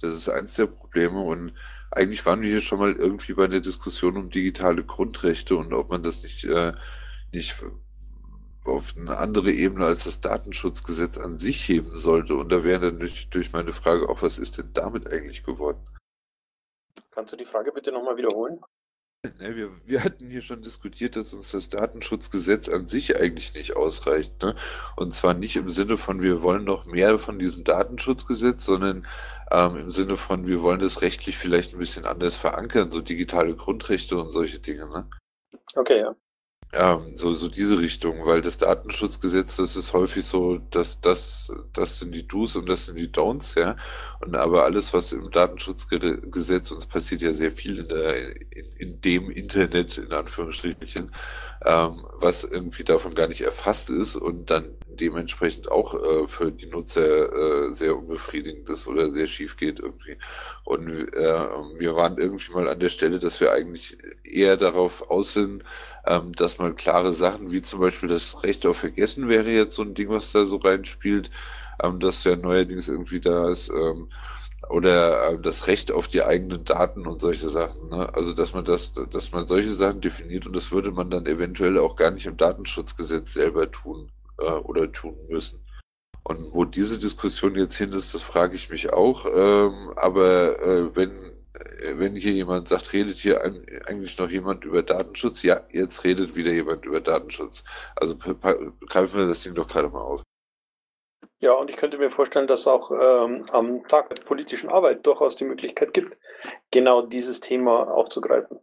Das 0.00 0.14
ist 0.14 0.28
eins 0.28 0.54
der 0.54 0.66
Probleme 0.66 1.20
und 1.20 1.54
eigentlich 1.90 2.24
waren 2.24 2.40
wir 2.40 2.48
hier 2.48 2.62
schon 2.62 2.78
mal 2.78 2.92
irgendwie 2.92 3.32
bei 3.32 3.48
der 3.48 3.58
Diskussion 3.58 4.16
um 4.16 4.30
digitale 4.30 4.84
Grundrechte 4.84 5.56
und 5.56 5.72
ob 5.72 5.90
man 5.90 6.04
das 6.04 6.22
nicht, 6.22 6.44
äh, 6.44 6.70
nicht 7.32 7.56
auf 8.64 8.94
eine 8.96 9.18
andere 9.18 9.50
Ebene 9.50 9.86
als 9.86 10.04
das 10.04 10.20
Datenschutzgesetz 10.20 11.18
an 11.18 11.40
sich 11.40 11.68
heben 11.68 11.96
sollte. 11.96 12.36
Und 12.36 12.52
da 12.52 12.62
wäre 12.62 12.92
dann 12.92 13.00
durch, 13.00 13.28
durch 13.30 13.52
meine 13.52 13.72
Frage 13.72 14.08
auch, 14.08 14.22
was 14.22 14.38
ist 14.38 14.58
denn 14.58 14.70
damit 14.72 15.12
eigentlich 15.12 15.42
geworden? 15.42 15.80
Kannst 17.10 17.32
du 17.32 17.36
die 17.36 17.44
Frage 17.44 17.72
bitte 17.72 17.92
nochmal 17.92 18.16
wiederholen? 18.16 18.60
Ne, 19.40 19.56
wir, 19.56 19.70
wir 19.84 20.04
hatten 20.04 20.30
hier 20.30 20.42
schon 20.42 20.62
diskutiert, 20.62 21.16
dass 21.16 21.34
uns 21.34 21.50
das 21.50 21.68
Datenschutzgesetz 21.68 22.68
an 22.68 22.88
sich 22.88 23.20
eigentlich 23.20 23.52
nicht 23.54 23.76
ausreicht. 23.76 24.40
Ne? 24.42 24.54
Und 24.96 25.12
zwar 25.12 25.34
nicht 25.34 25.56
im 25.56 25.70
Sinne 25.70 25.96
von, 25.96 26.22
wir 26.22 26.42
wollen 26.42 26.62
noch 26.64 26.86
mehr 26.86 27.18
von 27.18 27.38
diesem 27.38 27.64
Datenschutzgesetz, 27.64 28.64
sondern 28.64 29.06
ähm, 29.50 29.76
im 29.76 29.90
Sinne 29.90 30.16
von, 30.16 30.46
wir 30.46 30.62
wollen 30.62 30.78
das 30.78 31.02
rechtlich 31.02 31.36
vielleicht 31.36 31.74
ein 31.74 31.80
bisschen 31.80 32.04
anders 32.04 32.36
verankern, 32.36 32.92
so 32.92 33.00
digitale 33.00 33.56
Grundrechte 33.56 34.16
und 34.16 34.30
solche 34.30 34.60
Dinge. 34.60 34.86
Ne? 34.88 35.10
Okay, 35.74 35.98
ja. 35.98 36.14
Ähm, 36.72 37.16
so, 37.16 37.32
so 37.32 37.48
diese 37.48 37.78
Richtung, 37.78 38.26
weil 38.26 38.42
das 38.42 38.58
Datenschutzgesetz, 38.58 39.56
das 39.56 39.74
ist 39.74 39.94
häufig 39.94 40.24
so, 40.26 40.58
dass 40.70 41.00
das, 41.00 41.50
das 41.72 41.98
sind 41.98 42.12
die 42.12 42.28
Do's 42.28 42.56
und 42.56 42.68
das 42.68 42.84
sind 42.86 42.96
die 42.96 43.08
Don'ts, 43.08 43.58
ja. 43.58 43.74
Und 44.20 44.36
aber 44.36 44.64
alles, 44.64 44.92
was 44.92 45.12
im 45.12 45.30
Datenschutzgesetz, 45.30 46.70
uns 46.70 46.86
passiert 46.86 47.22
ja 47.22 47.32
sehr 47.32 47.52
viel 47.52 47.78
in 47.78 47.88
der, 47.88 48.36
in, 48.52 48.66
in 48.76 49.00
dem 49.00 49.30
Internet, 49.30 49.96
in 49.96 50.12
Anführungsstrichen, 50.12 51.10
ähm, 51.64 52.04
was 52.14 52.44
irgendwie 52.44 52.84
davon 52.84 53.14
gar 53.14 53.28
nicht 53.28 53.40
erfasst 53.40 53.90
ist 53.90 54.16
und 54.16 54.50
dann 54.50 54.76
dementsprechend 54.88 55.70
auch 55.70 55.94
äh, 55.94 56.28
für 56.28 56.50
die 56.52 56.66
Nutzer 56.66 57.68
äh, 57.68 57.72
sehr 57.72 57.96
unbefriedigend 57.96 58.68
ist 58.68 58.86
oder 58.86 59.10
sehr 59.10 59.26
schief 59.26 59.56
geht 59.56 59.80
irgendwie. 59.80 60.16
Und 60.64 60.88
äh, 61.14 61.48
wir 61.78 61.96
waren 61.96 62.18
irgendwie 62.18 62.52
mal 62.52 62.68
an 62.68 62.80
der 62.80 62.88
Stelle, 62.90 63.18
dass 63.18 63.40
wir 63.40 63.52
eigentlich 63.52 63.96
eher 64.24 64.56
darauf 64.56 65.10
aus 65.10 65.34
sind, 65.34 65.64
ähm, 66.06 66.32
dass 66.34 66.58
man 66.58 66.74
klare 66.74 67.12
Sachen 67.12 67.50
wie 67.52 67.62
zum 67.62 67.80
Beispiel 67.80 68.08
das 68.08 68.42
Recht 68.42 68.66
auf 68.66 68.78
Vergessen 68.78 69.28
wäre 69.28 69.50
jetzt 69.50 69.74
so 69.74 69.82
ein 69.82 69.94
Ding, 69.94 70.10
was 70.10 70.32
da 70.32 70.46
so 70.46 70.56
reinspielt, 70.56 71.30
ähm, 71.82 72.00
das 72.00 72.24
ja 72.24 72.36
neuerdings 72.36 72.88
irgendwie 72.88 73.20
da 73.20 73.50
ist. 73.50 73.70
Ähm, 73.70 74.08
oder 74.68 75.32
äh, 75.32 75.40
das 75.40 75.66
Recht 75.66 75.92
auf 75.92 76.08
die 76.08 76.22
eigenen 76.22 76.64
Daten 76.64 77.06
und 77.06 77.20
solche 77.20 77.48
Sachen. 77.48 77.88
Ne? 77.88 78.12
Also 78.14 78.32
dass 78.32 78.54
man 78.54 78.64
das, 78.64 78.92
dass 78.92 79.32
man 79.32 79.46
solche 79.46 79.74
Sachen 79.74 80.00
definiert 80.00 80.46
und 80.46 80.54
das 80.54 80.70
würde 80.72 80.90
man 80.90 81.10
dann 81.10 81.26
eventuell 81.26 81.78
auch 81.78 81.96
gar 81.96 82.10
nicht 82.10 82.26
im 82.26 82.36
Datenschutzgesetz 82.36 83.34
selber 83.34 83.70
tun 83.70 84.10
äh, 84.38 84.50
oder 84.50 84.90
tun 84.90 85.16
müssen. 85.28 85.60
Und 86.24 86.52
wo 86.52 86.64
diese 86.64 86.98
Diskussion 86.98 87.54
jetzt 87.54 87.76
hin 87.76 87.92
ist, 87.92 88.12
das 88.14 88.22
frage 88.22 88.54
ich 88.54 88.68
mich 88.68 88.92
auch. 88.92 89.24
Ähm, 89.24 89.92
aber 89.96 90.60
äh, 90.60 90.94
wenn, 90.94 91.10
äh, 91.54 91.94
wenn 91.96 92.16
hier 92.16 92.32
jemand 92.32 92.68
sagt, 92.68 92.92
redet 92.92 93.16
hier 93.16 93.42
eigentlich 93.86 94.18
noch 94.18 94.28
jemand 94.28 94.64
über 94.64 94.82
Datenschutz? 94.82 95.42
Ja, 95.42 95.62
jetzt 95.72 96.04
redet 96.04 96.36
wieder 96.36 96.52
jemand 96.52 96.84
über 96.84 97.00
Datenschutz. 97.00 97.64
Also 97.96 98.16
greifen 98.16 99.18
wir 99.18 99.26
das 99.26 99.42
Ding 99.42 99.54
doch 99.54 99.68
gerade 99.68 99.88
mal 99.88 100.02
auf. 100.02 100.22
Ja, 101.40 101.52
und 101.52 101.70
ich 101.70 101.76
könnte 101.76 101.98
mir 101.98 102.10
vorstellen, 102.10 102.48
dass 102.48 102.66
auch 102.66 102.90
ähm, 102.90 103.44
am 103.52 103.86
Tag 103.86 104.12
der 104.12 104.22
politischen 104.24 104.68
Arbeit 104.68 105.06
durchaus 105.06 105.36
die 105.36 105.44
Möglichkeit 105.44 105.94
gibt, 105.94 106.16
genau 106.70 107.02
dieses 107.02 107.40
Thema 107.40 107.88
aufzugreifen. 107.88 108.58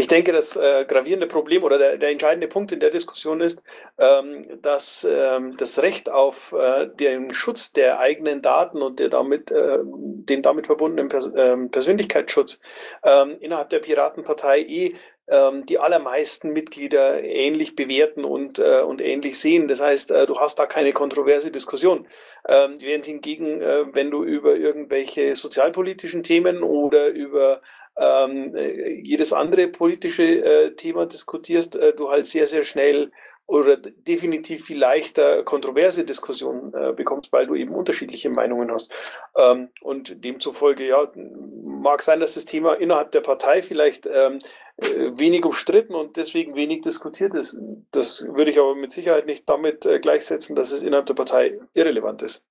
Ich 0.00 0.06
denke, 0.06 0.30
das 0.30 0.54
äh, 0.56 0.84
gravierende 0.86 1.26
Problem 1.26 1.64
oder 1.64 1.76
der, 1.76 1.98
der, 1.98 2.10
entscheidende 2.10 2.46
Punkt 2.46 2.70
in 2.70 2.78
der 2.78 2.90
Diskussion 2.90 3.40
ist, 3.40 3.64
ähm, 3.98 4.46
dass 4.62 5.04
ähm, 5.10 5.56
das 5.56 5.82
Recht 5.82 6.08
auf 6.08 6.52
äh, 6.52 6.86
den 6.86 7.34
Schutz 7.34 7.72
der 7.72 7.98
eigenen 7.98 8.40
Daten 8.40 8.80
und 8.80 9.00
der 9.00 9.08
damit, 9.08 9.50
äh, 9.50 9.78
den 9.82 10.42
damit 10.42 10.66
verbundenen 10.66 11.08
Pers 11.08 11.32
ähm, 11.34 11.72
Persönlichkeitsschutz 11.72 12.60
ähm, 13.02 13.38
innerhalb 13.40 13.70
der 13.70 13.80
Piratenpartei 13.80 14.60
eh 14.60 14.94
ähm, 15.28 15.66
die 15.66 15.78
allermeisten 15.78 16.52
Mitglieder 16.52 17.22
ähnlich 17.22 17.76
bewerten 17.76 18.24
und, 18.24 18.58
äh, 18.58 18.80
und 18.80 19.00
ähnlich 19.00 19.38
sehen. 19.38 19.68
Das 19.68 19.80
heißt, 19.80 20.10
äh, 20.10 20.26
du 20.26 20.40
hast 20.40 20.58
da 20.58 20.66
keine 20.66 20.92
kontroverse 20.92 21.50
Diskussion. 21.50 22.06
Ähm, 22.48 22.76
während 22.80 23.06
hingegen, 23.06 23.60
äh, 23.60 23.84
wenn 23.92 24.10
du 24.10 24.24
über 24.24 24.56
irgendwelche 24.56 25.36
sozialpolitischen 25.36 26.22
Themen 26.22 26.62
oder 26.62 27.08
über 27.08 27.60
ähm, 27.98 28.54
äh, 28.54 28.92
jedes 28.92 29.32
andere 29.32 29.68
politische 29.68 30.22
äh, 30.22 30.74
Thema 30.74 31.06
diskutierst, 31.06 31.76
äh, 31.76 31.94
du 31.94 32.08
halt 32.08 32.26
sehr, 32.26 32.46
sehr 32.46 32.64
schnell 32.64 33.10
oder 33.48 33.78
definitiv 33.78 34.66
viel 34.66 34.78
leichter 34.78 35.42
kontroverse 35.42 36.04
Diskussionen 36.04 36.72
äh, 36.74 36.92
bekommst, 36.92 37.32
weil 37.32 37.46
du 37.46 37.54
eben 37.54 37.74
unterschiedliche 37.74 38.28
Meinungen 38.28 38.70
hast. 38.70 38.90
Ähm, 39.38 39.70
und 39.80 40.22
demzufolge, 40.22 40.86
ja, 40.86 41.10
mag 41.14 42.02
sein, 42.02 42.20
dass 42.20 42.34
das 42.34 42.44
Thema 42.44 42.74
innerhalb 42.74 43.10
der 43.12 43.22
Partei 43.22 43.62
vielleicht 43.62 44.04
ähm, 44.04 44.40
äh, 44.76 45.18
wenig 45.18 45.46
umstritten 45.46 45.94
und 45.94 46.18
deswegen 46.18 46.56
wenig 46.56 46.82
diskutiert 46.82 47.34
ist. 47.34 47.56
Das 47.90 48.22
würde 48.28 48.50
ich 48.50 48.58
aber 48.58 48.74
mit 48.74 48.92
Sicherheit 48.92 49.24
nicht 49.24 49.48
damit 49.48 49.86
äh, 49.86 49.98
gleichsetzen, 49.98 50.54
dass 50.54 50.70
es 50.70 50.82
innerhalb 50.82 51.06
der 51.06 51.14
Partei 51.14 51.56
irrelevant 51.72 52.20
ist. 52.22 52.44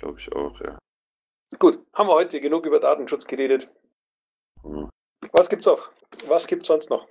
Glaube 0.00 0.18
ich 0.18 0.32
auch, 0.32 0.58
ja. 0.62 0.78
Gut, 1.58 1.80
haben 1.92 2.08
wir 2.08 2.14
heute 2.14 2.40
genug 2.40 2.64
über 2.64 2.80
Datenschutz 2.80 3.26
geredet. 3.26 3.68
Was 5.32 5.50
gibt's 5.50 5.66
noch? 5.66 5.90
Was 6.28 6.46
gibt's 6.46 6.68
sonst 6.68 6.88
noch? 6.88 7.06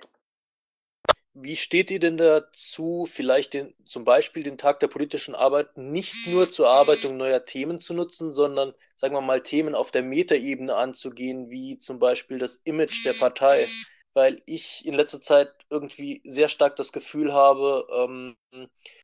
Wie 1.42 1.56
steht 1.56 1.90
ihr 1.90 2.00
denn 2.00 2.16
dazu, 2.18 3.06
vielleicht 3.08 3.54
den, 3.54 3.74
zum 3.86 4.04
Beispiel 4.04 4.42
den 4.42 4.58
Tag 4.58 4.80
der 4.80 4.88
politischen 4.88 5.34
Arbeit 5.34 5.76
nicht 5.76 6.26
nur 6.28 6.50
zur 6.50 6.66
Erarbeitung 6.66 7.16
neuer 7.16 7.44
Themen 7.44 7.78
zu 7.80 7.94
nutzen, 7.94 8.32
sondern, 8.32 8.74
sagen 8.94 9.14
wir 9.14 9.20
mal, 9.20 9.42
Themen 9.42 9.74
auf 9.74 9.90
der 9.90 10.02
Metaebene 10.02 10.74
anzugehen, 10.74 11.48
wie 11.50 11.78
zum 11.78 11.98
Beispiel 11.98 12.38
das 12.38 12.56
Image 12.64 13.06
der 13.06 13.14
Partei? 13.14 13.64
Weil 14.12 14.42
ich 14.44 14.84
in 14.84 14.94
letzter 14.94 15.20
Zeit 15.20 15.52
irgendwie 15.70 16.20
sehr 16.24 16.48
stark 16.48 16.76
das 16.76 16.92
Gefühl 16.92 17.32
habe, 17.32 17.86
ähm, 17.92 18.36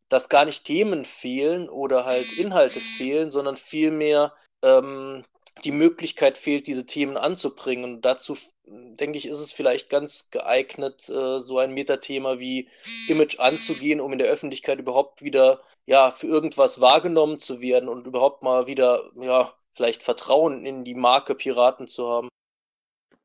dass 0.08 0.28
gar 0.28 0.44
nicht 0.44 0.64
Themen 0.64 1.04
fehlen 1.04 1.68
oder 1.68 2.04
halt 2.04 2.38
Inhalte 2.38 2.80
fehlen, 2.80 3.30
sondern 3.30 3.56
vielmehr 3.56 4.34
ähm, 4.62 5.24
die 5.64 5.72
Möglichkeit 5.72 6.38
fehlt, 6.38 6.66
diese 6.66 6.86
Themen 6.86 7.16
anzubringen. 7.16 7.84
Und 7.84 8.04
dazu, 8.04 8.36
denke 8.66 9.18
ich, 9.18 9.26
ist 9.26 9.40
es 9.40 9.52
vielleicht 9.52 9.88
ganz 9.88 10.30
geeignet, 10.30 11.08
äh, 11.08 11.38
so 11.38 11.58
ein 11.58 11.72
Metathema 11.72 12.38
wie 12.38 12.68
Image 13.08 13.38
anzugehen, 13.40 14.00
um 14.00 14.12
in 14.12 14.18
der 14.18 14.28
Öffentlichkeit 14.28 14.78
überhaupt 14.78 15.22
wieder 15.22 15.60
ja, 15.86 16.10
für 16.10 16.26
irgendwas 16.26 16.80
wahrgenommen 16.80 17.38
zu 17.38 17.60
werden 17.60 17.88
und 17.88 18.06
überhaupt 18.06 18.42
mal 18.42 18.66
wieder, 18.66 19.10
ja, 19.20 19.52
vielleicht 19.72 20.02
Vertrauen 20.02 20.66
in 20.66 20.84
die 20.84 20.94
Marke 20.94 21.34
Piraten 21.34 21.86
zu 21.86 22.08
haben. 22.08 22.28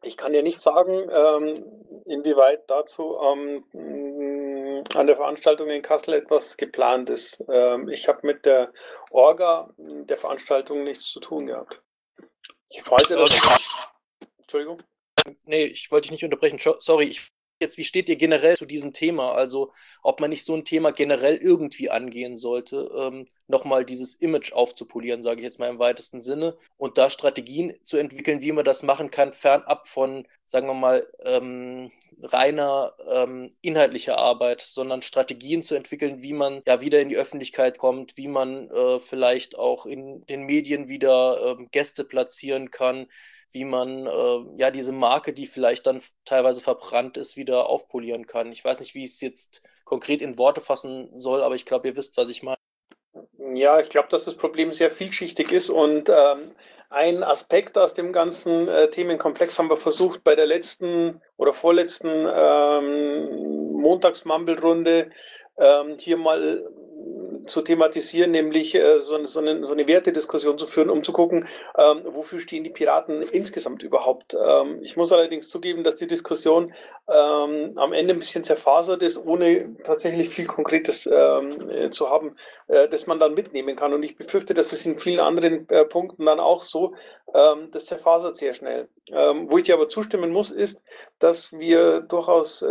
Ich 0.03 0.17
kann 0.17 0.33
dir 0.33 0.41
nicht 0.41 0.61
sagen, 0.61 1.09
ähm, 1.11 1.65
inwieweit 2.05 2.67
dazu 2.67 3.17
ähm, 3.21 3.63
an 4.95 5.07
der 5.07 5.15
Veranstaltung 5.15 5.69
in 5.69 5.83
Kassel 5.83 6.15
etwas 6.15 6.57
geplant 6.57 7.09
ist. 7.09 7.43
Ähm, 7.47 7.87
ich 7.89 8.07
habe 8.07 8.25
mit 8.25 8.45
der 8.45 8.73
Orga 9.11 9.69
der 9.77 10.17
Veranstaltung 10.17 10.83
nichts 10.83 11.05
zu 11.05 11.19
tun 11.19 11.47
gehabt. 11.47 11.81
Ich 12.71 12.89
wollte 12.89 13.15
das. 13.15 13.89
Entschuldigung. 14.37 14.81
Nee, 15.43 15.65
ich 15.65 15.91
wollte 15.91 16.05
dich 16.05 16.11
nicht 16.11 16.23
unterbrechen. 16.23 16.59
Sorry, 16.79 17.05
ich 17.05 17.31
jetzt, 17.61 17.77
wie 17.77 17.83
steht 17.83 18.09
ihr 18.09 18.15
generell 18.15 18.57
zu 18.57 18.65
diesem 18.65 18.93
Thema? 18.93 19.33
Also, 19.33 19.71
ob 20.03 20.19
man 20.19 20.29
nicht 20.29 20.43
so 20.43 20.55
ein 20.55 20.65
Thema 20.65 20.91
generell 20.91 21.37
irgendwie 21.37 21.89
angehen 21.89 22.35
sollte, 22.35 22.91
ähm, 22.95 23.27
nochmal 23.47 23.85
dieses 23.85 24.15
Image 24.15 24.53
aufzupolieren, 24.53 25.23
sage 25.23 25.39
ich 25.41 25.45
jetzt 25.45 25.59
mal 25.59 25.69
im 25.69 25.79
weitesten 25.79 26.19
Sinne, 26.19 26.57
und 26.77 26.97
da 26.97 27.09
Strategien 27.09 27.73
zu 27.83 27.97
entwickeln, 27.97 28.41
wie 28.41 28.51
man 28.51 28.65
das 28.65 28.83
machen 28.83 29.11
kann, 29.11 29.33
fernab 29.33 29.87
von, 29.87 30.27
sagen 30.45 30.67
wir 30.67 30.73
mal, 30.73 31.07
ähm, 31.23 31.91
reiner 32.23 32.93
ähm, 33.09 33.49
inhaltlicher 33.61 34.17
Arbeit, 34.17 34.61
sondern 34.61 35.01
Strategien 35.01 35.63
zu 35.63 35.75
entwickeln, 35.75 36.21
wie 36.21 36.33
man 36.33 36.61
ja 36.67 36.81
wieder 36.81 36.99
in 36.99 37.09
die 37.09 37.17
Öffentlichkeit 37.17 37.77
kommt, 37.77 38.17
wie 38.17 38.27
man 38.27 38.69
äh, 38.69 38.99
vielleicht 38.99 39.57
auch 39.57 39.85
in 39.85 40.25
den 40.27 40.43
Medien 40.43 40.87
wieder 40.87 41.57
äh, 41.59 41.65
Gäste 41.71 42.03
platzieren 42.03 42.71
kann, 42.71 43.07
wie 43.51 43.65
man 43.65 44.07
äh, 44.07 44.39
ja 44.57 44.71
diese 44.71 44.91
Marke, 44.91 45.33
die 45.33 45.47
vielleicht 45.47 45.87
dann 45.87 46.01
teilweise 46.25 46.61
verbrannt 46.61 47.17
ist, 47.17 47.37
wieder 47.37 47.67
aufpolieren 47.67 48.25
kann. 48.25 48.51
Ich 48.51 48.63
weiß 48.63 48.79
nicht, 48.79 48.95
wie 48.95 49.03
ich 49.03 49.11
es 49.11 49.21
jetzt 49.21 49.63
konkret 49.83 50.21
in 50.21 50.37
Worte 50.37 50.61
fassen 50.61 51.09
soll, 51.13 51.43
aber 51.43 51.55
ich 51.55 51.65
glaube, 51.65 51.87
ihr 51.87 51.97
wisst, 51.97 52.17
was 52.17 52.29
ich 52.29 52.43
meine. 52.43 52.57
Ja, 53.53 53.79
ich 53.79 53.89
glaube, 53.89 54.07
dass 54.09 54.25
das 54.25 54.35
Problem 54.35 54.71
sehr 54.71 54.91
vielschichtig 54.91 55.51
ist 55.51 55.69
und 55.69 56.09
ähm, 56.09 56.55
ein 56.89 57.23
Aspekt 57.23 57.77
aus 57.77 57.93
dem 57.93 58.13
ganzen 58.13 58.67
äh, 58.67 58.89
Themenkomplex 58.89 59.57
haben 59.57 59.69
wir 59.69 59.77
versucht 59.77 60.23
bei 60.23 60.35
der 60.35 60.45
letzten 60.45 61.21
oder 61.37 61.53
vorletzten 61.53 62.09
ähm, 62.09 63.73
Montagsmumble-Runde 63.73 65.09
ähm, 65.57 65.97
hier 65.97 66.17
mal 66.17 66.69
zu 67.47 67.61
thematisieren, 67.61 68.31
nämlich 68.31 68.75
äh, 68.75 69.01
so, 69.01 69.23
so, 69.25 69.39
eine, 69.39 69.65
so, 69.65 69.73
eine, 69.73 69.87
Wertediskussion 69.87 70.57
zu 70.57 70.67
führen, 70.67 70.89
um 70.89 71.03
zu 71.03 71.11
gucken, 71.11 71.47
ähm, 71.77 72.01
wofür 72.05 72.39
stehen 72.39 72.63
die 72.63 72.69
Piraten 72.69 73.21
insgesamt 73.21 73.83
überhaupt. 73.83 74.35
Ähm, 74.35 74.79
ich 74.81 74.97
muss 74.97 75.11
allerdings 75.11 75.49
zugeben, 75.49 75.83
dass 75.83 75.95
die 75.95 76.07
Diskussion 76.07 76.73
ähm, 77.07 77.73
am 77.77 77.93
Ende 77.93 78.13
ein 78.13 78.19
bisschen 78.19 78.43
zerfasert 78.43 79.01
ist, 79.01 79.25
ohne 79.25 79.75
tatsächlich 79.83 80.29
viel 80.29 80.45
Konkretes 80.45 81.07
ähm, 81.11 81.69
äh, 81.69 81.89
zu 81.89 82.09
haben, 82.09 82.35
äh, 82.67 82.87
das 82.87 83.07
man 83.07 83.19
dann 83.19 83.33
mitnehmen 83.33 83.75
kann. 83.75 83.93
Und 83.93 84.03
ich 84.03 84.17
befürchte, 84.17 84.53
dass 84.53 84.71
es 84.71 84.85
in 84.85 84.99
vielen 84.99 85.19
anderen 85.19 85.67
äh, 85.69 85.85
Punkten 85.85 86.25
dann 86.25 86.39
auch 86.39 86.61
so, 86.61 86.93
ähm, 87.33 87.69
das 87.71 87.85
zerfasert 87.85 88.37
sehr 88.37 88.53
schnell. 88.53 88.87
wo 89.47 89.57
ich 89.57 89.63
dir 89.63 89.75
aber 89.75 89.89
zustimmen 89.89 90.31
muss, 90.31 90.51
ist, 90.51 90.83
dass 91.19 91.57
wir 91.59 92.01
durchaus 92.01 92.63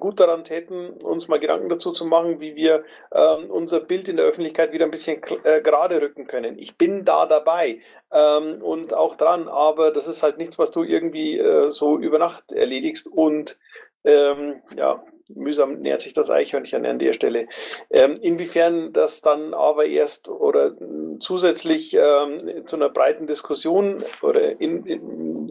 gut 0.00 0.18
daran 0.18 0.44
täten, 0.44 0.90
uns 1.02 1.28
mal 1.28 1.38
Gedanken 1.38 1.68
dazu 1.68 1.92
zu 1.92 2.04
machen, 2.04 2.40
wie 2.40 2.56
wir 2.56 2.84
ähm, 3.12 3.41
unser 3.50 3.80
Bild 3.80 4.08
in 4.08 4.16
der 4.16 4.26
Öffentlichkeit 4.26 4.72
wieder 4.72 4.84
ein 4.84 4.90
bisschen 4.90 5.20
äh, 5.44 5.60
gerade 5.60 6.00
rücken 6.00 6.26
können. 6.26 6.58
Ich 6.58 6.76
bin 6.76 7.04
da 7.04 7.26
dabei 7.26 7.80
ähm, 8.12 8.62
und 8.62 8.94
auch 8.94 9.16
dran, 9.16 9.48
aber 9.48 9.90
das 9.90 10.08
ist 10.08 10.22
halt 10.22 10.38
nichts, 10.38 10.58
was 10.58 10.70
du 10.70 10.82
irgendwie 10.82 11.38
äh, 11.38 11.68
so 11.68 11.98
über 11.98 12.18
Nacht 12.18 12.52
erledigst 12.52 13.08
und 13.08 13.58
ähm, 14.04 14.62
ja, 14.76 15.02
mühsam 15.34 15.80
nähert 15.80 16.00
sich 16.00 16.12
das 16.12 16.30
Eichhörnchen 16.30 16.84
an 16.86 16.98
der 16.98 17.12
Stelle. 17.12 17.48
Ähm, 17.90 18.18
inwiefern 18.20 18.92
das 18.92 19.20
dann 19.20 19.54
aber 19.54 19.86
erst 19.86 20.28
oder 20.28 20.74
zusätzlich 21.20 21.94
ähm, 21.94 22.66
zu 22.66 22.76
einer 22.76 22.88
breiten 22.88 23.26
Diskussion 23.26 24.02
oder 24.22 24.60
in, 24.60 24.84
in, 24.86 25.48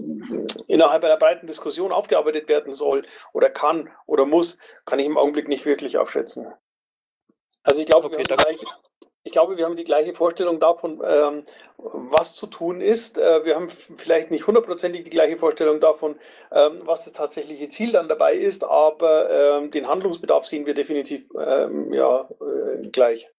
innerhalb 0.68 1.04
einer 1.04 1.18
breiten 1.18 1.48
Diskussion 1.48 1.92
aufgearbeitet 1.92 2.48
werden 2.48 2.74
soll 2.74 3.04
oder 3.34 3.50
kann 3.50 3.90
oder 4.06 4.26
muss, 4.26 4.58
kann 4.86 5.00
ich 5.00 5.06
im 5.06 5.18
Augenblick 5.18 5.48
nicht 5.48 5.66
wirklich 5.66 5.98
abschätzen. 5.98 6.48
Also 7.64 7.80
ich 7.82 7.86
glaube, 7.86 8.08
okay, 8.08 8.18
wir, 8.18 8.38
haben 8.38 8.44
gleiche, 8.44 8.66
ich 9.24 9.32
glaube 9.32 9.58
wir 9.58 9.66
haben 9.66 9.76
die 9.76 9.84
gleiche 9.84 10.14
Vorstellung 10.14 10.60
davon, 10.60 11.02
ähm, 11.04 11.44
was 11.78 12.36
zu 12.36 12.48
tun 12.48 12.82
ist. 12.82 13.18
Äh, 13.18 13.46
wir 13.46 13.56
haben 13.56 13.70
vielleicht 13.70 14.32
nicht 14.32 14.48
hundertprozentig 14.48 15.04
die 15.04 15.10
gleiche 15.10 15.38
Vorstellung 15.38 15.80
davon, 15.80 16.16
ähm, 16.52 16.82
was 16.86 17.06
das 17.06 17.14
tatsächliche 17.14 17.70
Ziel 17.70 17.92
dann 17.92 18.08
dabei 18.08 18.34
ist, 18.34 18.64
aber 18.64 19.60
ähm, 19.60 19.72
den 19.72 19.88
Handlungsbedarf 19.88 20.46
sehen 20.46 20.66
wir 20.66 20.74
definitiv 20.74 21.26
ähm, 21.40 21.94
ja, 21.94 22.30
äh, 22.42 22.88
gleich. 22.90 23.30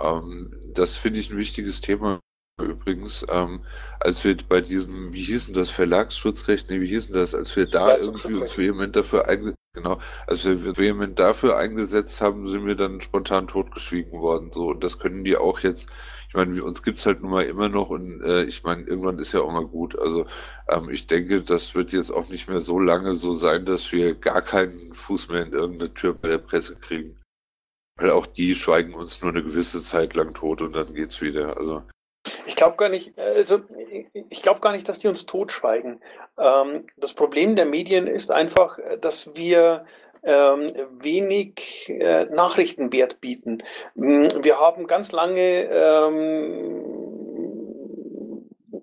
Ähm, 0.00 0.58
das 0.72 0.96
finde 0.96 1.20
ich 1.20 1.30
ein 1.30 1.36
wichtiges 1.36 1.80
Thema 1.80 2.20
übrigens, 2.64 3.24
ähm, 3.30 3.60
als 4.00 4.24
wir 4.24 4.36
bei 4.48 4.60
diesem, 4.60 5.12
wie 5.12 5.22
hießen 5.22 5.54
das, 5.54 5.70
Verlagsschutzrecht, 5.70 6.70
nee, 6.70 6.80
wie 6.80 6.88
hießen 6.88 7.14
das, 7.14 7.34
als 7.34 7.54
wir 7.56 7.66
da 7.66 7.96
irgendwie 7.96 8.34
uns 8.34 8.56
vehement 8.56 8.96
dafür 8.96 9.28
einge 9.28 9.54
genau, 9.74 9.98
als 10.26 10.44
wir 10.44 10.76
vehement 10.76 11.18
dafür 11.18 11.56
eingesetzt 11.56 12.20
haben, 12.20 12.46
sind 12.46 12.66
wir 12.66 12.74
dann 12.74 13.00
spontan 13.00 13.46
totgeschwiegen 13.46 14.20
worden, 14.20 14.50
so, 14.50 14.68
und 14.70 14.82
das 14.82 14.98
können 14.98 15.24
die 15.24 15.36
auch 15.36 15.60
jetzt, 15.60 15.88
ich 16.28 16.34
meine, 16.34 16.62
uns 16.62 16.82
gibt's 16.82 17.06
halt 17.06 17.22
nun 17.22 17.30
mal 17.30 17.44
immer 17.44 17.68
noch 17.68 17.90
und 17.90 18.22
äh, 18.22 18.44
ich 18.44 18.64
meine, 18.64 18.82
irgendwann 18.82 19.18
ist 19.18 19.32
ja 19.32 19.40
auch 19.40 19.52
mal 19.52 19.66
gut, 19.66 19.98
also 19.98 20.26
ähm, 20.68 20.90
ich 20.90 21.06
denke, 21.06 21.42
das 21.42 21.74
wird 21.74 21.92
jetzt 21.92 22.10
auch 22.10 22.28
nicht 22.28 22.48
mehr 22.48 22.60
so 22.60 22.78
lange 22.78 23.16
so 23.16 23.32
sein, 23.32 23.64
dass 23.64 23.92
wir 23.92 24.14
gar 24.14 24.42
keinen 24.42 24.94
Fuß 24.94 25.28
mehr 25.28 25.42
in 25.42 25.52
irgendeine 25.52 25.94
Tür 25.94 26.14
bei 26.14 26.28
der 26.28 26.38
Presse 26.38 26.76
kriegen. 26.76 27.18
Weil 27.96 28.10
auch 28.10 28.26
die 28.26 28.54
schweigen 28.54 28.94
uns 28.94 29.22
nur 29.22 29.32
eine 29.32 29.42
gewisse 29.42 29.82
Zeit 29.82 30.14
lang 30.14 30.34
tot 30.34 30.62
und 30.62 30.76
dann 30.76 30.94
geht's 30.94 31.20
wieder. 31.20 31.58
Also 31.58 31.82
ich 32.46 32.56
glaube 32.56 32.76
gar 32.76 32.88
nicht, 32.88 33.18
also 33.18 33.60
ich 34.30 34.42
glaube 34.42 34.60
gar 34.60 34.72
nicht, 34.72 34.88
dass 34.88 34.98
die 34.98 35.08
uns 35.08 35.26
totschweigen. 35.26 36.00
Ähm, 36.38 36.86
das 36.96 37.12
Problem 37.14 37.56
der 37.56 37.66
Medien 37.66 38.06
ist 38.06 38.30
einfach, 38.30 38.78
dass 39.00 39.34
wir 39.34 39.84
ähm, 40.22 40.72
wenig 40.98 41.88
äh, 41.88 42.24
Nachrichtenwert 42.26 43.20
bieten. 43.20 43.62
Wir 43.94 44.58
haben 44.58 44.86
ganz 44.86 45.12
lange 45.12 45.62
ähm, 45.70 46.97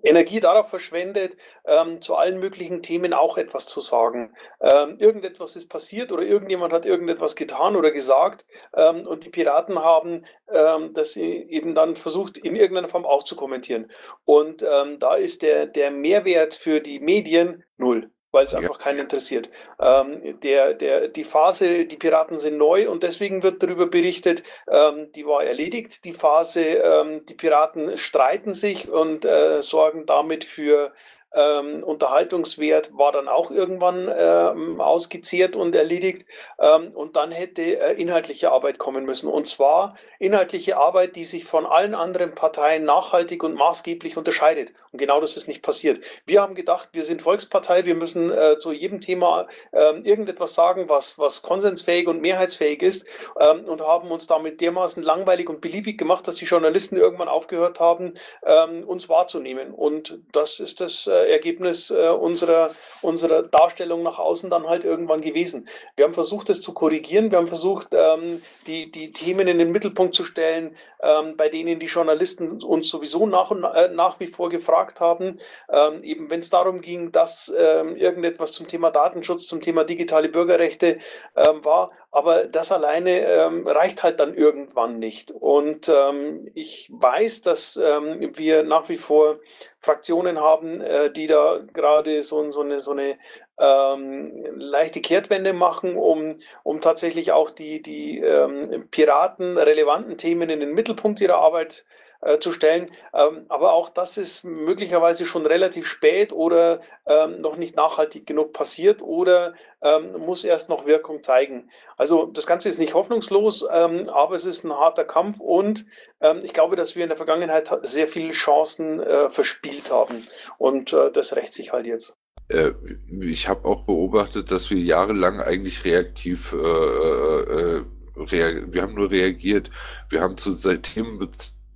Energie 0.06 0.40
darauf 0.40 0.70
verschwendet, 0.70 1.36
ähm, 1.64 2.00
zu 2.00 2.16
allen 2.16 2.38
möglichen 2.38 2.82
Themen 2.82 3.12
auch 3.12 3.38
etwas 3.38 3.66
zu 3.66 3.80
sagen. 3.80 4.34
Ähm, 4.60 4.96
irgendetwas 4.98 5.56
ist 5.56 5.68
passiert 5.68 6.12
oder 6.12 6.22
irgendjemand 6.22 6.72
hat 6.72 6.86
irgendetwas 6.86 7.36
getan 7.36 7.76
oder 7.76 7.90
gesagt 7.90 8.46
ähm, 8.74 9.06
und 9.06 9.24
die 9.24 9.30
Piraten 9.30 9.78
haben 9.78 10.24
ähm, 10.48 10.94
das 10.94 11.16
eben 11.16 11.74
dann 11.74 11.96
versucht, 11.96 12.38
in 12.38 12.56
irgendeiner 12.56 12.88
Form 12.88 13.04
auch 13.04 13.22
zu 13.22 13.36
kommentieren. 13.36 13.90
Und 14.24 14.62
ähm, 14.62 14.98
da 14.98 15.14
ist 15.14 15.42
der, 15.42 15.66
der 15.66 15.90
Mehrwert 15.90 16.54
für 16.54 16.80
die 16.80 17.00
Medien 17.00 17.64
null 17.76 18.10
weil 18.36 18.46
es 18.46 18.52
ja. 18.52 18.58
einfach 18.58 18.78
keinen 18.78 18.98
interessiert. 18.98 19.48
Ähm, 19.80 20.38
der, 20.42 20.74
der, 20.74 21.08
die 21.08 21.24
Phase, 21.24 21.86
die 21.86 21.96
Piraten 21.96 22.38
sind 22.38 22.58
neu 22.58 22.90
und 22.90 23.02
deswegen 23.02 23.42
wird 23.42 23.62
darüber 23.62 23.86
berichtet, 23.86 24.42
ähm, 24.70 25.10
die 25.12 25.26
war 25.26 25.42
erledigt. 25.42 26.04
Die 26.04 26.12
Phase, 26.12 26.60
ähm, 26.62 27.24
die 27.24 27.34
Piraten 27.34 27.96
streiten 27.96 28.52
sich 28.52 28.90
und 28.90 29.24
äh, 29.24 29.62
sorgen 29.62 30.04
damit 30.04 30.44
für 30.44 30.92
ähm, 31.36 31.84
Unterhaltungswert 31.84 32.96
war 32.96 33.12
dann 33.12 33.28
auch 33.28 33.50
irgendwann 33.50 34.12
ähm, 34.16 34.80
ausgezehrt 34.80 35.54
und 35.54 35.74
erledigt. 35.74 36.26
Ähm, 36.58 36.92
und 36.92 37.16
dann 37.16 37.30
hätte 37.30 37.62
äh, 37.62 38.00
inhaltliche 38.00 38.50
Arbeit 38.50 38.78
kommen 38.78 39.04
müssen. 39.04 39.28
Und 39.28 39.46
zwar 39.46 39.96
inhaltliche 40.18 40.78
Arbeit, 40.78 41.14
die 41.14 41.24
sich 41.24 41.44
von 41.44 41.66
allen 41.66 41.94
anderen 41.94 42.34
Parteien 42.34 42.84
nachhaltig 42.84 43.42
und 43.42 43.54
maßgeblich 43.54 44.16
unterscheidet. 44.16 44.72
Und 44.92 44.98
genau 44.98 45.20
das 45.20 45.36
ist 45.36 45.46
nicht 45.46 45.62
passiert. 45.62 46.00
Wir 46.24 46.40
haben 46.40 46.54
gedacht, 46.54 46.88
wir 46.92 47.02
sind 47.02 47.20
Volkspartei, 47.20 47.84
wir 47.84 47.94
müssen 47.94 48.30
äh, 48.30 48.56
zu 48.56 48.72
jedem 48.72 49.00
Thema 49.02 49.46
äh, 49.72 50.00
irgendetwas 50.00 50.54
sagen, 50.54 50.88
was, 50.88 51.18
was 51.18 51.42
konsensfähig 51.42 52.08
und 52.08 52.22
mehrheitsfähig 52.22 52.82
ist 52.82 53.06
ähm, 53.38 53.66
und 53.66 53.86
haben 53.86 54.10
uns 54.10 54.26
damit 54.26 54.62
dermaßen 54.62 55.02
langweilig 55.02 55.50
und 55.50 55.60
beliebig 55.60 55.98
gemacht, 55.98 56.26
dass 56.26 56.36
die 56.36 56.46
Journalisten 56.46 56.96
irgendwann 56.96 57.28
aufgehört 57.28 57.78
haben, 57.78 58.14
ähm, 58.44 58.84
uns 58.84 59.08
wahrzunehmen. 59.10 59.72
Und 59.72 60.18
das 60.32 60.60
ist 60.60 60.80
das 60.80 61.06
äh, 61.06 61.25
Ergebnis 61.26 61.90
äh, 61.90 62.08
unserer, 62.08 62.70
unserer 63.02 63.42
Darstellung 63.42 64.02
nach 64.02 64.18
außen 64.18 64.50
dann 64.50 64.66
halt 64.66 64.84
irgendwann 64.84 65.20
gewesen. 65.20 65.68
Wir 65.96 66.04
haben 66.04 66.14
versucht, 66.14 66.48
das 66.48 66.60
zu 66.60 66.72
korrigieren. 66.72 67.30
Wir 67.30 67.38
haben 67.38 67.48
versucht, 67.48 67.88
ähm, 67.92 68.42
die, 68.66 68.90
die 68.90 69.12
Themen 69.12 69.48
in 69.48 69.58
den 69.58 69.72
Mittelpunkt 69.72 70.14
zu 70.14 70.24
stellen, 70.24 70.76
ähm, 71.00 71.36
bei 71.36 71.48
denen 71.48 71.78
die 71.78 71.86
Journalisten 71.86 72.62
uns 72.62 72.88
sowieso 72.88 73.26
nach, 73.26 73.50
und, 73.50 73.64
äh, 73.64 73.88
nach 73.88 74.20
wie 74.20 74.26
vor 74.26 74.48
gefragt 74.48 75.00
haben. 75.00 75.38
Ähm, 75.70 76.02
eben 76.02 76.30
wenn 76.30 76.40
es 76.40 76.50
darum 76.50 76.80
ging, 76.80 77.12
dass 77.12 77.48
irgendetwas 77.48 78.52
zum 78.52 78.66
Thema 78.66 78.90
Datenschutz, 78.90 79.46
zum 79.46 79.60
Thema 79.60 79.84
digitale 79.84 80.28
Bürgerrechte 80.28 80.98
war, 81.34 81.90
aber 82.16 82.46
das 82.46 82.72
alleine 82.72 83.20
ähm, 83.20 83.68
reicht 83.68 84.02
halt 84.02 84.20
dann 84.20 84.34
irgendwann 84.34 84.98
nicht. 84.98 85.32
Und 85.32 85.92
ähm, 85.94 86.50
ich 86.54 86.88
weiß, 86.90 87.42
dass 87.42 87.76
ähm, 87.76 88.32
wir 88.36 88.62
nach 88.62 88.88
wie 88.88 88.96
vor 88.96 89.38
Fraktionen 89.80 90.40
haben, 90.40 90.80
äh, 90.80 91.12
die 91.12 91.26
da 91.26 91.60
gerade 91.74 92.22
so, 92.22 92.50
so 92.52 92.62
eine, 92.62 92.80
so 92.80 92.92
eine 92.92 93.18
ähm, 93.60 94.46
leichte 94.54 95.02
Kehrtwende 95.02 95.52
machen, 95.52 95.94
um, 95.94 96.38
um 96.62 96.80
tatsächlich 96.80 97.32
auch 97.32 97.50
die, 97.50 97.82
die 97.82 98.20
ähm, 98.20 98.88
Piraten 98.90 99.58
relevanten 99.58 100.16
Themen 100.16 100.48
in 100.48 100.60
den 100.60 100.72
Mittelpunkt 100.72 101.20
ihrer 101.20 101.36
Arbeit 101.36 101.84
äh, 102.26 102.40
zu 102.40 102.52
stellen. 102.52 102.90
Ähm, 103.14 103.46
aber 103.48 103.72
auch 103.72 103.88
das 103.88 104.18
ist 104.18 104.44
möglicherweise 104.44 105.26
schon 105.26 105.46
relativ 105.46 105.86
spät 105.86 106.32
oder 106.32 106.80
ähm, 107.06 107.40
noch 107.40 107.56
nicht 107.56 107.76
nachhaltig 107.76 108.26
genug 108.26 108.52
passiert 108.52 109.00
oder 109.00 109.54
ähm, 109.80 110.06
muss 110.18 110.44
erst 110.44 110.68
noch 110.68 110.86
Wirkung 110.86 111.22
zeigen. 111.22 111.70
Also 111.96 112.26
das 112.26 112.46
Ganze 112.46 112.68
ist 112.68 112.78
nicht 112.78 112.94
hoffnungslos, 112.94 113.64
ähm, 113.72 114.08
aber 114.08 114.34
es 114.34 114.44
ist 114.44 114.64
ein 114.64 114.72
harter 114.72 115.04
Kampf 115.04 115.38
und 115.40 115.86
ähm, 116.20 116.40
ich 116.42 116.52
glaube, 116.52 116.74
dass 116.74 116.96
wir 116.96 117.04
in 117.04 117.10
der 117.10 117.16
Vergangenheit 117.16 117.70
sehr 117.84 118.08
viele 118.08 118.32
Chancen 118.32 119.00
äh, 119.00 119.30
verspielt 119.30 119.92
haben 119.92 120.26
und 120.58 120.92
äh, 120.92 121.12
das 121.12 121.36
rächt 121.36 121.52
sich 121.52 121.72
halt 121.72 121.86
jetzt. 121.86 122.16
Äh, 122.48 122.72
ich 123.20 123.48
habe 123.48 123.68
auch 123.68 123.84
beobachtet, 123.84 124.50
dass 124.50 124.70
wir 124.70 124.78
jahrelang 124.78 125.40
eigentlich 125.40 125.84
reaktiv 125.84 126.52
äh, 126.52 126.56
äh, 126.56 127.84
rea 128.16 128.66
wir 128.68 128.82
haben 128.82 128.94
nur 128.94 129.10
reagiert. 129.10 129.70
Wir 130.10 130.20
haben 130.20 130.36
zu 130.36 130.54
Themen 130.54 131.18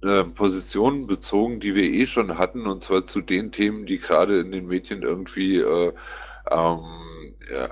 äh, 0.02 0.24
Positionen 0.24 1.06
bezogen, 1.06 1.60
die 1.60 1.74
wir 1.74 1.84
eh 1.84 2.06
schon 2.06 2.38
hatten, 2.38 2.66
und 2.66 2.82
zwar 2.82 3.06
zu 3.06 3.20
den 3.20 3.52
Themen, 3.52 3.86
die 3.86 3.98
gerade 3.98 4.40
in 4.40 4.52
den 4.52 4.66
Medien 4.66 5.02
irgendwie 5.02 5.56
äh, 5.58 5.92
ähm, 6.50 6.78
äh, 6.80 7.09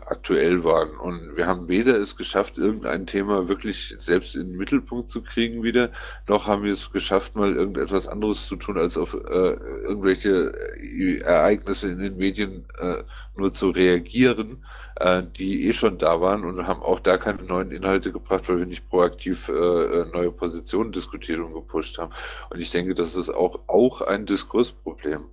aktuell 0.07 0.65
waren. 0.65 0.91
Und 0.97 1.37
wir 1.37 1.47
haben 1.47 1.69
weder 1.69 1.97
es 1.97 2.17
geschafft, 2.17 2.59
irgendein 2.59 3.07
Thema 3.07 3.49
wirklich 3.49 3.97
selbst 3.99 4.35
in 4.35 4.51
den 4.51 4.57
Mittelpunkt 4.57 5.09
zu 5.09 5.23
kriegen 5.23 5.63
wieder, 5.63 5.91
noch 6.29 6.47
haben 6.47 6.65
wir 6.65 6.73
es 6.73 6.91
geschafft, 6.91 7.37
mal 7.37 7.55
irgendetwas 7.55 8.07
anderes 8.09 8.49
zu 8.49 8.57
tun, 8.57 8.79
als 8.79 8.97
auf 8.97 9.15
äh, 9.15 9.53
irgendwelche 9.83 10.53
äh, 10.81 11.19
Ereignisse 11.19 11.91
in 11.91 11.99
den 11.99 12.17
Medien 12.17 12.65
äh, 12.79 13.03
nur 13.37 13.53
zu 13.53 13.71
reagieren, 13.71 14.65
äh, 14.97 15.23
die 15.23 15.67
eh 15.67 15.73
schon 15.73 15.99
da 15.99 16.21
waren 16.21 16.45
und 16.45 16.67
haben 16.67 16.83
auch 16.83 17.01
da 17.01 17.17
keine 17.17 17.43
neuen 17.43 17.71
Inhalte 17.71 18.13
gebracht, 18.13 18.49
weil 18.49 18.59
wir 18.59 18.67
nicht 18.67 18.89
proaktiv 18.89 19.49
äh, 19.49 19.53
äh 19.53 20.07
neue 20.13 20.33
Positionen 20.33 20.93
diskutiert 20.93 21.41
und 21.41 21.55
gepusht 21.55 21.99
haben. 21.99 22.13
Und 22.51 22.61
ich 22.61 22.71
denke, 22.71 22.95
das 22.95 23.15
ist 23.17 23.31
auch, 23.31 23.61
auch 23.69 24.03
ein 24.03 24.27
Diskursproblem. 24.27 25.27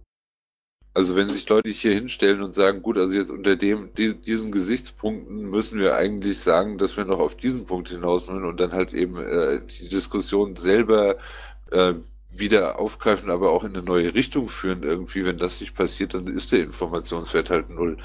Also 0.96 1.18
wenn 1.18 1.28
sich 1.28 1.48
Leute 1.50 1.70
hier 1.70 1.93
hinstellen 1.93 2.41
und 2.41 2.54
sagen, 2.54 2.82
gut, 2.82 2.98
also 2.98 3.14
jetzt 3.14 3.30
unter 3.30 3.58
dem, 3.58 3.93
die, 3.98 4.14
diesen 4.14 4.54
Gesichtspunkten 4.54 5.50
müssen 5.50 5.78
wir 5.78 5.93
eigentlich 5.96 6.39
sagen, 6.39 6.78
dass 6.78 6.96
wir 6.96 7.04
noch 7.04 7.20
auf 7.20 7.36
diesen 7.36 7.66
Punkt 7.66 7.89
hinaus 7.89 8.30
wollen 8.30 8.46
und 8.46 8.62
dann 8.62 8.72
halt 8.72 8.93
eben 8.93 9.18
äh, 9.18 9.60
die 9.60 9.89
Diskussion 9.89 10.56
selber 10.56 11.18
äh, 11.72 11.96
wieder 12.30 12.80
aufgreifen, 12.80 13.30
aber 13.30 13.52
auch 13.52 13.66
in 13.66 13.76
eine 13.76 13.84
neue 13.84 14.14
Richtung 14.14 14.48
führen 14.48 14.84
irgendwie, 14.84 15.26
wenn 15.26 15.38
das 15.38 15.60
nicht 15.60 15.76
passiert, 15.76 16.14
dann 16.14 16.28
ist 16.28 16.54
der 16.54 16.64
Informationswert 16.64 17.50
halt 17.50 17.70
null. 17.70 17.98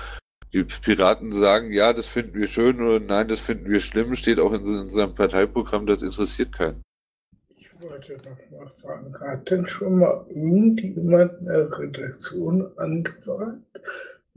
Die 0.53 0.65
Piraten 0.65 1.33
sagen, 1.33 1.73
ja, 1.73 1.93
das 1.93 2.07
finden 2.07 2.35
wir 2.35 2.49
schön 2.49 2.81
oder 2.81 2.99
nein, 2.99 3.29
das 3.29 3.39
finden 3.39 3.71
wir 3.71 3.81
schlimm, 3.81 4.17
steht 4.17 4.41
auch 4.41 4.53
in 4.53 4.63
unserem 4.63 5.15
Parteiprogramm, 5.15 5.87
das 5.87 6.03
interessiert 6.03 6.53
keinen. 6.53 6.83
Ich 7.83 7.89
wollte 7.89 8.19
noch 8.29 8.59
mal 8.59 8.69
fragen, 8.69 9.21
hat 9.21 9.51
denn 9.51 9.65
schon 9.65 10.01
mal 10.01 10.27
irgendjemand 10.29 11.39
eine 11.41 11.79
Redaktion 11.79 12.71
angefragt? 12.77 13.63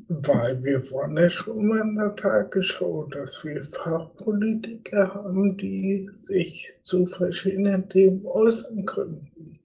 Weil 0.07 0.63
wir 0.63 0.79
waren 0.91 1.17
ja 1.17 1.29
schon 1.29 1.67
mal 1.67 1.81
in 1.81 1.95
der 1.97 2.15
Tagesschau, 2.15 3.03
dass 3.11 3.43
wir 3.43 3.61
Fachpolitiker 3.61 5.13
haben, 5.13 5.57
die 5.57 6.07
sich 6.09 6.69
zu 6.83 7.05
verschiedenen 7.05 7.89
Themen 7.89 8.25
äußern 8.25 8.85
könnten. 8.85 9.59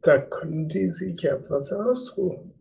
Da 0.00 0.18
können 0.18 0.70
die 0.70 0.90
sich 0.90 1.20
ja 1.20 1.36
was 1.50 1.72
ausruhen. 1.74 2.54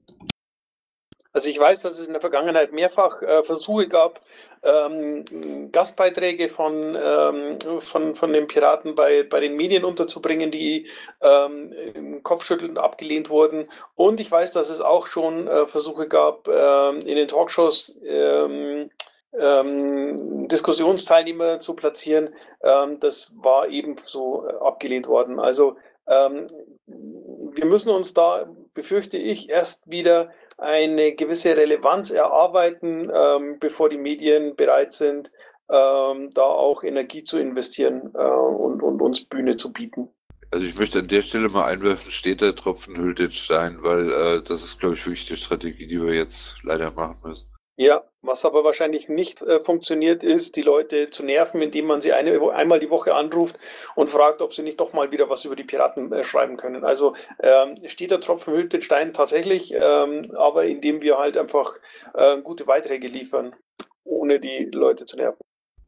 Also 1.31 1.47
ich 1.47 1.59
weiß, 1.59 1.81
dass 1.81 1.99
es 1.99 2.07
in 2.07 2.13
der 2.13 2.21
Vergangenheit 2.21 2.73
mehrfach 2.73 3.21
äh, 3.21 3.43
Versuche 3.43 3.87
gab, 3.87 4.21
ähm, 4.63 5.71
Gastbeiträge 5.71 6.49
von, 6.49 6.97
ähm, 7.01 7.59
von, 7.81 8.15
von 8.15 8.33
den 8.33 8.47
Piraten 8.47 8.95
bei, 8.95 9.23
bei 9.23 9.39
den 9.39 9.55
Medien 9.55 9.85
unterzubringen, 9.85 10.49
die 10.49 10.87
ähm, 11.21 12.21
kopfschüttelnd 12.23 12.79
abgelehnt 12.79 13.29
wurden. 13.29 13.69
Und 13.95 14.19
ich 14.19 14.31
weiß, 14.31 14.53
dass 14.53 14.71
es 14.71 14.81
auch 14.81 15.05
schon 15.05 15.47
äh, 15.47 15.67
Versuche 15.67 16.07
gab, 16.07 16.47
äh, 16.47 16.89
in 16.89 17.15
den 17.15 17.27
Talkshows 17.27 17.95
ähm, 18.03 18.89
ähm, 19.39 20.47
Diskussionsteilnehmer 20.47 21.59
zu 21.59 21.75
platzieren. 21.75 22.33
Ähm, 22.63 22.99
das 22.99 23.33
war 23.37 23.69
ebenso 23.69 24.47
äh, 24.47 24.53
abgelehnt 24.53 25.07
worden. 25.07 25.39
Also 25.39 25.77
wir 26.11 27.65
müssen 27.65 27.91
uns 27.91 28.15
da, 28.15 28.49
befürchte 28.73 29.17
ich, 29.17 29.47
erst 29.47 29.87
wieder 29.91 30.31
eine 30.59 31.13
gewisse 31.13 31.55
Relevanz 31.55 32.11
erarbeiten, 32.11 33.11
ähm, 33.13 33.57
bevor 33.59 33.89
die 33.89 33.97
Medien 33.97 34.55
bereit 34.55 34.93
sind, 34.93 35.31
ähm, 35.69 36.29
da 36.33 36.41
auch 36.41 36.83
Energie 36.83 37.23
zu 37.23 37.39
investieren 37.39 38.11
äh, 38.13 38.17
und, 38.17 38.81
und 38.81 39.01
uns 39.01 39.23
Bühne 39.23 39.55
zu 39.55 39.71
bieten. 39.71 40.09
Also 40.51 40.65
ich 40.65 40.77
möchte 40.77 40.99
an 40.99 41.07
der 41.07 41.21
Stelle 41.21 41.49
mal 41.49 41.65
einwerfen, 41.65 42.11
steht 42.11 42.41
der 42.41 42.55
Tropfen 42.55 42.97
hüllt 42.97 43.19
den 43.19 43.31
Stein, 43.31 43.77
weil 43.81 44.11
äh, 44.11 44.41
das 44.41 44.63
ist, 44.63 44.79
glaube 44.79 44.95
ich, 44.95 45.05
wirklich 45.05 45.27
die 45.27 45.37
Strategie, 45.37 45.85
die 45.85 46.01
wir 46.01 46.13
jetzt 46.13 46.55
leider 46.63 46.89
machen 46.91 47.17
müssen. 47.23 47.48
Ja, 47.81 48.03
was 48.21 48.43
aber 48.43 48.65
wahrscheinlich 48.65 49.07
nicht 49.07 49.41
äh, 49.41 49.61
funktioniert, 49.61 50.21
ist, 50.21 50.57
die 50.57 50.61
Leute 50.61 51.11
zu 51.11 51.23
nerven, 51.23 51.61
indem 51.61 51.85
man 51.85 52.01
sie 52.01 52.11
eine, 52.11 52.51
einmal 52.51 52.81
die 52.81 52.89
Woche 52.89 53.15
anruft 53.15 53.57
und 53.95 54.09
fragt, 54.11 54.41
ob 54.41 54.53
sie 54.53 54.63
nicht 54.63 54.81
doch 54.81 54.91
mal 54.91 55.13
wieder 55.13 55.29
was 55.29 55.45
über 55.45 55.55
die 55.55 55.63
Piraten 55.63 56.11
äh, 56.11 56.25
schreiben 56.25 56.57
können. 56.57 56.83
Also 56.83 57.15
ähm, 57.41 57.77
steht 57.87 58.11
der 58.11 58.19
Tropfen 58.19 58.53
hüllt 58.53 58.73
den 58.73 58.81
Stein 58.81 59.13
tatsächlich, 59.13 59.73
ähm, 59.73 60.29
aber 60.35 60.65
indem 60.65 60.99
wir 60.99 61.19
halt 61.19 61.37
einfach 61.37 61.77
äh, 62.15 62.41
gute 62.41 62.65
Beiträge 62.65 63.07
liefern, 63.07 63.55
ohne 64.03 64.41
die 64.41 64.65
Leute 64.65 65.05
zu 65.05 65.15
nerven. 65.15 65.39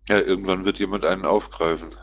Ja, 0.07 0.17
irgendwann 0.17 0.63
wird 0.63 0.79
jemand 0.79 1.03
einen 1.03 1.25
aufgreifen. 1.25 1.93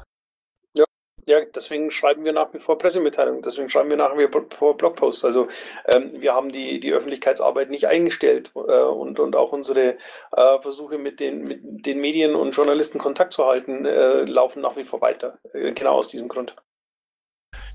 Ja, 1.29 1.45
deswegen 1.45 1.91
schreiben 1.91 2.25
wir 2.25 2.33
nach 2.33 2.55
wie 2.55 2.59
vor 2.59 2.79
Pressemitteilungen, 2.79 3.43
deswegen 3.43 3.69
schreiben 3.69 3.91
wir 3.91 3.99
nach 3.99 4.17
wie 4.17 4.29
vor 4.57 4.79
Blogposts. 4.79 5.27
Also 5.27 5.49
ähm, 5.85 6.13
wir 6.23 6.33
haben 6.33 6.51
die, 6.51 6.81
die 6.81 6.91
Öffentlichkeitsarbeit 6.91 7.69
nicht 7.69 7.87
eingestellt 7.87 8.51
äh, 8.55 8.61
und, 8.61 9.21
und 9.21 9.37
auch 9.37 9.53
unsere 9.53 9.99
äh, 10.33 10.59
Versuche 10.63 10.97
mit 10.97 11.21
den, 11.21 11.45
mit 11.45 11.85
den 11.85 12.01
Medien 12.01 12.35
und 12.35 12.53
Journalisten 12.53 12.99
Kontakt 12.99 13.35
zu 13.35 13.45
halten, 13.45 13.85
äh, 13.85 14.23
laufen 14.23 14.63
nach 14.63 14.77
wie 14.79 14.85
vor 14.85 15.03
weiter. 15.03 15.39
Äh, 15.53 15.73
genau 15.73 15.97
aus 15.97 16.09
diesem 16.09 16.29
Grund. 16.29 16.55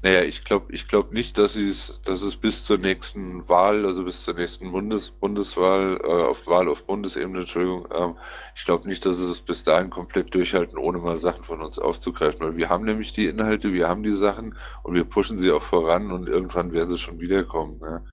Naja, 0.03 0.21
ich 0.23 0.43
glaube 0.43 0.73
ich 0.73 0.89
glaub 0.89 1.13
nicht, 1.13 1.37
dass 1.37 1.55
es, 1.55 2.01
dass 2.03 2.21
es 2.21 2.35
bis 2.35 2.65
zur 2.65 2.77
nächsten 2.77 3.47
Wahl, 3.47 3.85
also 3.85 4.03
bis 4.03 4.25
zur 4.25 4.33
nächsten 4.33 4.73
Bundes, 4.73 5.11
Bundeswahl, 5.11 5.97
äh, 6.03 6.23
auf 6.23 6.45
Wahl 6.45 6.67
auf 6.67 6.85
Bundesebene, 6.85 7.39
Entschuldigung, 7.39 7.87
ähm, 7.95 8.17
ich 8.53 8.65
glaube 8.65 8.85
nicht, 8.85 9.05
dass 9.05 9.17
es 9.17 9.39
bis 9.39 9.63
dahin 9.63 9.89
komplett 9.89 10.35
durchhalten, 10.35 10.77
ohne 10.77 10.97
mal 10.97 11.17
Sachen 11.17 11.45
von 11.45 11.61
uns 11.61 11.79
aufzugreifen. 11.79 12.41
Weil 12.41 12.57
wir 12.57 12.67
haben 12.67 12.83
nämlich 12.83 13.13
die 13.13 13.27
Inhalte, 13.27 13.71
wir 13.71 13.87
haben 13.87 14.03
die 14.03 14.11
Sachen 14.11 14.57
und 14.83 14.93
wir 14.93 15.05
pushen 15.05 15.39
sie 15.39 15.51
auch 15.51 15.61
voran 15.61 16.11
und 16.11 16.27
irgendwann 16.27 16.73
werden 16.73 16.89
sie 16.89 16.99
schon 16.99 17.21
wiederkommen. 17.21 17.79
Ne? 17.79 18.05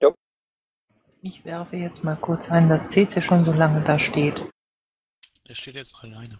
Ja. 0.00 0.14
Ich 1.22 1.44
werfe 1.44 1.74
jetzt 1.76 2.04
mal 2.04 2.16
kurz 2.16 2.52
ein, 2.52 2.68
dass 2.68 2.88
CC 2.88 3.20
schon 3.20 3.44
so 3.44 3.52
lange 3.52 3.82
da 3.82 3.98
steht. 3.98 4.46
Der 5.48 5.56
steht 5.56 5.74
jetzt 5.74 5.96
alleine. 6.02 6.38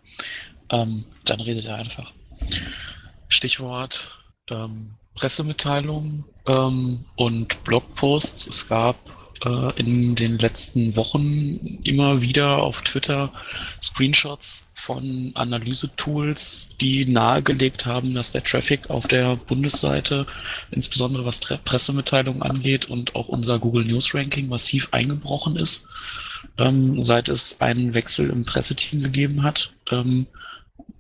Ähm, 0.71 1.07
dann 1.25 1.41
redet 1.41 1.67
er 1.67 1.75
einfach. 1.75 2.13
Stichwort 3.29 4.22
ähm, 4.51 4.95
Pressemitteilungen 5.15 6.25
ähm, 6.47 7.05
und 7.17 7.65
Blogposts. 7.65 8.47
Es 8.47 8.69
gab 8.69 8.97
äh, 9.45 9.79
in 9.79 10.15
den 10.15 10.39
letzten 10.39 10.97
Wochen 10.97 11.81
immer 11.85 12.21
wieder 12.21 12.59
auf 12.59 12.83
Twitter 12.83 13.33
Screenshots 13.81 14.67
von 14.75 15.33
Analysetools, 15.35 16.71
die 16.81 17.07
nahegelegt 17.07 17.87
haben, 17.87 18.15
dass 18.15 18.33
der 18.33 18.43
Traffic 18.43 18.91
auf 18.91 19.07
der 19.07 19.37
Bundesseite, 19.37 20.27
insbesondere 20.71 21.25
was 21.25 21.41
Pressemitteilungen 21.41 22.43
angeht 22.43 22.89
und 22.89 23.15
auch 23.15 23.29
unser 23.29 23.59
Google 23.59 23.85
News 23.85 24.15
Ranking 24.15 24.49
massiv 24.49 24.89
eingebrochen 24.93 25.57
ist, 25.57 25.87
ähm, 26.59 27.03
seit 27.03 27.29
es 27.29 27.61
einen 27.61 27.95
Wechsel 27.95 28.31
im 28.31 28.45
Presseteam 28.45 29.03
gegeben 29.03 29.43
hat. 29.45 29.73
Ähm, 29.91 30.27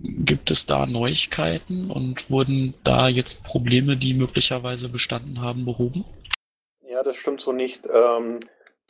Gibt 0.03 0.50
es 0.50 0.66
da 0.66 0.86
Neuigkeiten 0.86 1.90
und 1.90 2.28
wurden 2.28 2.74
da 2.82 3.09
jetzt 3.09 3.44
Probleme, 3.44 3.96
die 3.96 4.14
möglicherweise 4.14 4.88
bestanden 4.88 5.40
haben, 5.40 5.64
behoben? 5.64 6.05
Ja, 6.88 7.03
das 7.05 7.16
stimmt 7.16 7.40
so 7.40 7.53
nicht. 7.53 7.88
Ähm, 7.92 8.40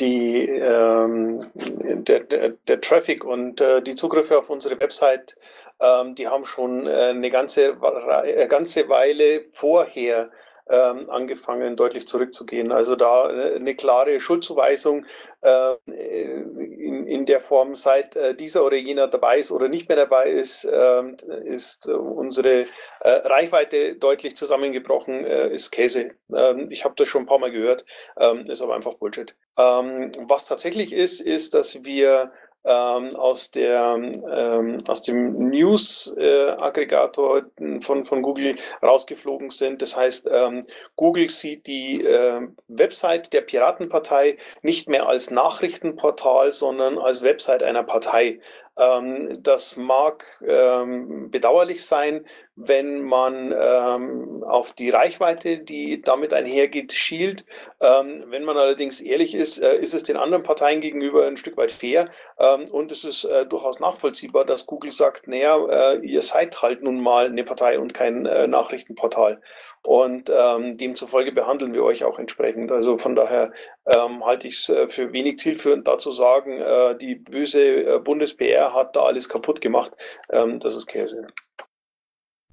die, 0.00 0.48
ähm, 0.48 1.50
der, 1.54 2.20
der, 2.20 2.48
der, 2.66 2.80
Traffic 2.80 3.24
und 3.24 3.60
äh, 3.60 3.82
die 3.82 3.94
Zugriffe 3.94 4.38
auf 4.38 4.48
unsere 4.48 4.80
Website, 4.80 5.36
ähm, 5.80 6.14
die 6.14 6.28
haben 6.28 6.46
schon 6.46 6.86
äh, 6.86 7.10
eine 7.10 7.30
ganze, 7.30 7.76
eine 7.80 8.48
ganze 8.48 8.88
Weile 8.88 9.44
vorher 9.52 10.30
ähm, 10.72 11.10
angefangen, 11.10 11.76
deutlich 11.76 12.06
zurückzugehen. 12.06 12.72
Also 12.72 12.96
da 12.96 13.30
äh, 13.30 13.56
eine 13.56 13.74
klare 13.74 14.18
Schuldzuweisung 14.20 15.04
äh, 15.42 15.74
in, 15.86 17.06
in 17.06 17.26
der 17.26 17.42
Form, 17.42 17.74
seit 17.74 18.16
äh, 18.16 18.34
dieser 18.34 18.64
oder 18.64 18.76
jener 18.76 19.06
dabei 19.06 19.38
ist 19.38 19.52
oder 19.52 19.68
nicht 19.68 19.88
mehr 19.88 19.96
dabei 19.96 20.30
ist, 20.30 20.66
ähm, 20.72 21.18
ist 21.44 21.88
unsere 21.88 22.64
äh, 23.00 23.10
Reichweite 23.10 23.96
deutlich 23.96 24.34
zusammengebrochen, 24.34 25.26
äh, 25.26 25.52
ist 25.52 25.70
Käse. 25.70 26.12
Ähm, 26.34 26.70
ich 26.70 26.84
habe 26.84 26.94
das 26.96 27.06
schon 27.06 27.24
ein 27.24 27.26
paar 27.26 27.38
Mal 27.38 27.52
gehört, 27.52 27.84
ähm, 28.18 28.46
ist 28.46 28.62
aber 28.62 28.74
einfach 28.74 28.94
Bullshit. 28.94 29.34
Ähm, 29.58 30.12
was 30.26 30.46
tatsächlich 30.46 30.94
ist, 30.94 31.20
ist, 31.20 31.52
dass 31.52 31.84
wir 31.84 32.32
ähm, 32.64 33.16
aus, 33.16 33.50
der, 33.50 33.96
ähm, 33.96 34.84
aus 34.86 35.02
dem 35.02 35.50
News-Aggregator 35.50 37.42
äh, 37.58 37.80
von, 37.80 38.06
von 38.06 38.22
Google 38.22 38.56
rausgeflogen 38.82 39.50
sind. 39.50 39.82
Das 39.82 39.96
heißt, 39.96 40.28
ähm, 40.32 40.62
Google 40.96 41.28
sieht 41.28 41.66
die 41.66 42.04
äh, 42.04 42.40
Website 42.68 43.32
der 43.32 43.40
Piratenpartei 43.40 44.38
nicht 44.62 44.88
mehr 44.88 45.08
als 45.08 45.30
Nachrichtenportal, 45.30 46.52
sondern 46.52 46.98
als 46.98 47.22
Website 47.22 47.62
einer 47.62 47.82
Partei. 47.82 48.40
Ähm, 48.78 49.42
das 49.42 49.76
mag 49.76 50.24
ähm, 50.46 51.30
bedauerlich 51.30 51.84
sein, 51.84 52.24
wenn 52.54 53.02
man 53.02 53.54
ähm, 53.58 54.44
auf 54.46 54.72
die 54.72 54.90
Reichweite, 54.90 55.58
die 55.58 56.02
damit 56.02 56.34
einhergeht, 56.34 56.92
schielt. 56.92 57.46
Ähm, 57.80 58.24
wenn 58.28 58.44
man 58.44 58.58
allerdings 58.58 59.00
ehrlich 59.00 59.34
ist, 59.34 59.58
äh, 59.58 59.78
ist 59.78 59.94
es 59.94 60.02
den 60.02 60.18
anderen 60.18 60.42
Parteien 60.42 60.82
gegenüber 60.82 61.26
ein 61.26 61.38
Stück 61.38 61.56
weit 61.56 61.70
fair 61.70 62.10
ähm, 62.38 62.68
und 62.70 62.92
es 62.92 63.04
ist 63.04 63.24
äh, 63.24 63.46
durchaus 63.46 63.80
nachvollziehbar, 63.80 64.44
dass 64.44 64.66
Google 64.66 64.90
sagt, 64.90 65.28
naja, 65.28 65.56
äh, 65.94 65.98
ihr 66.00 66.20
seid 66.20 66.60
halt 66.60 66.82
nun 66.82 67.00
mal 67.00 67.26
eine 67.26 67.44
Partei 67.44 67.78
und 67.78 67.94
kein 67.94 68.26
äh, 68.26 68.46
Nachrichtenportal. 68.46 69.40
Und 69.84 70.30
ähm, 70.30 70.76
demzufolge 70.76 71.32
behandeln 71.32 71.74
wir 71.74 71.82
euch 71.82 72.04
auch 72.04 72.18
entsprechend. 72.18 72.70
Also 72.70 72.98
von 72.98 73.16
daher 73.16 73.52
ähm, 73.86 74.24
halte 74.24 74.46
ich 74.46 74.58
es 74.58 74.68
äh, 74.68 74.88
für 74.88 75.12
wenig 75.12 75.38
zielführend, 75.38 75.88
da 75.88 75.98
zu 75.98 76.12
sagen, 76.12 76.60
äh, 76.60 76.96
die 76.96 77.16
böse 77.16 77.98
Bundes-PR 78.00 78.74
hat 78.74 78.94
da 78.94 79.04
alles 79.04 79.28
kaputt 79.28 79.60
gemacht. 79.60 79.92
Ähm, 80.30 80.60
das 80.60 80.76
ist 80.76 80.86
Käse. 80.86 81.26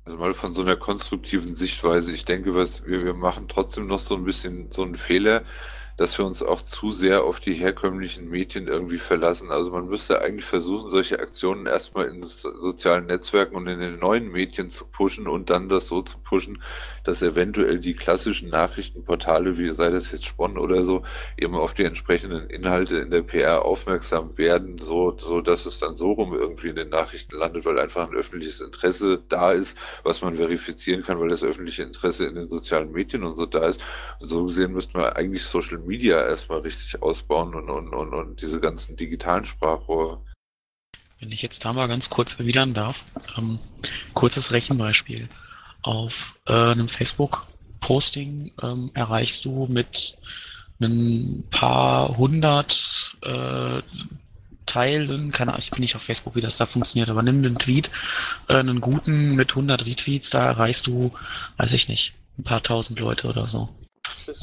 Also 0.09 0.17
mal 0.17 0.33
von 0.33 0.55
so 0.55 0.63
einer 0.63 0.75
konstruktiven 0.75 1.53
Sichtweise. 1.53 2.11
Ich 2.11 2.25
denke, 2.25 2.55
was 2.55 2.83
wir, 2.83 3.05
wir 3.05 3.13
machen 3.13 3.47
trotzdem 3.47 3.85
noch 3.85 3.99
so 3.99 4.15
ein 4.15 4.23
bisschen 4.23 4.71
so 4.71 4.81
einen 4.81 4.95
Fehler, 4.95 5.43
dass 5.99 6.17
wir 6.17 6.25
uns 6.25 6.41
auch 6.41 6.61
zu 6.61 6.93
sehr 6.93 7.25
auf 7.25 7.41
die 7.41 7.55
herkömmlichen 7.55 8.29
Medien 8.29 8.69
irgendwie 8.69 8.99
verlassen. 8.99 9.51
Also 9.51 9.69
man 9.71 9.89
müsste 9.89 10.21
eigentlich 10.21 10.45
versuchen, 10.45 10.89
solche 10.89 11.19
Aktionen 11.19 11.65
erstmal 11.65 12.07
in 12.07 12.23
sozialen 12.23 13.07
Netzwerken 13.07 13.57
und 13.57 13.67
in 13.67 13.81
den 13.81 13.99
neuen 13.99 14.31
Medien 14.31 14.69
zu 14.69 14.85
pushen 14.85 15.27
und 15.27 15.49
dann 15.49 15.67
das 15.67 15.89
so 15.89 16.01
zu 16.01 16.17
pushen, 16.19 16.63
dass 17.03 17.21
eventuell 17.21 17.79
die 17.79 17.95
klassischen 17.95 18.49
Nachrichtenportale, 18.49 19.57
wie 19.57 19.73
sei 19.73 19.89
das 19.89 20.13
jetzt 20.13 20.25
Spon 20.25 20.57
oder 20.57 20.83
so, 20.83 21.03
eben 21.37 21.55
auf 21.55 21.73
die 21.73 21.83
entsprechenden 21.83 22.49
Inhalte 22.49 22.99
in 22.99 23.11
der 23.11 23.23
PR 23.23 23.65
aufmerksam 23.65 24.37
werden, 24.37 24.77
so, 24.77 25.17
so 25.17 25.41
dass 25.41 25.65
es 25.65 25.79
dann 25.79 25.97
so 25.97 26.13
rum 26.13 26.33
irgendwie 26.33 26.69
in 26.69 26.77
den 26.77 26.87
Nachrichten 26.87 27.35
landet, 27.35 27.65
weil 27.65 27.77
einfach 27.77 28.07
ein 28.07 28.15
öffentliches 28.15 28.61
Interesse 28.61 29.21
da 29.27 29.51
ist, 29.51 29.77
was 30.03 30.21
man 30.21 30.37
verifizieren 30.37 31.03
kann, 31.03 31.19
weil 31.19 31.27
das 31.27 31.43
öffentliche 31.43 31.83
Interesse 31.83 32.25
in 32.25 32.35
den 32.35 32.47
sozialen 32.47 32.93
Medien 32.93 33.25
und 33.25 33.35
so 33.35 33.45
da 33.45 33.67
ist. 33.67 33.81
So 34.21 34.45
gesehen 34.45 34.71
müssten 34.71 34.97
wir 34.97 35.17
eigentlich 35.17 35.43
Social 35.43 35.79
Media 35.79 35.88
erstmal 35.97 36.59
richtig 36.59 37.01
ausbauen 37.01 37.55
und, 37.55 37.69
und, 37.69 37.93
und, 37.93 38.13
und 38.13 38.41
diese 38.41 38.59
ganzen 38.59 38.95
digitalen 38.95 39.45
Sprachrohre. 39.45 40.21
Wenn 41.19 41.31
ich 41.31 41.41
jetzt 41.41 41.65
da 41.65 41.73
mal 41.73 41.87
ganz 41.87 42.09
kurz 42.09 42.39
erwidern 42.39 42.73
darf, 42.73 43.03
ähm, 43.37 43.59
kurzes 44.13 44.51
Rechenbeispiel. 44.51 45.27
Auf 45.81 46.39
äh, 46.45 46.53
einem 46.53 46.87
Facebook-Posting 46.87 48.51
ähm, 48.61 48.91
erreichst 48.93 49.45
du 49.45 49.67
mit 49.69 50.17
ein 50.81 51.43
paar 51.49 52.17
hundert 52.17 53.17
äh, 53.21 53.81
Teilen, 54.69 55.31
keine 55.31 55.51
Ahnung, 55.51 55.63
ich 55.63 55.71
bin 55.71 55.81
nicht 55.81 55.95
auf 55.95 56.03
Facebook, 56.03 56.35
wie 56.35 56.41
das 56.41 56.57
da 56.57 56.67
funktioniert, 56.67 57.09
aber 57.09 57.23
nimm 57.23 57.37
einen 57.37 57.57
Tweet, 57.57 57.89
äh, 58.47 58.55
einen 58.55 58.81
guten 58.81 59.35
mit 59.35 59.51
100 59.51 59.85
Retweets, 59.85 60.29
da 60.29 60.45
erreichst 60.45 60.85
du, 60.85 61.11
weiß 61.57 61.73
ich 61.73 61.87
nicht, 61.89 62.13
ein 62.37 62.43
paar 62.43 62.61
tausend 62.61 62.99
Leute 62.99 63.27
oder 63.27 63.47
so. 63.47 63.69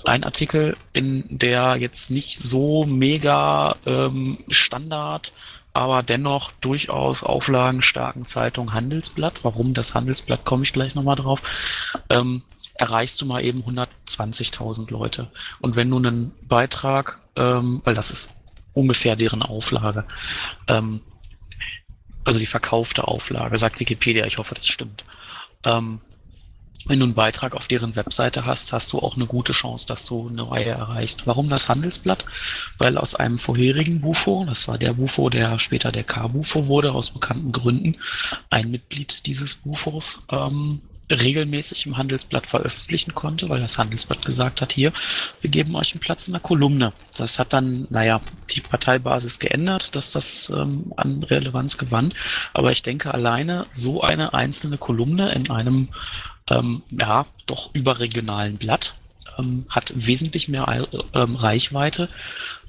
Ein 0.05 0.25
Artikel 0.25 0.77
in 0.93 1.25
der 1.29 1.77
jetzt 1.77 2.11
nicht 2.11 2.41
so 2.41 2.85
mega 2.85 3.77
ähm, 3.87 4.39
Standard, 4.49 5.33
aber 5.73 6.03
dennoch 6.03 6.53
durchaus 6.61 7.23
auflagenstarken 7.23 8.27
Zeitung 8.27 8.73
Handelsblatt. 8.73 9.45
Warum 9.45 9.75
das 9.75 9.95
Handelsblatt, 9.95 10.45
komme 10.45 10.63
ich 10.63 10.73
gleich 10.73 10.95
nochmal 10.95 11.17
drauf. 11.17 11.43
Ähm, 12.09 12.43
erreichst 12.75 13.21
du 13.21 13.27
mal 13.27 13.45
eben 13.45 13.63
120.000 13.63 14.91
Leute. 14.91 15.29
Und 15.61 15.77
wenn 15.77 15.91
du 15.91 15.99
einen 15.99 16.33
Beitrag, 16.43 17.21
ähm, 17.37 17.81
weil 17.85 17.95
das 17.95 18.11
ist 18.11 18.35
ungefähr 18.73 19.17
deren 19.17 19.43
Auflage, 19.43 20.05
ähm, 20.67 21.01
also 22.25 22.39
die 22.39 22.47
verkaufte 22.47 23.07
Auflage, 23.07 23.57
sagt 23.57 23.79
Wikipedia, 23.79 24.27
ich 24.27 24.39
hoffe, 24.39 24.55
das 24.55 24.67
stimmt. 24.67 25.05
Ähm, 25.65 26.01
wenn 26.87 27.01
du 27.01 27.07
einen 27.07 27.15
Beitrag 27.15 27.55
auf 27.55 27.69
deren 27.69 27.97
Webseite 27.97 28.47
hast, 28.47 28.73
hast 28.73 28.93
du 28.93 28.99
auch 28.99 29.17
eine 29.17 29.27
gute 29.27 29.53
Chance, 29.53 29.87
dass 29.87 30.05
du 30.05 30.29
eine 30.29 30.51
Reihe 30.51 30.71
erreichst. 30.71 31.27
Warum 31.27 31.49
das 31.49 31.69
Handelsblatt? 31.69 32.25
Weil 32.79 32.97
aus 32.99 33.15
einem 33.15 33.39
vorherigen 33.39 34.01
Bufo, 34.01 34.45
das 34.47 34.69
war 34.69 34.79
der 34.79 34.95
Bufo, 34.95 35.29
der 35.31 35.59
später 35.59 35.93
der 35.93 36.05
K-Bufo 36.05 36.69
wurde, 36.69 36.93
aus 36.93 37.11
bekannten 37.11 37.53
Gründen, 37.53 37.97
ein 38.51 38.71
Mitglied 38.71 39.27
dieses 39.27 39.57
Bufos 39.57 40.23
ähm, 40.31 40.81
regelmäßig 41.11 41.87
im 41.87 41.97
Handelsblatt 41.97 42.47
veröffentlichen 42.47 43.15
konnte, 43.15 43.49
weil 43.49 43.61
das 43.61 43.79
Handelsblatt 43.79 44.25
gesagt 44.25 44.61
hat, 44.61 44.73
hier, 44.73 44.93
wir 45.41 45.51
geben 45.51 45.75
euch 45.77 45.93
einen 45.93 46.01
Platz 46.01 46.27
in 46.27 46.33
der 46.33 46.41
Kolumne. 46.41 46.93
Das 47.17 47.39
hat 47.39 47.53
dann, 47.53 47.87
naja, 47.91 48.21
die 48.51 48.61
Parteibasis 48.61 49.39
geändert, 49.39 49.95
dass 49.95 50.13
das 50.13 50.51
ähm, 50.51 50.93
an 50.97 51.23
Relevanz 51.23 51.79
gewann. 51.79 52.13
Aber 52.53 52.73
ich 52.73 52.83
denke, 52.83 53.15
alleine 53.15 53.65
so 53.73 54.01
eine 54.03 54.35
einzelne 54.35 54.79
Kolumne 54.79 55.33
in 55.33 55.51
einem 55.51 55.89
ähm, 56.51 56.83
ja, 56.91 57.27
doch 57.47 57.75
überregionalen 57.75 58.57
Blatt, 58.57 58.95
ähm, 59.39 59.67
hat 59.69 59.93
wesentlich 59.95 60.49
mehr 60.49 60.87
ähm, 61.15 61.37
Reichweite 61.37 62.09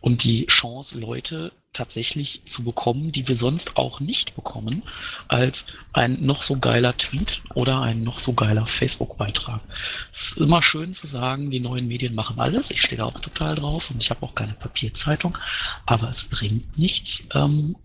und 0.02 0.24
die 0.24 0.46
Chance, 0.48 1.00
Leute 1.00 1.52
tatsächlich 1.78 2.42
zu 2.46 2.64
bekommen, 2.64 3.12
die 3.12 3.28
wir 3.28 3.36
sonst 3.36 3.78
auch 3.78 4.00
nicht 4.00 4.36
bekommen, 4.36 4.82
als 5.28 5.66
ein 5.94 6.26
noch 6.26 6.42
so 6.42 6.58
geiler 6.58 6.98
Tweet 6.98 7.42
oder 7.54 7.82
ein 7.82 8.04
noch 8.04 8.20
so 8.20 8.34
geiler 8.34 8.66
Facebook-Beitrag. 8.66 9.62
Es 10.12 10.30
ist 10.30 10.38
immer 10.38 10.64
schön 10.64 10.94
zu 10.94 11.06
sagen, 11.06 11.52
die 11.52 11.60
neuen 11.60 11.88
Medien 11.88 12.16
machen 12.16 12.40
alles. 12.40 12.72
Ich 12.72 12.82
stehe 12.82 12.98
da 12.98 13.06
auch 13.06 13.20
total 13.20 13.56
drauf 13.56 13.92
und 13.92 14.02
ich 14.02 14.10
habe 14.10 14.24
auch 14.24 14.34
keine 14.34 14.54
Papierzeitung, 14.54 15.38
aber 15.86 16.10
es 16.10 16.24
bringt 16.24 16.78
nichts, 16.78 17.28
ähm, 17.34 17.76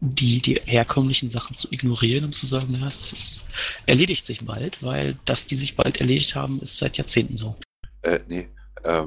die, 0.00 0.40
die 0.40 0.60
herkömmlichen 0.64 1.30
Sachen 1.30 1.56
zu 1.56 1.68
ignorieren 1.70 2.24
und 2.24 2.34
zu 2.34 2.46
sagen, 2.46 2.76
na, 2.78 2.86
es, 2.86 3.12
es 3.12 3.46
erledigt 3.86 4.24
sich 4.26 4.44
bald, 4.44 4.82
weil 4.82 5.18
das, 5.24 5.46
die 5.46 5.56
sich 5.56 5.76
bald 5.76 5.98
erledigt 5.98 6.34
haben, 6.34 6.60
ist 6.60 6.78
seit 6.78 6.98
Jahrzehnten 6.98 7.36
so. 7.36 7.56
Äh, 8.02 8.20
nee, 8.28 8.48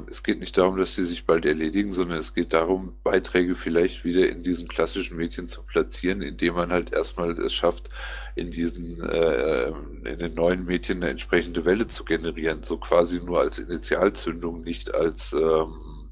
es 0.09 0.23
geht 0.23 0.39
nicht 0.39 0.57
darum, 0.57 0.77
dass 0.77 0.95
sie 0.95 1.05
sich 1.05 1.25
bald 1.25 1.45
erledigen, 1.45 1.91
sondern 1.91 2.17
es 2.17 2.34
geht 2.34 2.51
darum, 2.51 2.97
Beiträge 3.03 3.55
vielleicht 3.55 4.03
wieder 4.03 4.27
in 4.27 4.43
diesen 4.43 4.67
klassischen 4.67 5.15
Medien 5.15 5.47
zu 5.47 5.63
platzieren, 5.63 6.21
indem 6.21 6.55
man 6.55 6.71
halt 6.71 6.91
erstmal 6.91 7.32
es 7.32 7.53
schafft, 7.53 7.89
in 8.36 8.51
diesen, 8.51 9.01
äh, 9.01 9.67
ähm, 9.67 10.05
in 10.05 10.19
den 10.19 10.34
neuen 10.34 10.65
Medien 10.65 11.01
eine 11.01 11.11
entsprechende 11.11 11.63
Welle 11.63 11.88
zu 11.88 12.03
generieren, 12.03 12.63
so 12.63 12.77
quasi 12.77 13.21
nur 13.23 13.39
als 13.39 13.59
Initialzündung, 13.59 14.61
nicht 14.61 14.93
als, 14.93 15.32
ähm, 15.32 16.11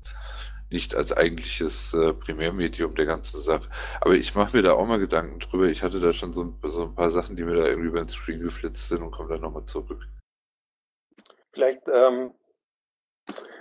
nicht 0.69 0.95
als 0.95 1.11
eigentliches 1.11 1.93
äh, 1.93 2.13
Primärmedium 2.13 2.95
der 2.95 3.05
ganzen 3.05 3.41
Sache. 3.41 3.67
Aber 3.99 4.15
ich 4.15 4.33
mache 4.35 4.55
mir 4.55 4.63
da 4.63 4.73
auch 4.73 4.85
mal 4.87 4.99
Gedanken 4.99 5.39
drüber. 5.39 5.67
Ich 5.67 5.83
hatte 5.83 5.99
da 5.99 6.13
schon 6.13 6.31
so, 6.31 6.53
so 6.63 6.83
ein 6.83 6.95
paar 6.95 7.11
Sachen, 7.11 7.35
die 7.35 7.43
mir 7.43 7.55
da 7.55 7.67
irgendwie 7.67 7.91
den 7.91 8.07
Screen 8.07 8.39
geflitzt 8.39 8.87
sind 8.87 9.01
und 9.01 9.11
komme 9.11 9.29
dann 9.29 9.41
nochmal 9.41 9.65
zurück. 9.65 10.07
Vielleicht 11.53 11.81
ähm, 11.93 12.31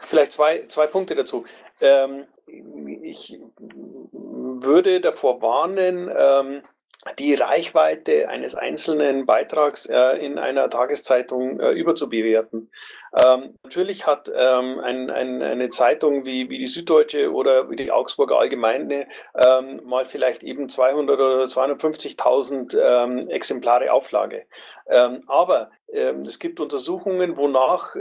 Vielleicht 0.09 0.33
zwei, 0.33 0.65
zwei 0.69 0.87
Punkte 0.87 1.15
dazu. 1.15 1.45
Ähm, 1.81 2.25
ich 3.03 3.39
würde 4.53 5.01
davor 5.01 5.43
warnen, 5.43 6.11
ähm, 6.17 6.63
die 7.19 7.35
Reichweite 7.35 8.29
eines 8.29 8.55
einzelnen 8.55 9.27
Beitrags 9.27 9.87
äh, 9.87 10.17
in 10.19 10.39
einer 10.39 10.69
Tageszeitung 10.71 11.61
äh, 11.61 11.73
überzubewerten. 11.73 12.71
Ähm, 13.25 13.55
natürlich 13.63 14.07
hat 14.07 14.31
ähm, 14.35 14.81
ein, 14.81 15.11
ein, 15.11 15.43
eine 15.43 15.69
Zeitung 15.69 16.25
wie, 16.25 16.51
wie 16.51 16.59
die 16.59 16.67
Süddeutsche 16.67 17.33
oder 17.33 17.71
wie 17.71 17.77
die 17.77 17.91
Augsburger 17.91 18.39
Allgemeine 18.39 19.07
ähm, 19.35 19.81
mal 19.85 20.05
vielleicht 20.05 20.43
eben 20.43 20.69
200 20.69 21.19
oder 21.19 21.43
250.000 21.45 22.79
ähm, 22.79 23.29
Exemplare 23.29 23.93
Auflage. 23.93 24.45
Ähm, 24.89 25.23
aber 25.27 25.71
ähm, 25.93 26.23
es 26.23 26.39
gibt 26.39 26.61
Untersuchungen, 26.61 27.37
wonach 27.37 27.95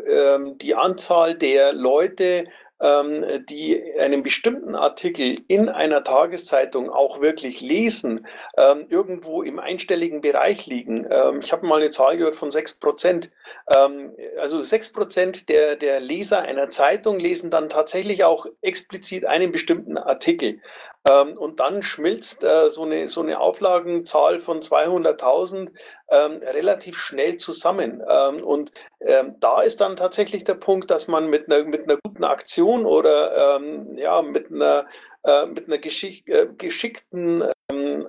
die 0.57 0.75
Anzahl 0.75 1.35
der 1.35 1.73
Leute, 1.73 2.45
ähm, 2.81 3.45
die 3.49 3.81
einen 3.99 4.23
bestimmten 4.23 4.75
Artikel 4.75 5.41
in 5.47 5.69
einer 5.69 6.03
Tageszeitung 6.03 6.89
auch 6.89 7.21
wirklich 7.21 7.61
lesen, 7.61 8.27
ähm, 8.57 8.85
irgendwo 8.89 9.41
im 9.43 9.59
einstelligen 9.59 10.21
Bereich 10.21 10.65
liegen. 10.65 11.07
Ähm, 11.09 11.41
ich 11.41 11.51
habe 11.51 11.65
mal 11.65 11.79
eine 11.79 11.89
Zahl 11.89 12.17
gehört 12.17 12.35
von 12.35 12.51
6 12.51 12.77
Prozent. 12.77 13.31
also 14.37 14.61
6 14.61 14.93
Prozent 14.93 15.49
der, 15.49 15.75
der 15.75 15.99
Leser 15.99 16.41
einer 16.41 16.69
Zeitung 16.69 17.19
lesen 17.19 17.49
dann 17.49 17.69
tatsächlich 17.69 18.23
auch 18.23 18.45
explizit 18.61 19.25
einen 19.25 19.51
bestimmten 19.51 19.97
Artikel. 19.97 20.59
Ähm, 21.07 21.37
und 21.37 21.59
dann 21.59 21.83
schmilzt 21.83 22.43
äh, 22.43 22.69
so, 22.69 22.83
eine, 22.83 23.07
so 23.07 23.21
eine 23.21 23.39
Auflagenzahl 23.39 24.39
von 24.39 24.61
200.000 24.61 25.71
ähm, 26.09 26.31
relativ 26.41 26.97
schnell 26.97 27.37
zusammen. 27.37 28.03
Ähm, 28.09 28.43
und 28.43 28.71
ähm, 29.01 29.35
da 29.39 29.61
ist 29.61 29.81
dann 29.81 29.95
tatsächlich 29.97 30.43
der 30.45 30.55
Punkt, 30.55 30.89
dass 30.89 31.07
man 31.07 31.29
mit 31.29 31.51
einer, 31.51 31.63
mit 31.63 31.83
einer 31.83 31.99
guten 32.03 32.23
Aktion 32.23 32.85
oder 32.85 33.57
ähm, 33.57 33.95
ja, 33.97 34.23
mit 34.23 34.51
einer, 34.51 34.87
äh, 35.23 35.45
mit 35.45 35.67
einer 35.67 35.77
geschick, 35.77 36.27
äh, 36.27 36.47
geschickten 36.57 37.43
ähm, 37.71 38.07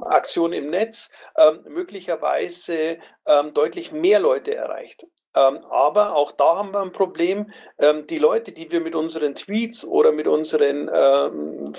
Aktion 0.00 0.52
im 0.52 0.70
Netz 0.70 1.10
möglicherweise 1.68 2.98
deutlich 3.54 3.90
mehr 3.90 4.20
Leute 4.20 4.54
erreicht. 4.54 5.04
Ähm, 5.36 5.58
aber 5.70 6.16
auch 6.16 6.32
da 6.32 6.56
haben 6.56 6.72
wir 6.72 6.80
ein 6.80 6.92
Problem. 6.92 7.52
Ähm, 7.78 8.06
die 8.06 8.18
Leute, 8.18 8.52
die 8.52 8.70
wir 8.70 8.80
mit 8.80 8.94
unseren 8.94 9.34
Tweets 9.34 9.86
oder 9.86 10.12
mit 10.12 10.26
unseren 10.26 10.90
ähm, 10.92 11.74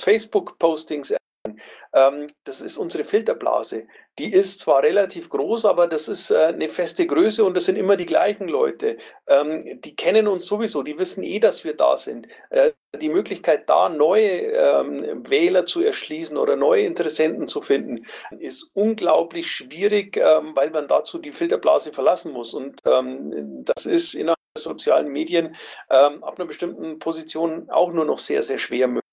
Ähm, 1.93 2.27
das 2.43 2.61
ist 2.61 2.77
unsere 2.77 3.03
Filterblase. 3.03 3.87
Die 4.19 4.31
ist 4.33 4.59
zwar 4.59 4.81
relativ 4.83 5.29
groß, 5.29 5.65
aber 5.65 5.87
das 5.87 6.07
ist 6.07 6.31
äh, 6.31 6.47
eine 6.47 6.69
feste 6.69 7.05
Größe 7.05 7.43
und 7.43 7.53
das 7.53 7.65
sind 7.65 7.75
immer 7.75 7.97
die 7.97 8.05
gleichen 8.05 8.47
Leute. 8.47 8.97
Ähm, 9.27 9.79
die 9.81 9.95
kennen 9.95 10.27
uns 10.27 10.47
sowieso, 10.47 10.81
die 10.81 10.97
wissen 10.97 11.23
eh, 11.23 11.39
dass 11.39 11.63
wir 11.63 11.75
da 11.75 11.97
sind. 11.97 12.27
Äh, 12.49 12.71
die 12.99 13.09
Möglichkeit, 13.09 13.69
da 13.69 13.89
neue 13.89 14.27
ähm, 14.27 15.29
Wähler 15.29 15.65
zu 15.65 15.81
erschließen 15.81 16.37
oder 16.37 16.55
neue 16.55 16.85
Interessenten 16.85 17.47
zu 17.47 17.61
finden, 17.61 18.05
ist 18.39 18.71
unglaublich 18.73 19.51
schwierig, 19.51 20.17
ähm, 20.17 20.55
weil 20.55 20.71
man 20.71 20.87
dazu 20.87 21.19
die 21.19 21.31
Filterblase 21.31 21.93
verlassen 21.93 22.33
muss. 22.33 22.53
Und 22.53 22.81
ähm, 22.85 23.63
das 23.65 23.85
ist 23.85 24.13
innerhalb 24.15 24.39
der 24.55 24.61
sozialen 24.63 25.09
Medien 25.09 25.55
ähm, 25.89 26.23
ab 26.23 26.39
einer 26.39 26.47
bestimmten 26.47 26.99
Position 26.99 27.69
auch 27.69 27.91
nur 27.91 28.05
noch 28.05 28.19
sehr, 28.19 28.41
sehr 28.41 28.57
schwer 28.57 28.87
möglich. 28.87 29.06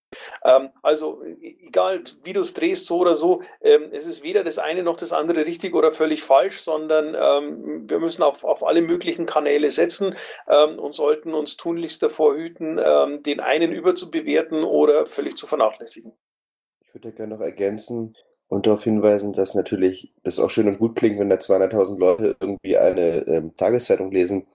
Ähm, 0.45 0.71
also 0.83 1.23
egal, 1.41 2.05
wie 2.23 2.33
du 2.33 2.41
es 2.41 2.55
drehst, 2.55 2.87
so 2.87 2.99
oder 2.99 3.15
so, 3.15 3.43
ähm, 3.61 3.89
es 3.93 4.07
ist 4.07 4.23
weder 4.23 4.45
das 4.45 4.59
eine 4.59 4.83
noch 4.83 4.97
das 4.97 5.13
andere 5.13 5.47
richtig 5.47 5.75
oder 5.75 5.93
völlig 5.93 6.23
falsch, 6.23 6.61
sondern 6.61 7.17
ähm, 7.19 7.89
wir 7.89 7.99
müssen 7.99 8.23
auf, 8.23 8.45
auf 8.45 8.63
alle 8.65 8.83
möglichen 8.83 9.27
Kanäle 9.27 9.71
setzen 9.71 10.17
ähm, 10.49 10.79
und 10.79 10.95
sollten 10.95 11.35
uns 11.35 11.57
tunlichst 11.57 12.03
davor 12.03 12.37
hüten, 12.37 12.81
ähm, 12.85 13.23
den 13.23 13.41
einen 13.41 13.73
überzubewerten 13.73 14.65
oder 14.65 15.07
völlig 15.07 15.37
zu 15.37 15.47
vernachlässigen. 15.47 16.13
Ich 16.81 16.95
würde 16.95 17.13
gerne 17.13 17.35
noch 17.35 17.43
ergänzen, 17.43 18.15
und 18.49 18.67
darauf 18.67 18.85
hinweisen, 18.85 19.33
dass 19.33 19.55
natürlich 19.55 20.13
das 20.23 20.39
auch 20.39 20.51
schön 20.51 20.69
und 20.69 20.79
gut 20.79 20.95
klingt, 20.97 21.19
wenn 21.19 21.31
da 21.31 21.37
200.000 21.37 21.99
Leute 21.99 22.37
irgendwie 22.39 22.77
eine 22.77 23.27
ähm, 23.27 23.57
Tageszeitung 23.57 24.13
lesen. 24.13 24.47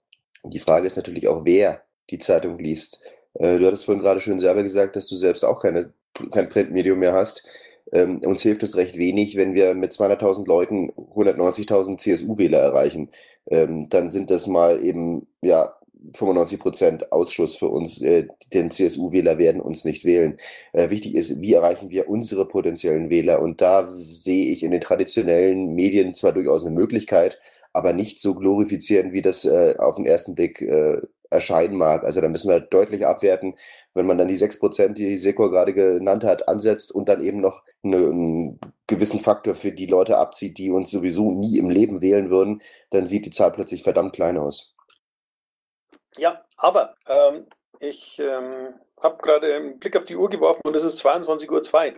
Und 0.42 0.54
die 0.54 0.58
Frage 0.58 0.86
ist 0.86 0.96
natürlich 0.96 1.28
auch, 1.28 1.44
wer 1.44 1.82
die 2.08 2.18
Zeitung 2.18 2.58
liest. 2.58 3.02
Äh, 3.34 3.58
du 3.58 3.66
hattest 3.66 3.84
vorhin 3.84 4.02
gerade 4.02 4.20
schön 4.20 4.38
selber 4.38 4.62
gesagt, 4.62 4.96
dass 4.96 5.08
du 5.08 5.16
selbst 5.16 5.44
auch 5.44 5.62
keine, 5.62 5.92
kein 6.30 6.48
Printmedium 6.48 6.98
mehr 6.98 7.12
hast. 7.12 7.44
Ähm, 7.92 8.20
uns 8.24 8.42
hilft 8.42 8.62
es 8.62 8.76
recht 8.76 8.96
wenig, 8.98 9.36
wenn 9.36 9.54
wir 9.54 9.74
mit 9.74 9.92
200.000 9.92 10.46
Leuten 10.46 10.90
190.000 10.92 11.98
CSU-Wähler 11.98 12.58
erreichen. 12.58 13.10
Ähm, 13.46 13.88
dann 13.88 14.10
sind 14.10 14.30
das 14.30 14.46
mal 14.46 14.84
eben, 14.84 15.26
ja, 15.42 15.74
95 16.14 16.58
Prozent 16.60 17.12
Ausschuss 17.12 17.56
für 17.56 17.68
uns, 17.68 18.00
äh, 18.00 18.26
denn 18.54 18.70
CSU-Wähler 18.70 19.38
werden 19.38 19.60
uns 19.60 19.84
nicht 19.84 20.04
wählen. 20.04 20.36
Äh, 20.72 20.90
wichtig 20.90 21.14
ist, 21.14 21.40
wie 21.40 21.52
erreichen 21.52 21.90
wir 21.90 22.08
unsere 22.08 22.46
potenziellen 22.48 23.10
Wähler? 23.10 23.42
Und 23.42 23.60
da 23.60 23.86
sehe 23.94 24.50
ich 24.52 24.62
in 24.62 24.70
den 24.70 24.80
traditionellen 24.80 25.74
Medien 25.74 26.14
zwar 26.14 26.32
durchaus 26.32 26.64
eine 26.64 26.74
Möglichkeit, 26.74 27.38
aber 27.72 27.92
nicht 27.92 28.20
so 28.20 28.34
glorifizieren, 28.34 29.12
wie 29.12 29.22
das 29.22 29.44
äh, 29.44 29.74
auf 29.78 29.96
den 29.96 30.06
ersten 30.06 30.34
Blick 30.34 30.62
äh, 30.62 31.00
erscheinen 31.30 31.76
mag. 31.76 32.04
Also 32.04 32.20
da 32.20 32.28
müssen 32.28 32.50
wir 32.50 32.60
deutlich 32.60 33.06
abwerten, 33.06 33.54
wenn 33.94 34.06
man 34.06 34.18
dann 34.18 34.28
die 34.28 34.36
6 34.36 34.58
Prozent, 34.58 34.98
die 34.98 35.18
Sekor 35.18 35.50
gerade 35.50 35.72
genannt 35.72 36.24
hat, 36.24 36.48
ansetzt 36.48 36.92
und 36.92 37.08
dann 37.08 37.22
eben 37.22 37.40
noch 37.40 37.62
eine, 37.82 37.96
einen 37.96 38.60
gewissen 38.86 39.20
Faktor 39.20 39.54
für 39.54 39.72
die 39.72 39.86
Leute 39.86 40.18
abzieht, 40.18 40.58
die 40.58 40.70
uns 40.70 40.90
sowieso 40.90 41.30
nie 41.30 41.58
im 41.58 41.70
Leben 41.70 42.02
wählen 42.02 42.30
würden, 42.30 42.60
dann 42.90 43.06
sieht 43.06 43.24
die 43.26 43.30
Zahl 43.30 43.52
plötzlich 43.52 43.82
verdammt 43.82 44.12
klein 44.12 44.36
aus. 44.36 44.74
Ja, 46.18 46.44
aber 46.56 46.96
ähm, 47.06 47.46
ich 47.78 48.18
ähm, 48.18 48.74
habe 49.02 49.18
gerade 49.22 49.54
einen 49.54 49.78
Blick 49.78 49.96
auf 49.96 50.04
die 50.04 50.16
Uhr 50.16 50.28
geworfen 50.28 50.62
und 50.64 50.74
es 50.74 50.84
ist 50.84 51.04
22.02 51.04 51.50
Uhr. 51.50 51.94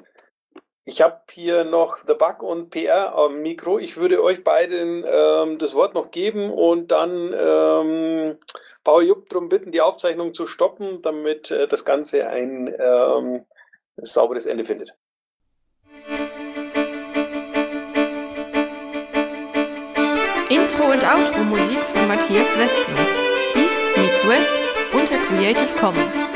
Ich 0.84 1.00
habe 1.00 1.20
hier 1.30 1.62
noch 1.62 1.98
The 1.98 2.14
Bug 2.14 2.42
und 2.42 2.70
PR 2.70 3.14
am 3.14 3.40
Mikro. 3.40 3.78
Ich 3.78 3.96
würde 3.96 4.20
euch 4.20 4.42
beiden 4.42 5.04
ähm, 5.06 5.58
das 5.58 5.74
Wort 5.74 5.94
noch 5.94 6.10
geben 6.10 6.50
und 6.50 6.90
dann 6.90 7.32
ähm, 7.32 8.38
Paul 8.82 9.04
Jupp 9.04 9.28
darum 9.28 9.48
bitten, 9.48 9.70
die 9.70 9.80
Aufzeichnung 9.80 10.34
zu 10.34 10.46
stoppen, 10.46 11.00
damit 11.02 11.52
äh, 11.52 11.68
das 11.68 11.84
Ganze 11.84 12.26
ein 12.26 12.74
ähm, 12.76 13.46
sauberes 13.96 14.46
Ende 14.46 14.64
findet. 14.64 14.92
Intro 20.48 20.84
und 20.90 21.04
Outro 21.04 21.44
Musik 21.44 21.78
von 21.78 22.08
Matthias 22.08 22.58
Westner. 22.58 23.06
East 23.54 23.82
meets 23.96 24.28
West 24.28 24.56
unter 24.92 25.16
Creative 25.28 25.78
Commons. 25.78 26.31